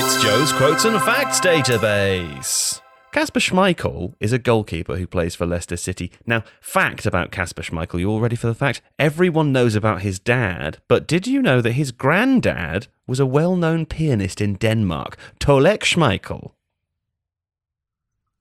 It's 0.00 0.22
Joe's 0.22 0.52
Quotes 0.52 0.84
and 0.84 1.00
Facts 1.02 1.40
database. 1.40 2.80
Kasper 3.10 3.40
Schmeichel 3.40 4.14
is 4.20 4.32
a 4.32 4.38
goalkeeper 4.38 4.96
who 4.96 5.06
plays 5.06 5.34
for 5.34 5.46
Leicester 5.46 5.76
City. 5.76 6.12
Now, 6.26 6.44
fact 6.60 7.06
about 7.06 7.30
Kasper 7.32 7.62
Schmeichel, 7.62 7.98
you 8.00 8.10
all 8.10 8.20
ready 8.20 8.36
for 8.36 8.46
the 8.46 8.54
fact? 8.54 8.82
Everyone 8.98 9.50
knows 9.50 9.74
about 9.74 10.02
his 10.02 10.18
dad, 10.18 10.78
but 10.88 11.08
did 11.08 11.26
you 11.26 11.40
know 11.40 11.60
that 11.62 11.72
his 11.72 11.90
granddad 11.90 12.86
was 13.06 13.18
a 13.18 13.26
well 13.26 13.56
known 13.56 13.86
pianist 13.86 14.40
in 14.40 14.54
Denmark, 14.56 15.16
Tolek 15.40 15.80
Schmeichel? 15.80 16.52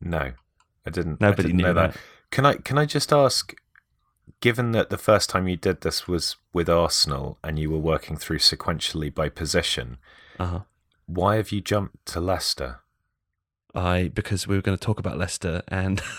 No, 0.01 0.33
I 0.85 0.89
didn't. 0.89 1.23
I 1.23 1.27
Nobody 1.29 1.43
didn't 1.43 1.57
knew 1.57 1.63
know 1.63 1.73
that. 1.73 1.93
that. 1.93 1.99
Can 2.31 2.45
I 2.45 2.55
can 2.55 2.77
I 2.77 2.85
just 2.85 3.11
ask? 3.13 3.53
Given 4.39 4.71
that 4.73 4.91
the 4.91 4.99
first 4.99 5.31
time 5.31 5.47
you 5.47 5.55
did 5.57 5.81
this 5.81 6.07
was 6.07 6.35
with 6.53 6.69
Arsenal 6.69 7.39
and 7.43 7.57
you 7.57 7.71
were 7.71 7.79
working 7.79 8.17
through 8.17 8.37
sequentially 8.37 9.11
by 9.11 9.29
position, 9.29 9.97
Uh-huh. 10.37 10.59
why 11.07 11.37
have 11.37 11.51
you 11.51 11.59
jumped 11.59 12.05
to 12.07 12.19
Leicester? 12.19 12.81
I 13.77 14.09
because 14.09 14.47
we 14.47 14.55
were 14.55 14.61
going 14.61 14.77
to 14.77 14.83
talk 14.83 14.99
about 14.99 15.17
Leicester 15.17 15.61
and. 15.67 16.01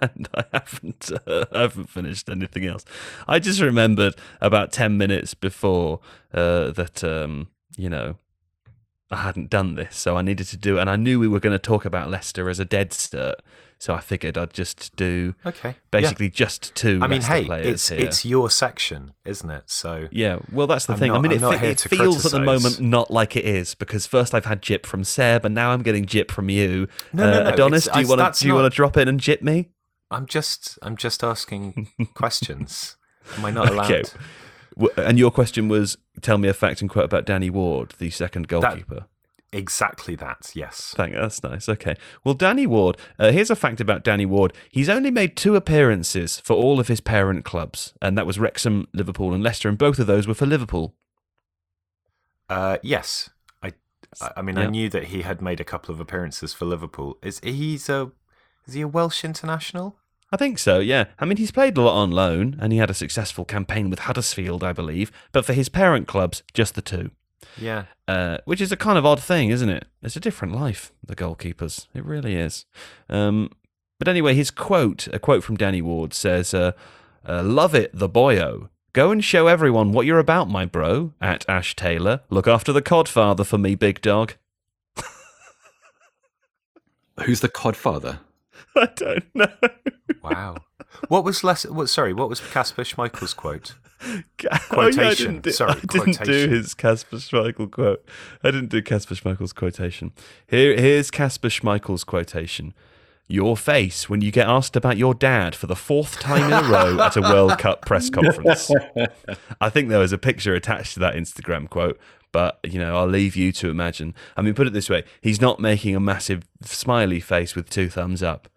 and 0.00 0.28
I 0.34 0.44
haven't, 0.52 1.10
uh, 1.26 1.44
haven't 1.52 1.90
finished 1.90 2.28
anything 2.28 2.66
else. 2.66 2.84
I 3.28 3.38
just 3.38 3.60
remembered 3.60 4.14
about 4.40 4.72
ten 4.72 4.96
minutes 4.96 5.34
before 5.34 6.00
uh, 6.34 6.70
that 6.72 7.04
um, 7.04 7.48
you 7.76 7.88
know 7.88 8.16
I 9.10 9.16
hadn't 9.16 9.50
done 9.50 9.74
this, 9.76 9.96
so 9.96 10.16
I 10.16 10.22
needed 10.22 10.46
to 10.48 10.56
do 10.56 10.78
it, 10.78 10.80
and 10.80 10.90
I 10.90 10.96
knew 10.96 11.20
we 11.20 11.28
were 11.28 11.40
going 11.40 11.52
to 11.52 11.58
talk 11.58 11.84
about 11.84 12.10
Leicester 12.10 12.48
as 12.50 12.58
a 12.58 12.64
dead 12.64 12.90
cert, 12.90 13.36
so 13.78 13.94
I 13.94 14.00
figured 14.00 14.38
I'd 14.38 14.52
just 14.52 14.94
do 14.96 15.34
Okay, 15.44 15.68
yeah. 15.70 15.74
basically 15.90 16.30
just 16.30 16.74
two. 16.74 16.98
I 17.02 17.06
mean, 17.08 17.20
hey, 17.22 17.44
players 17.44 17.66
it's 17.66 17.88
here. 17.90 17.98
it's 18.00 18.24
your 18.24 18.48
section, 18.50 19.12
isn't 19.24 19.50
it? 19.50 19.64
So 19.66 20.08
Yeah, 20.10 20.38
well, 20.50 20.66
that's 20.66 20.86
the 20.86 20.94
I'm 20.94 20.98
thing. 20.98 21.10
I 21.12 21.18
mean, 21.18 21.32
I'm 21.32 21.36
it, 21.38 21.40
not 21.40 21.62
it 21.62 21.80
feels 21.80 22.24
at 22.24 22.32
the 22.32 22.40
moment 22.40 22.80
not 22.80 23.10
like 23.10 23.36
it 23.36 23.44
is 23.44 23.74
because 23.74 24.06
first 24.06 24.34
I've 24.34 24.46
had 24.46 24.62
jip 24.62 24.86
from 24.86 25.04
Seb, 25.04 25.44
and 25.44 25.54
now 25.54 25.70
I'm 25.72 25.82
getting 25.82 26.06
jip 26.06 26.30
from 26.30 26.48
you. 26.48 26.88
No, 27.12 27.30
no, 27.30 27.40
uh, 27.40 27.42
no, 27.44 27.50
Adonis, 27.50 27.86
do 27.92 28.00
you 28.00 28.08
want 28.08 28.34
to 28.34 28.40
do 28.42 28.46
you 28.48 28.54
not- 28.54 28.60
want 28.62 28.72
to 28.72 28.76
drop 28.76 28.96
in 28.96 29.08
and 29.08 29.20
jip 29.20 29.42
me? 29.42 29.68
I'm 30.10 30.26
just 30.26 30.78
I'm 30.82 30.96
just 30.96 31.22
asking 31.24 31.88
questions. 32.14 32.96
Am 33.36 33.44
I 33.44 33.50
not 33.50 33.68
allowed? 33.70 33.90
Okay. 33.90 34.04
And 34.96 35.18
your 35.18 35.30
question 35.30 35.68
was, 35.68 35.96
tell 36.20 36.36
me 36.38 36.48
a 36.48 36.54
fact 36.54 36.80
and 36.82 36.90
quote 36.90 37.06
about 37.06 37.24
Danny 37.24 37.48
Ward, 37.50 37.94
the 37.98 38.10
second 38.10 38.46
goalkeeper. 38.46 39.06
Exactly 39.52 40.16
that. 40.16 40.50
Yes. 40.54 40.92
Thank 40.96 41.14
that's 41.14 41.42
nice. 41.42 41.68
Okay. 41.68 41.94
Well, 42.24 42.34
Danny 42.34 42.66
Ward. 42.66 42.96
Uh, 43.18 43.30
here's 43.30 43.50
a 43.50 43.56
fact 43.56 43.80
about 43.80 44.04
Danny 44.04 44.26
Ward. 44.26 44.52
He's 44.70 44.88
only 44.88 45.10
made 45.10 45.36
two 45.36 45.54
appearances 45.56 46.40
for 46.40 46.54
all 46.54 46.80
of 46.80 46.88
his 46.88 47.00
parent 47.00 47.44
clubs, 47.44 47.94
and 48.02 48.18
that 48.18 48.26
was 48.26 48.38
Wrexham, 48.38 48.88
Liverpool, 48.92 49.32
and 49.32 49.42
Leicester, 49.42 49.68
and 49.68 49.78
both 49.78 49.98
of 49.98 50.06
those 50.06 50.26
were 50.26 50.34
for 50.34 50.46
Liverpool. 50.46 50.94
Uh, 52.48 52.78
yes. 52.82 53.30
I 53.62 53.72
I 54.36 54.42
mean 54.42 54.58
I 54.58 54.66
knew 54.66 54.88
that 54.90 55.04
he 55.04 55.22
had 55.22 55.40
made 55.40 55.60
a 55.60 55.64
couple 55.64 55.94
of 55.94 56.00
appearances 56.00 56.52
for 56.52 56.64
Liverpool. 56.64 57.18
Is 57.22 57.40
he's 57.40 57.88
a 57.88 58.10
is 58.66 58.74
he 58.74 58.80
a 58.80 58.88
Welsh 58.88 59.24
international? 59.24 59.96
I 60.32 60.36
think 60.36 60.58
so, 60.58 60.80
yeah. 60.80 61.04
I 61.20 61.24
mean, 61.24 61.36
he's 61.36 61.52
played 61.52 61.78
a 61.78 61.82
lot 61.82 61.94
on 62.02 62.10
loan, 62.10 62.56
and 62.60 62.72
he 62.72 62.80
had 62.80 62.90
a 62.90 62.94
successful 62.94 63.44
campaign 63.44 63.90
with 63.90 64.00
Huddersfield, 64.00 64.64
I 64.64 64.72
believe, 64.72 65.12
but 65.30 65.44
for 65.44 65.52
his 65.52 65.68
parent 65.68 66.08
clubs, 66.08 66.42
just 66.52 66.74
the 66.74 66.82
two. 66.82 67.12
Yeah. 67.58 67.84
Uh, 68.06 68.38
which 68.44 68.60
is 68.60 68.72
a 68.72 68.76
kind 68.76 68.98
of 68.98 69.06
odd 69.06 69.22
thing, 69.22 69.50
isn't 69.50 69.68
it? 69.68 69.86
It's 70.02 70.16
a 70.16 70.20
different 70.20 70.54
life, 70.54 70.92
the 71.04 71.16
goalkeepers. 71.16 71.86
It 71.94 72.04
really 72.04 72.34
is. 72.36 72.66
Um, 73.08 73.50
but 73.98 74.08
anyway, 74.08 74.34
his 74.34 74.50
quote, 74.50 75.08
a 75.12 75.18
quote 75.18 75.42
from 75.42 75.56
Danny 75.56 75.82
Ward, 75.82 76.12
says, 76.12 76.52
uh, 76.52 76.72
uh, 77.26 77.42
Love 77.42 77.74
it, 77.74 77.90
the 77.94 78.08
boyo. 78.08 78.68
Go 78.92 79.10
and 79.10 79.22
show 79.22 79.46
everyone 79.46 79.92
what 79.92 80.06
you're 80.06 80.18
about, 80.18 80.48
my 80.48 80.64
bro. 80.64 81.12
At 81.20 81.44
Ash 81.48 81.76
Taylor. 81.76 82.20
Look 82.30 82.46
after 82.46 82.72
the 82.72 82.82
codfather 82.82 83.44
for 83.44 83.58
me, 83.58 83.74
big 83.74 84.00
dog. 84.00 84.34
Who's 87.24 87.40
the 87.40 87.48
Codfather? 87.48 88.18
I 88.76 88.88
don't 88.94 89.34
know. 89.34 89.46
Wow. 90.22 90.56
what 91.08 91.24
was 91.24 91.42
less? 91.42 91.64
What 91.64 91.88
sorry? 91.88 92.12
What 92.12 92.28
was 92.28 92.40
Kasper 92.40 92.82
Schmeichel's 92.84 93.32
quote? 93.32 93.74
Oh, 94.04 94.22
yeah, 94.42 94.48
I 94.52 94.58
Quotation. 94.58 95.26
didn't 95.26 95.42
do, 95.44 95.50
Sorry, 95.52 95.72
I 95.72 95.80
didn't 95.80 96.22
do 96.24 96.48
his 96.48 96.74
Kasper 96.74 97.16
Schmeichel 97.16 97.70
quote. 97.70 98.04
I 98.42 98.50
didn't 98.50 98.68
do 98.68 98.82
Kasper 98.82 99.14
Schmeichel's 99.14 99.52
quotation. 99.52 100.12
Here, 100.46 100.76
here's 100.78 101.10
Kasper 101.10 101.48
Schmeichel's 101.48 102.04
quotation. 102.04 102.74
your 103.28 103.56
face 103.56 104.08
when 104.08 104.20
you 104.20 104.30
get 104.30 104.46
asked 104.48 104.76
about 104.76 104.96
your 104.96 105.14
dad 105.14 105.54
for 105.56 105.66
the 105.66 105.74
fourth 105.74 106.20
time 106.20 106.44
in 106.44 106.52
a 106.52 106.68
row 106.68 107.00
at 107.00 107.16
a 107.16 107.20
World 107.22 107.58
Cup 107.58 107.84
press 107.86 108.08
conference. 108.10 108.70
I 109.60 109.68
think 109.70 109.88
there 109.88 109.98
was 109.98 110.12
a 110.12 110.18
picture 110.18 110.54
attached 110.54 110.94
to 110.94 111.00
that 111.00 111.14
Instagram 111.14 111.68
quote, 111.68 111.98
but 112.32 112.60
you 112.62 112.78
know, 112.78 112.96
I'll 112.96 113.06
leave 113.08 113.34
you 113.34 113.50
to 113.52 113.70
imagine. 113.70 114.14
I 114.36 114.42
mean, 114.42 114.54
put 114.54 114.66
it 114.66 114.72
this 114.74 114.90
way: 114.90 115.04
he's 115.20 115.40
not 115.40 115.58
making 115.58 115.96
a 115.96 116.00
massive 116.00 116.42
smiley 116.62 117.18
face 117.20 117.56
with 117.56 117.68
two 117.70 117.88
thumbs 117.88 118.22
up. 118.22 118.48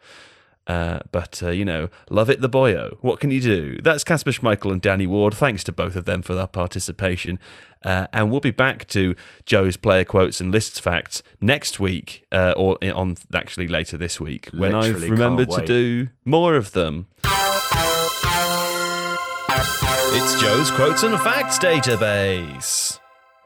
Uh, 0.70 0.99
but 1.11 1.41
uh, 1.41 1.49
you 1.49 1.65
know, 1.65 1.89
love 2.11 2.30
it 2.30 2.41
the 2.41 2.49
boyo. 2.49 2.95
What 3.01 3.20
can 3.20 3.32
you 3.32 3.41
do? 3.41 3.80
That's 3.82 4.03
Kasper 4.03 4.30
Schmeichel 4.30 4.72
and 4.72 4.80
Danny 4.80 5.07
Ward. 5.07 5.34
Thanks 5.34 5.63
to 5.63 5.72
both 5.72 5.95
of 5.95 6.05
them 6.05 6.22
for 6.22 6.36
their 6.36 6.45
participation. 6.45 7.39
Uh, 7.84 8.05
and 8.13 8.30
we'll 8.30 8.39
be 8.39 8.51
back 8.51 8.88
to 8.89 9.15
Joe's 9.45 9.78
player 9.78 10.05
quotes 10.05 10.39
and 10.39 10.51
lists 10.51 10.80
facts 10.80 11.24
next 11.41 11.80
week, 11.80 12.24
uh, 12.32 12.53
or 12.55 12.78
on 12.93 13.17
actually 13.34 13.67
later 13.67 13.97
this 13.97 14.20
week 14.22 14.49
when 14.53 14.76
I've 14.76 15.01
remembered 15.01 15.49
to 15.49 15.65
do 15.65 16.09
more 16.24 16.55
of 16.55 16.74
them. 16.74 17.07
It's 20.11 20.41
Joe's 20.41 20.70
quotes 20.70 21.01
and 21.01 21.20
facts 21.22 21.57
database. 21.57 22.99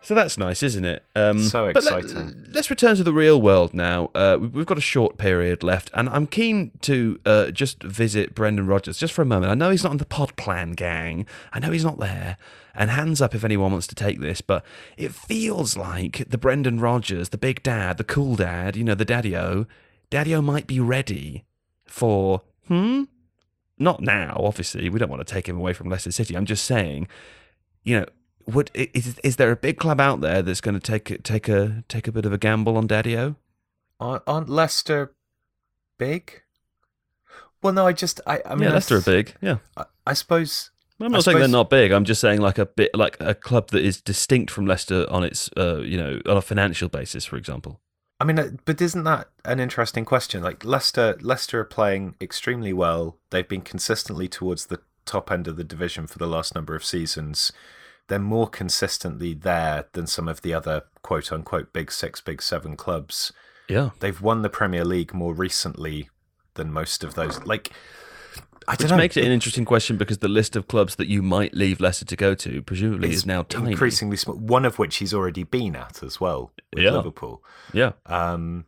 So 0.04 0.14
that's 0.14 0.38
nice, 0.38 0.62
isn't 0.64 0.84
it? 0.84 1.04
Um, 1.16 1.40
So 1.44 1.72
but 1.74 1.84
let- 1.86 2.04
exciting. 2.04 2.46
let's 2.52 2.70
return 2.70 2.98
to 2.98 3.04
the 3.06 3.14
real 3.14 3.42
world 3.42 3.74
now. 3.74 4.12
Uh, 4.14 4.38
we- 4.40 4.48
we've 4.48 4.66
got 4.66 4.78
a 4.78 4.82
short 4.82 5.18
period 5.18 5.64
left, 5.64 5.90
and 5.94 6.10
I'm 6.10 6.28
keen 6.28 6.72
to 6.82 7.20
uh, 7.26 7.52
just 7.52 7.82
visit 7.82 8.36
Brendan 8.36 8.68
Rodgers 8.68 8.98
just 8.98 9.14
for 9.14 9.22
a 9.22 9.26
moment. 9.26 9.50
I 9.52 9.56
know 9.56 9.70
he's 9.70 9.84
not 9.84 9.92
on 9.92 9.98
the 9.98 10.06
pod 10.06 10.36
plan 10.36 10.72
gang. 10.74 11.26
I 11.54 11.60
know 11.60 11.72
he's 11.72 11.86
not 11.86 12.00
there. 12.00 12.36
And 12.76 12.90
hands 12.90 13.22
up 13.22 13.34
if 13.34 13.44
anyone 13.46 13.72
wants 13.72 13.88
to 13.88 13.96
take 13.96 14.20
this, 14.20 14.42
but 14.42 14.66
it 14.98 15.14
feels 15.14 15.78
like 15.78 16.26
the 16.30 16.38
Brendan 16.40 16.80
Rodgers, 16.82 17.30
the 17.30 17.38
big 17.38 17.64
dad, 17.64 17.98
the 17.98 18.04
cool 18.04 18.36
dad, 18.36 18.76
you 18.76 18.84
know, 18.84 18.96
the 18.96 19.06
daddy-o, 19.06 19.68
daddy-o 20.10 20.42
might 20.42 20.66
be 20.68 20.80
ready 20.82 21.46
for, 21.86 22.42
hmm? 22.68 23.04
Not 23.78 24.02
now, 24.02 24.36
obviously. 24.44 24.90
We 24.90 25.00
don't 25.00 25.10
want 25.10 25.26
to 25.26 25.34
take 25.34 25.48
him 25.48 25.56
away 25.58 25.74
from 25.74 25.88
Leicester 25.90 26.12
City. 26.12 26.36
I'm 26.36 26.46
just 26.48 26.66
saying, 26.66 27.08
you 27.84 28.00
know, 28.00 28.06
would 28.46 28.72
is 28.74 29.20
is 29.20 29.36
there 29.38 29.52
a 29.52 29.56
big 29.56 29.78
club 29.78 30.00
out 30.00 30.22
there 30.22 30.42
that's 30.42 30.62
going 30.62 30.80
to 30.80 30.80
take 30.80 31.10
a- 31.10 31.18
take 31.18 31.48
a 31.48 31.84
take 31.88 32.08
a 32.08 32.12
bit 32.12 32.26
of 32.26 32.34
a 32.34 32.38
gamble 32.38 32.78
on 32.78 32.88
Daddy-O? 32.88 33.36
Aren't, 34.00 34.24
aren't 34.28 34.50
Leicester 34.50 35.14
big? 35.98 36.42
Well, 37.62 37.74
no, 37.74 37.88
I 37.88 37.94
just, 37.94 38.20
I, 38.28 38.42
I 38.46 38.56
mean, 38.56 38.64
yeah, 38.64 38.72
I 38.72 38.74
Leicester 38.74 38.98
are 38.98 39.02
big. 39.02 39.36
Yeah, 39.42 39.58
I, 39.78 39.86
I 40.06 40.14
suppose. 40.14 40.72
I'm 41.00 41.08
I 41.08 41.10
not 41.10 41.24
saying 41.24 41.40
they're 41.40 41.48
not 41.48 41.70
big. 41.70 41.92
I'm 41.92 42.06
just 42.06 42.22
saying 42.22 42.40
like 42.40 42.58
a 42.58 42.66
bit 42.66 42.92
like 42.94 43.18
a 43.20 43.34
club 43.34 43.70
that 43.70 43.84
is 43.84 44.00
distinct 44.02 44.52
from 44.52 44.66
Leicester 44.66 45.06
on 45.10 45.24
its 45.24 45.50
uh, 45.58 45.80
you 45.80 45.98
know 45.98 46.20
on 46.26 46.38
a 46.38 46.42
financial 46.42 46.90
basis, 46.90 47.26
for 47.26 47.38
example. 47.38 47.80
I 48.20 48.26
mean, 48.26 48.40
uh, 48.40 48.52
but 48.66 48.82
isn't 48.82 49.04
that 49.04 49.30
an 49.44 49.60
interesting 49.60 50.06
question? 50.06 50.44
Like 50.44 50.64
Leicester, 50.64 51.18
Leicester 51.22 51.62
are 51.62 51.66
playing 51.66 52.16
extremely 52.22 52.72
well. 52.72 53.18
They've 53.32 53.48
been 53.48 53.62
consistently 53.62 54.28
towards 54.28 54.68
the 54.68 54.80
top 55.06 55.32
end 55.32 55.48
of 55.48 55.58
the 55.58 55.64
division 55.64 56.08
for 56.08 56.20
the 56.20 56.28
last 56.28 56.56
number 56.56 56.76
of 56.76 56.86
seasons. 56.86 57.52
They're 58.08 58.20
more 58.20 58.48
consistently 58.48 59.34
there 59.34 59.86
than 59.94 60.08
some 60.08 60.28
of 60.28 60.42
the 60.42 60.54
other 60.54 60.84
quote 61.02 61.32
unquote 61.32 61.72
big 61.74 61.92
six, 61.92 62.22
big 62.22 62.42
seven 62.42 62.76
clubs. 62.76 63.32
Yeah, 63.70 63.92
They've 64.02 64.22
won 64.22 64.42
the 64.42 64.50
Premier 64.50 64.84
League 64.84 65.14
more 65.14 65.34
recently 65.34 66.10
than 66.56 66.72
most 66.72 67.04
of 67.04 67.16
those. 67.16 67.42
Like, 67.46 67.72
I 68.68 68.74
which 68.74 68.90
know. 68.90 68.98
makes 68.98 69.16
it 69.18 69.24
an 69.26 69.32
interesting 69.32 69.64
question 69.66 69.98
because 69.98 70.18
the 70.20 70.28
list 70.28 70.56
of 70.58 70.68
clubs 70.68 70.96
that 70.98 71.08
you 71.08 71.22
might 71.22 71.54
leave 71.54 71.80
Leicester 71.80 72.06
to 72.06 72.16
go 72.18 72.36
to 72.36 72.62
presumably 72.62 73.08
It's 73.10 73.20
is 73.20 73.26
now 73.26 73.44
tiny. 73.44 73.72
increasingly 73.72 74.18
small. 74.18 74.36
One 74.36 74.66
of 74.66 74.80
which 74.80 74.98
he's 74.98 75.14
already 75.14 75.44
been 75.44 75.76
at 75.78 76.04
as 76.04 76.20
well 76.20 76.52
with 76.74 76.84
Yeah. 76.84 76.92
Liverpool. 76.92 77.42
Yeah, 77.74 77.94
Um, 78.06 78.66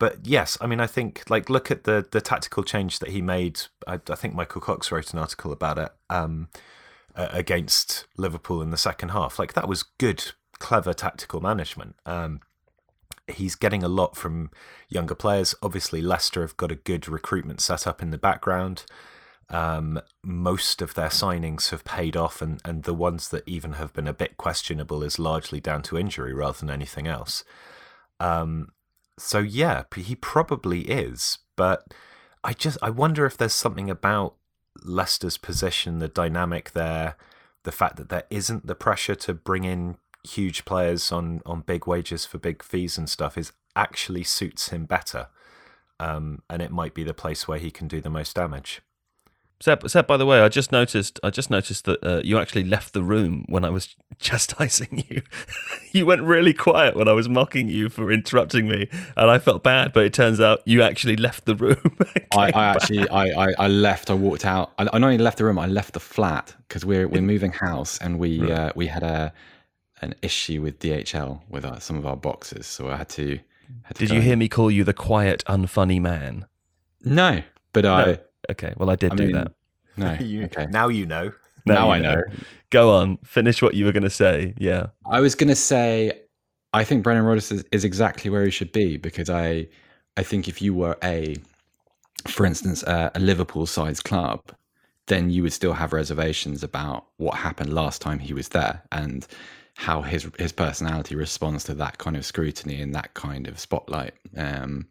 but 0.00 0.18
yes, 0.26 0.58
I 0.60 0.66
mean, 0.66 0.80
I 0.80 0.86
think 0.88 1.22
like 1.30 1.48
look 1.48 1.70
at 1.70 1.84
the 1.84 2.06
the 2.10 2.20
tactical 2.20 2.62
change 2.64 2.98
that 2.98 3.10
he 3.10 3.22
made. 3.22 3.60
I, 3.86 4.00
I 4.10 4.14
think 4.16 4.34
Michael 4.34 4.60
Cox 4.60 4.90
wrote 4.92 5.12
an 5.12 5.18
article 5.20 5.52
about 5.52 5.78
it 5.78 5.90
um, 6.10 6.48
against 7.18 8.06
Liverpool 8.16 8.62
in 8.62 8.70
the 8.70 8.76
second 8.76 9.10
half. 9.10 9.38
Like 9.38 9.54
that 9.54 9.68
was 9.68 9.82
good, 9.82 10.32
clever 10.58 10.92
tactical 10.92 11.40
management. 11.40 11.96
Um, 12.06 12.40
he's 13.26 13.56
getting 13.56 13.82
a 13.82 13.88
lot 13.88 14.16
from 14.16 14.50
younger 14.88 15.14
players. 15.14 15.54
Obviously, 15.62 16.00
Leicester 16.00 16.42
have 16.42 16.56
got 16.56 16.72
a 16.72 16.76
good 16.76 17.08
recruitment 17.08 17.60
set 17.60 17.86
up 17.86 18.02
in 18.02 18.10
the 18.10 18.18
background. 18.18 18.84
Um, 19.50 20.00
most 20.22 20.82
of 20.82 20.94
their 20.94 21.08
signings 21.08 21.70
have 21.70 21.84
paid 21.84 22.16
off, 22.16 22.42
and, 22.42 22.60
and 22.64 22.84
the 22.84 22.94
ones 22.94 23.30
that 23.30 23.48
even 23.48 23.74
have 23.74 23.92
been 23.92 24.06
a 24.06 24.12
bit 24.12 24.36
questionable 24.36 25.02
is 25.02 25.18
largely 25.18 25.60
down 25.60 25.82
to 25.84 25.98
injury 25.98 26.34
rather 26.34 26.58
than 26.58 26.70
anything 26.70 27.06
else. 27.06 27.44
Um, 28.20 28.68
so 29.18 29.38
yeah, 29.38 29.84
he 29.96 30.14
probably 30.14 30.82
is, 30.82 31.38
but 31.56 31.94
I 32.44 32.52
just 32.52 32.78
I 32.82 32.90
wonder 32.90 33.26
if 33.26 33.36
there's 33.36 33.54
something 33.54 33.90
about 33.90 34.34
Leicester's 34.82 35.36
position, 35.36 35.98
the 35.98 36.08
dynamic 36.08 36.72
there, 36.72 37.16
the 37.64 37.72
fact 37.72 37.96
that 37.96 38.08
there 38.08 38.24
isn't 38.30 38.66
the 38.66 38.74
pressure 38.74 39.14
to 39.14 39.34
bring 39.34 39.64
in 39.64 39.96
huge 40.24 40.64
players 40.64 41.12
on 41.12 41.40
on 41.46 41.60
big 41.60 41.86
wages 41.86 42.26
for 42.26 42.38
big 42.38 42.62
fees 42.62 42.98
and 42.98 43.08
stuff 43.08 43.38
is 43.38 43.52
actually 43.76 44.24
suits 44.24 44.68
him 44.68 44.84
better. 44.84 45.28
Um, 46.00 46.42
and 46.48 46.62
it 46.62 46.70
might 46.70 46.94
be 46.94 47.04
the 47.04 47.14
place 47.14 47.48
where 47.48 47.58
he 47.58 47.70
can 47.70 47.88
do 47.88 48.00
the 48.00 48.10
most 48.10 48.36
damage. 48.36 48.82
Seb, 49.60 49.88
Seb, 49.90 50.06
by 50.06 50.16
the 50.16 50.24
way, 50.24 50.40
I 50.40 50.48
just 50.48 50.70
noticed. 50.70 51.18
I 51.24 51.30
just 51.30 51.50
noticed 51.50 51.84
that 51.86 52.04
uh, 52.04 52.20
you 52.22 52.38
actually 52.38 52.62
left 52.62 52.92
the 52.92 53.02
room 53.02 53.44
when 53.48 53.64
I 53.64 53.70
was 53.70 53.96
chastising 54.20 55.04
you. 55.08 55.22
you 55.92 56.06
went 56.06 56.22
really 56.22 56.54
quiet 56.54 56.94
when 56.94 57.08
I 57.08 57.12
was 57.12 57.28
mocking 57.28 57.68
you 57.68 57.88
for 57.88 58.12
interrupting 58.12 58.68
me, 58.68 58.88
and 59.16 59.30
I 59.30 59.38
felt 59.38 59.64
bad. 59.64 59.92
But 59.92 60.04
it 60.04 60.12
turns 60.14 60.40
out 60.40 60.62
you 60.64 60.80
actually 60.82 61.16
left 61.16 61.44
the 61.44 61.56
room. 61.56 61.96
I, 62.36 62.52
I 62.54 62.64
actually 62.66 63.08
I, 63.08 63.46
I, 63.48 63.54
I 63.58 63.68
left. 63.68 64.10
I 64.10 64.14
walked 64.14 64.46
out. 64.46 64.72
I, 64.78 64.82
I 64.92 64.98
not 64.98 65.08
only 65.08 65.18
left 65.18 65.38
the 65.38 65.44
room. 65.44 65.58
I 65.58 65.66
left 65.66 65.94
the 65.94 66.00
flat 66.00 66.54
because 66.68 66.84
we're 66.84 67.08
we're 67.08 67.20
moving 67.22 67.50
house 67.50 67.98
and 67.98 68.20
we 68.20 68.52
uh, 68.52 68.70
we 68.76 68.86
had 68.86 69.02
a 69.02 69.32
an 70.02 70.14
issue 70.22 70.62
with 70.62 70.78
DHL 70.78 71.40
with 71.48 71.64
our, 71.64 71.80
some 71.80 71.96
of 71.96 72.06
our 72.06 72.16
boxes, 72.16 72.66
so 72.66 72.88
I 72.88 72.96
had 72.96 73.08
to. 73.10 73.40
Had 73.82 73.96
to 73.96 74.00
Did 74.04 74.10
you 74.10 74.16
and- 74.18 74.24
hear 74.24 74.36
me 74.36 74.48
call 74.48 74.70
you 74.70 74.84
the 74.84 74.94
quiet, 74.94 75.42
unfunny 75.48 76.00
man? 76.00 76.46
No, 77.02 77.42
but 77.72 77.84
I 77.84 78.18
Okay, 78.50 78.72
well, 78.76 78.90
I 78.90 78.96
did 78.96 79.12
I 79.12 79.16
do 79.16 79.22
mean, 79.24 79.32
that. 79.32 79.52
no. 79.96 80.12
You, 80.20 80.44
okay. 80.44 80.66
Now 80.70 80.88
you 80.88 81.06
know. 81.06 81.32
Now 81.66 81.86
you 81.86 81.92
I 81.92 81.98
know. 81.98 82.22
Go 82.70 82.90
on, 82.94 83.18
finish 83.24 83.62
what 83.62 83.74
you 83.74 83.84
were 83.84 83.92
going 83.92 84.02
to 84.02 84.10
say. 84.10 84.54
Yeah. 84.58 84.86
I 85.10 85.20
was 85.20 85.34
gonna 85.34 85.56
say, 85.56 86.12
I 86.72 86.84
think 86.84 87.02
Brendan 87.02 87.24
Rodgers 87.24 87.50
is, 87.50 87.64
is 87.72 87.84
exactly 87.84 88.30
where 88.30 88.44
he 88.44 88.50
should 88.50 88.72
be 88.72 88.96
because 88.96 89.28
I, 89.30 89.68
I 90.16 90.22
think 90.22 90.48
if 90.48 90.60
you 90.62 90.74
were 90.74 90.96
a, 91.02 91.36
for 92.26 92.46
instance, 92.46 92.82
a, 92.82 93.10
a 93.14 93.20
Liverpool-sized 93.20 94.04
club, 94.04 94.42
then 95.06 95.30
you 95.30 95.42
would 95.42 95.52
still 95.52 95.72
have 95.72 95.92
reservations 95.92 96.62
about 96.62 97.06
what 97.16 97.34
happened 97.34 97.72
last 97.72 98.00
time 98.02 98.18
he 98.18 98.34
was 98.34 98.48
there 98.48 98.82
and 98.92 99.26
how 99.74 100.02
his 100.02 100.28
his 100.38 100.52
personality 100.52 101.14
responds 101.14 101.64
to 101.64 101.72
that 101.74 101.98
kind 101.98 102.16
of 102.16 102.24
scrutiny 102.24 102.82
and 102.82 102.94
that 102.94 103.14
kind 103.14 103.46
of 103.46 103.58
spotlight. 103.58 104.12
Um, 104.36 104.86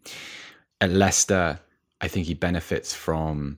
at 0.82 0.92
Leicester, 0.92 1.60
I 2.02 2.08
think 2.08 2.28
he 2.28 2.34
benefits 2.34 2.94
from 2.94 3.58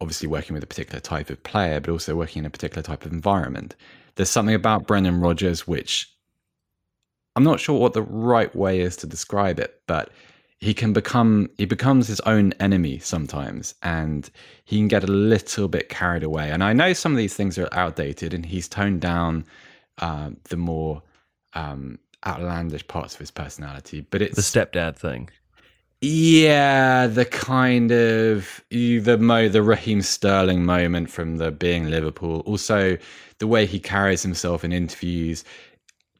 obviously 0.00 0.28
working 0.28 0.54
with 0.54 0.62
a 0.62 0.66
particular 0.66 1.00
type 1.00 1.28
of 1.30 1.42
player, 1.42 1.80
but 1.80 1.90
also 1.90 2.14
working 2.14 2.40
in 2.40 2.46
a 2.46 2.50
particular 2.50 2.82
type 2.82 3.04
of 3.04 3.12
environment. 3.12 3.74
There's 4.14 4.30
something 4.30 4.54
about 4.54 4.86
Brendan 4.86 5.20
Rodgers 5.20 5.66
which 5.66 6.12
I'm 7.36 7.44
not 7.44 7.60
sure 7.60 7.78
what 7.78 7.92
the 7.92 8.02
right 8.02 8.54
way 8.54 8.80
is 8.80 8.96
to 8.96 9.06
describe 9.06 9.60
it, 9.60 9.80
but 9.86 10.10
he 10.58 10.74
can 10.74 10.92
become 10.92 11.48
he 11.56 11.66
becomes 11.66 12.08
his 12.08 12.20
own 12.20 12.52
enemy 12.54 12.98
sometimes 12.98 13.74
and 13.82 14.28
he 14.64 14.76
can 14.76 14.88
get 14.88 15.04
a 15.04 15.12
little 15.12 15.68
bit 15.68 15.88
carried 15.88 16.24
away. 16.24 16.50
And 16.50 16.64
I 16.64 16.72
know 16.72 16.92
some 16.92 17.12
of 17.12 17.18
these 17.18 17.34
things 17.34 17.56
are 17.58 17.68
outdated 17.72 18.34
and 18.34 18.44
he's 18.44 18.68
toned 18.68 19.00
down 19.00 19.44
uh, 19.98 20.30
the 20.44 20.56
more 20.56 21.02
um, 21.54 21.98
outlandish 22.26 22.86
parts 22.88 23.14
of 23.14 23.20
his 23.20 23.30
personality, 23.30 24.00
but 24.00 24.20
it's 24.22 24.34
The 24.34 24.42
stepdad 24.42 24.96
thing. 24.96 25.30
Yeah, 26.00 27.08
the 27.08 27.24
kind 27.24 27.90
of 27.90 28.64
the 28.70 29.18
mo 29.18 29.48
the 29.48 29.62
Raheem 29.62 30.00
Sterling 30.02 30.64
moment 30.64 31.10
from 31.10 31.36
the 31.38 31.50
being 31.50 31.90
Liverpool. 31.90 32.40
Also, 32.46 32.96
the 33.38 33.46
way 33.46 33.66
he 33.66 33.80
carries 33.80 34.22
himself 34.22 34.64
in 34.64 34.72
interviews. 34.72 35.44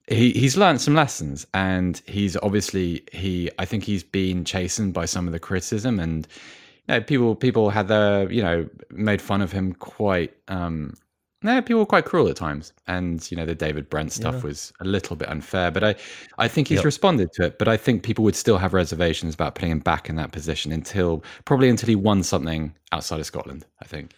He 0.09 0.33
he's 0.33 0.57
learned 0.57 0.81
some 0.81 0.95
lessons, 0.95 1.47
and 1.55 2.03
he's 2.07 2.37
obviously 2.39 3.05
he. 3.13 3.51
I 3.59 3.65
think 3.67 3.85
he's 3.85 4.03
been 4.03 4.45
chastened 4.45 4.95
by 4.95 5.05
some 5.05 5.27
of 5.29 5.33
the 5.33 5.39
criticism, 5.41 6.01
and 6.01 6.27
you 6.89 6.95
know, 6.95 7.01
people 7.03 7.37
people 7.37 7.71
had 7.71 7.89
their 7.89 8.31
you 8.33 8.43
know 8.43 8.69
made 8.91 9.23
fun 9.23 9.43
of 9.43 9.53
him 9.53 9.75
quite. 9.75 10.35
um 10.49 10.95
no, 11.43 11.63
people 11.63 11.79
were 11.81 11.87
quite 11.87 12.05
cruel 12.05 12.29
at 12.29 12.37
times, 12.37 12.73
and 12.87 13.31
you 13.31 13.37
know 13.37 13.45
the 13.47 13.55
David 13.55 13.89
Brent 13.89 14.13
stuff 14.13 14.43
was 14.43 14.73
a 14.81 14.85
little 14.85 15.15
bit 15.17 15.29
unfair. 15.29 15.71
But 15.71 15.85
I, 15.85 15.95
I 16.39 16.49
think 16.49 16.69
he's 16.69 16.77
Yep. 16.79 16.85
responded 16.85 17.33
to 17.35 17.45
it. 17.45 17.59
But 17.59 17.69
I 17.69 17.77
think 17.77 18.03
people 18.03 18.25
would 18.25 18.35
still 18.37 18.59
have 18.59 18.75
reservations 18.75 19.35
about 19.35 19.55
putting 19.55 19.71
him 19.71 19.79
back 19.79 20.09
in 20.09 20.17
that 20.17 20.33
position 20.33 20.73
until 20.73 21.23
probably 21.45 21.69
until 21.69 21.89
he 21.89 21.97
won 21.97 22.23
something 22.23 22.75
outside 22.93 23.21
of 23.21 23.27
Scotland. 23.27 23.65
I 23.81 23.85
think. 23.85 24.13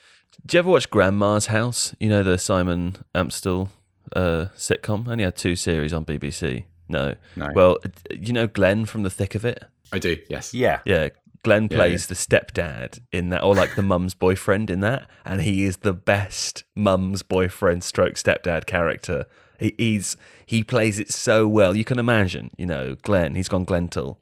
Do 0.47 0.57
you 0.57 0.61
ever 0.61 0.71
watch 0.71 0.89
Grandma's 0.91 1.47
House? 1.47 1.95
You 2.01 2.09
know 2.09 2.23
the 2.23 2.39
Simon 2.39 2.97
Amstell 3.15 3.69
uh, 4.17 4.47
sitcom. 4.57 5.07
Only 5.09 5.25
had 5.25 5.37
two 5.37 5.57
series 5.57 5.93
on 5.93 6.05
BBC. 6.07 6.65
No. 6.89 7.15
No. 7.37 7.49
Well, 7.55 7.79
you 8.11 8.33
know 8.33 8.47
Glenn 8.47 8.87
from 8.87 9.03
The 9.03 9.11
Thick 9.11 9.35
of 9.35 9.45
It. 9.45 9.63
I 9.93 9.99
do. 9.99 10.17
Yes. 10.29 10.55
Yeah. 10.55 10.81
Yeah, 10.87 11.09
Glenn 11.43 11.69
Yeah, 11.71 11.77
plays 11.79 12.07
the 12.07 12.15
stepdad 12.15 13.01
in 13.13 13.31
that, 13.31 13.43
or 13.43 13.55
like 13.55 13.75
the 13.75 13.83
mum's 13.83 14.15
boyfriend 14.15 14.71
in 14.71 14.81
that, 14.81 15.09
and 15.25 15.41
he 15.41 15.65
is 15.65 15.79
the 15.79 15.93
best 15.93 16.65
mum's 16.77 17.23
boyfriend 17.23 17.83
stroke 17.83 18.15
stepdad 18.15 18.67
character. 18.67 19.27
He, 19.59 19.75
he's 19.79 20.17
he 20.47 20.63
plays 20.63 20.99
it 20.99 21.11
so 21.11 21.47
well. 21.49 21.77
You 21.77 21.85
can 21.85 21.99
imagine, 21.99 22.51
you 22.59 22.67
know, 22.67 22.97
Glenn. 23.03 23.35
He's 23.35 23.49
gone 23.49 23.65
Glental. 23.65 24.19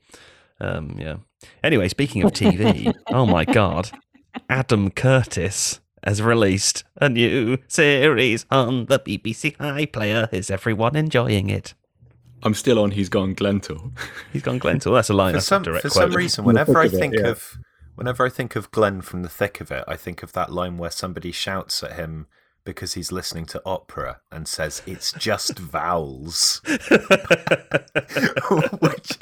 Um, 0.60 0.96
yeah. 0.98 1.16
Anyway, 1.62 1.88
speaking 1.88 2.22
of 2.22 2.32
TV, 2.32 2.92
oh 3.08 3.26
my 3.26 3.44
god, 3.44 3.90
Adam 4.48 4.90
Curtis 4.90 5.80
has 6.04 6.22
released 6.22 6.84
a 7.00 7.08
new 7.08 7.58
series 7.68 8.46
on 8.50 8.86
the 8.86 8.98
BBC 8.98 9.56
iPlayer. 9.56 10.32
Is 10.32 10.50
everyone 10.50 10.96
enjoying 10.96 11.50
it? 11.50 11.74
I'm 12.43 12.55
still 12.55 12.78
on. 12.78 12.93
He's 12.93 13.09
gone 13.09 13.34
Glental. 13.34 13.93
He's 14.32 14.43
gone 14.43 14.59
Glental. 14.59 14.93
That's 14.93 15.11
a 15.11 15.14
line. 15.14 15.32
For 15.32 15.36
that's 15.39 15.47
a 15.47 15.49
some 15.49 15.62
direct 15.62 15.82
for 15.82 15.91
some 15.91 16.12
reason, 16.12 16.45
whenever 16.45 16.78
I 16.78 16.84
thick 16.84 16.93
of 16.93 16.95
it, 16.95 17.01
think 17.01 17.14
yeah. 17.14 17.28
of 17.28 17.59
whenever 17.97 18.24
I 18.24 18.28
think 18.28 18.55
of 18.57 18.70
Glenn 18.70 19.01
from 19.01 19.22
the 19.22 19.28
thick 19.28 19.61
of 19.61 19.70
it, 19.70 19.84
I 19.89 19.97
think 19.97 20.22
of 20.22 20.32
that 20.32 20.53
line 20.53 20.78
where 20.78 20.91
somebody 20.91 21.32
shouts 21.32 21.82
at 21.82 21.95
him 21.95 22.26
because 22.64 22.95
he's 22.95 23.11
listening 23.11 23.47
to 23.47 23.62
opera 23.64 24.20
and 24.30 24.47
says 24.47 24.82
it's 24.86 25.12
just 25.12 25.59
vowels, 25.59 26.61
which 28.80 29.18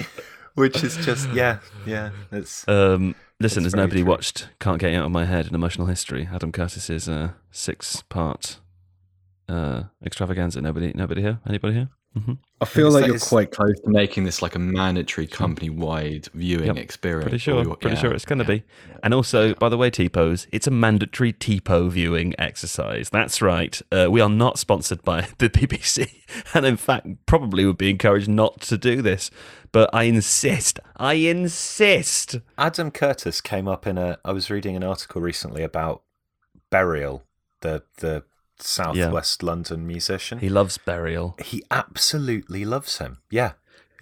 which 0.55 0.83
is 0.83 0.97
just 0.99 1.29
yeah 1.33 1.59
yeah 1.87 2.11
it's 2.33 2.67
Um, 2.69 3.15
listen, 3.41 3.65
It's 3.65 3.73
has 3.73 3.77
nobody 3.77 4.03
true. 4.03 4.11
watched 4.11 4.49
Can't 4.61 4.79
Get 4.79 4.95
Out 4.95 5.07
of 5.07 5.13
My 5.13 5.25
Head, 5.25 5.47
an 5.47 5.55
emotional 5.55 5.87
history? 5.87 6.29
Adam 6.33 6.51
Curtis's 6.53 7.09
uh, 7.09 7.31
six-part 7.51 8.59
uh, 9.49 9.85
extravaganza. 10.05 10.61
Nobody, 10.61 10.93
nobody 10.95 11.23
here. 11.23 11.39
Anybody 11.49 11.75
here? 11.75 11.89
Hmm 12.17 12.33
I 12.59 12.65
feel 12.65 12.87
Is 12.89 12.95
like 12.95 13.07
you're 13.07 13.17
is- 13.17 13.29
quite 13.29 13.51
close. 13.51 13.79
to 13.81 13.91
making 13.91 14.25
this 14.25 14.41
like 14.41 14.55
a 14.55 14.59
mandatory 14.59 15.27
company-wide 15.27 16.29
viewing 16.33 16.69
Yep, 16.69 16.77
experience. 16.79 17.25
Pretty 17.25 17.37
sure. 17.39 17.63
you- 17.63 17.77
Pretty 17.77 17.97
yeah, 17.97 18.01
sure 18.01 18.15
it's 18.15 18.25
going 18.25 18.39
to 18.39 18.45
yeah. 18.47 18.61
be. 18.61 18.65
And 19.03 19.13
also, 19.13 19.53
by 19.57 19.69
the 19.69 19.77
way, 19.77 19.91
T-pose, 19.91 20.47
it's 20.53 20.67
a 20.67 20.71
mandatory 20.71 21.35
T-po 21.35 21.91
viewing 21.91 22.33
exercise. 22.39 23.11
That's 23.11 23.43
right. 23.43 23.79
Uh, 23.93 24.07
we 24.11 24.23
are 24.23 24.31
not 24.31 24.59
sponsored 24.59 25.03
by 25.03 25.29
the 25.39 25.51
BBC, 25.51 26.11
and 26.55 26.65
in 26.65 26.79
fact, 26.79 27.07
probably 27.27 27.67
would 27.67 27.77
be 27.77 27.91
encouraged 27.91 28.29
not 28.31 28.63
to 28.63 28.79
do 28.79 29.03
this. 29.03 29.31
But 29.71 29.91
I 29.93 30.05
insist. 30.05 30.81
I 30.97 31.15
insist. 31.15 32.37
Adam 32.57 32.91
Curtis 32.91 33.43
came 33.43 33.69
up 33.69 33.87
in 33.87 33.99
a. 33.99 34.19
I 34.25 34.33
was 34.33 34.49
reading 34.49 34.77
an 34.77 34.83
article 34.83 35.21
recently 35.21 35.63
about 35.63 36.03
Burial, 36.71 37.23
the 37.61 37.83
the 37.99 38.25
Southwest 38.59 39.43
London 39.43 39.87
musician. 39.87 40.39
He 40.39 40.49
loves 40.49 40.79
burial. 40.79 41.37
He 41.45 41.63
absolutely 41.71 42.65
loves 42.65 42.99
him. 42.99 43.19
Yeah, 43.31 43.53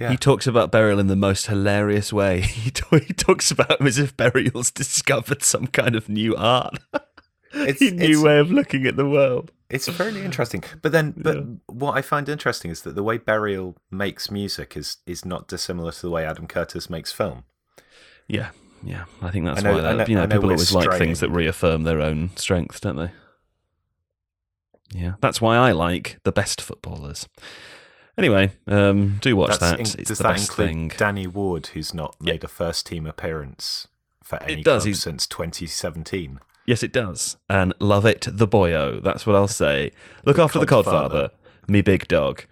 yeah. 0.01 0.11
He 0.11 0.17
talks 0.17 0.47
about 0.47 0.71
burial 0.73 0.99
in 0.99 1.07
the 1.09 1.17
most 1.17 1.47
hilarious 1.47 2.13
way. 2.13 2.41
He, 2.65 2.71
t- 2.71 2.85
he 3.07 3.13
talks 3.13 3.51
about 3.51 3.81
him 3.81 3.87
as 3.87 3.99
if 3.99 4.17
burial's 4.17 4.71
discovered 4.83 5.43
some 5.43 5.67
kind 5.69 5.95
of 5.97 6.09
new 6.09 6.35
art, 6.37 6.79
It's- 7.55 7.81
a 7.81 7.95
new 7.95 8.05
it's- 8.05 8.23
way 8.23 8.39
of 8.39 8.51
looking 8.51 8.87
at 8.87 8.97
the 8.97 9.09
world. 9.09 9.51
It's 9.71 9.89
very 9.89 10.23
interesting. 10.25 10.63
But 10.83 10.93
then, 10.93 11.15
but 11.17 11.43
what 11.67 11.97
I 11.97 12.03
find 12.03 12.29
interesting 12.29 12.71
is 12.71 12.83
that 12.83 12.95
the 12.95 13.03
way 13.03 13.19
Burial 13.19 13.77
makes 13.91 14.31
music 14.31 14.77
is 14.77 14.99
is 15.07 15.25
not 15.25 15.49
dissimilar 15.49 15.91
to 15.91 16.03
the 16.03 16.11
way 16.11 16.25
Adam 16.25 16.47
Curtis 16.47 16.89
makes 16.89 17.11
film. 17.11 17.43
Yeah, 18.29 18.51
yeah. 18.85 19.07
I 19.21 19.31
think 19.31 19.47
that's 19.47 19.61
I 19.61 19.63
know- 19.63 19.73
why 19.77 19.81
that, 19.81 19.97
know- 19.97 20.05
you 20.07 20.15
know 20.15 20.27
know 20.27 20.37
people 20.37 20.51
always 20.51 20.73
like 20.73 20.97
things 20.99 21.21
that 21.21 21.31
reaffirm 21.31 21.83
their 21.85 22.01
own 22.01 22.31
strength, 22.37 22.83
don't 22.83 22.97
they? 22.97 23.11
Yeah, 24.93 25.15
that's 25.21 25.41
why 25.41 25.57
I 25.57 25.73
like 25.73 26.19
the 26.25 26.33
best 26.33 26.61
footballers. 26.61 27.29
Anyway, 28.17 28.53
um, 28.69 29.19
do 29.21 29.35
watch 29.37 29.59
that. 29.59 29.75
in- 29.81 29.87
it's 29.87 29.95
does 29.95 30.19
the 30.19 30.23
that 30.25 30.33
best 30.35 30.51
include 30.51 30.69
thing. 30.69 30.93
Danny 30.97 31.27
Ward, 31.27 31.67
who's 31.69 31.93
not 31.93 32.15
Yeah. 32.21 32.33
made 32.35 32.45
a 32.45 32.49
first 32.49 32.87
team 32.87 33.07
appearance 33.07 33.89
for 34.23 34.41
any 34.45 34.63
does, 34.63 34.83
club 34.83 34.87
he's- 34.87 35.01
since 35.01 35.27
2017? 35.27 36.39
Yes, 36.67 36.83
it 36.83 36.93
does. 36.93 37.37
And 37.51 37.75
love 37.81 38.07
it, 38.07 38.27
the 38.31 38.47
boyo. 38.49 39.03
That's 39.03 39.27
what 39.27 39.35
I'll 39.37 39.49
say. 39.49 39.91
Look 40.25 40.39
after 40.39 40.59
the 40.59 40.67
Codfather. 40.67 40.85
Codfather, 41.11 41.31
me 41.69 41.83
big 41.83 42.07
dog. 42.09 42.45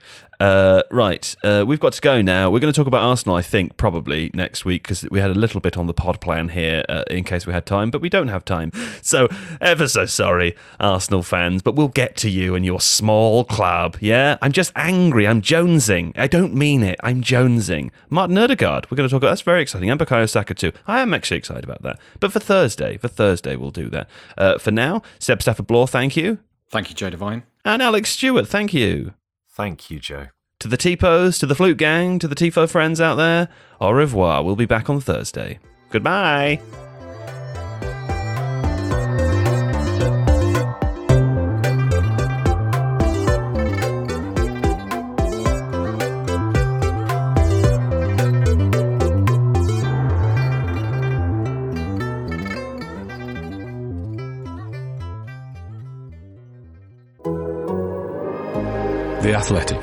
Uh, 0.43 0.83
right, 0.91 1.37
uh, 1.45 1.65
we've 1.65 1.79
got 1.79 1.93
to 1.93 2.01
go 2.01 2.21
now. 2.21 2.51
We're 2.51 2.59
going 2.59 2.73
to 2.73 2.77
talk 2.77 2.89
about 2.89 3.05
Arsenal, 3.05 3.37
I 3.37 3.43
think, 3.43 3.77
probably 3.77 4.29
next 4.35 4.65
week 4.65 4.83
because 4.83 5.09
we 5.09 5.21
had 5.21 5.31
a 5.31 5.35
little 5.35 5.61
bit 5.61 5.77
on 5.77 5.87
the 5.87 5.95
pod 5.95 6.21
plan 6.21 6.49
here 6.49 6.83
uh, 6.89 7.05
in 7.09 7.23
case 7.23 7.47
we 7.47 7.53
had 7.53 7.65
time, 7.65 7.93
but 7.93 8.01
we 8.01 8.09
don't 8.09 8.27
have 8.27 8.45
time. 8.45 8.73
So, 9.03 9.29
ever 9.61 9.87
so 9.87 10.05
sorry, 10.05 10.57
Arsenal 10.81 11.23
fans, 11.23 11.63
but 11.63 11.77
we'll 11.77 11.87
get 11.87 12.17
to 12.17 12.29
you 12.29 12.57
and 12.57 12.65
your 12.67 12.81
small 12.81 13.45
club. 13.45 13.97
Yeah, 14.01 14.37
I'm 14.43 14.51
just 14.51 14.73
angry. 14.75 15.29
I'm 15.29 15.43
jonesing. 15.43 16.13
I 16.19 16.27
don't 16.27 16.55
mean 16.55 16.83
it. 16.83 16.99
I'm 17.05 17.23
jonesing. 17.23 17.93
Martin 18.11 18.37
Odegaard, 18.37 18.91
we're 18.91 18.97
going 18.97 19.09
to 19.09 19.13
talk 19.13 19.23
about. 19.23 19.29
That's 19.29 19.43
very 19.43 19.63
exciting. 19.63 19.91
And 19.91 20.01
Bukayo 20.01 20.29
Saka 20.29 20.55
too. 20.55 20.73
I 20.89 21.03
am 21.03 21.15
actually 21.15 21.37
excited 21.37 21.63
about 21.63 21.83
that. 21.83 22.01
But 22.19 22.33
for 22.33 22.41
Thursday, 22.41 22.97
for 22.97 23.07
Thursday, 23.07 23.55
we'll 23.55 23.71
do 23.71 23.89
that. 23.91 24.09
Uh, 24.37 24.59
for 24.59 24.73
now, 24.73 25.03
Seb 25.21 25.41
Stafford 25.41 25.69
Bloor, 25.69 25.87
thank 25.87 26.17
you. 26.17 26.41
Thank 26.69 26.91
you, 26.91 26.97
Joe 26.97 27.11
Devine. 27.11 27.45
And 27.65 27.81
Alex 27.81 28.11
Stewart, 28.11 28.49
thank 28.49 28.75
you. 28.75 29.13
Thank 29.53 29.91
you, 29.91 30.01
Joe. 30.01 30.29
To 30.61 30.69
the 30.69 30.77
T-Pos, 30.77 31.39
to 31.41 31.47
the 31.47 31.55
Flute 31.55 31.77
Gang, 31.77 32.19
to 32.19 32.29
the 32.29 32.35
Tifo 32.35 32.69
friends 32.69 33.01
out 33.01 33.17
there, 33.17 33.49
au 33.81 33.91
revoir. 33.91 34.43
We'll 34.43 34.57
be 34.57 34.65
back 34.65 34.89
on 34.89 35.01
Thursday. 35.01 35.59
Goodbye. 35.91 36.61
Athletic. 59.43 59.82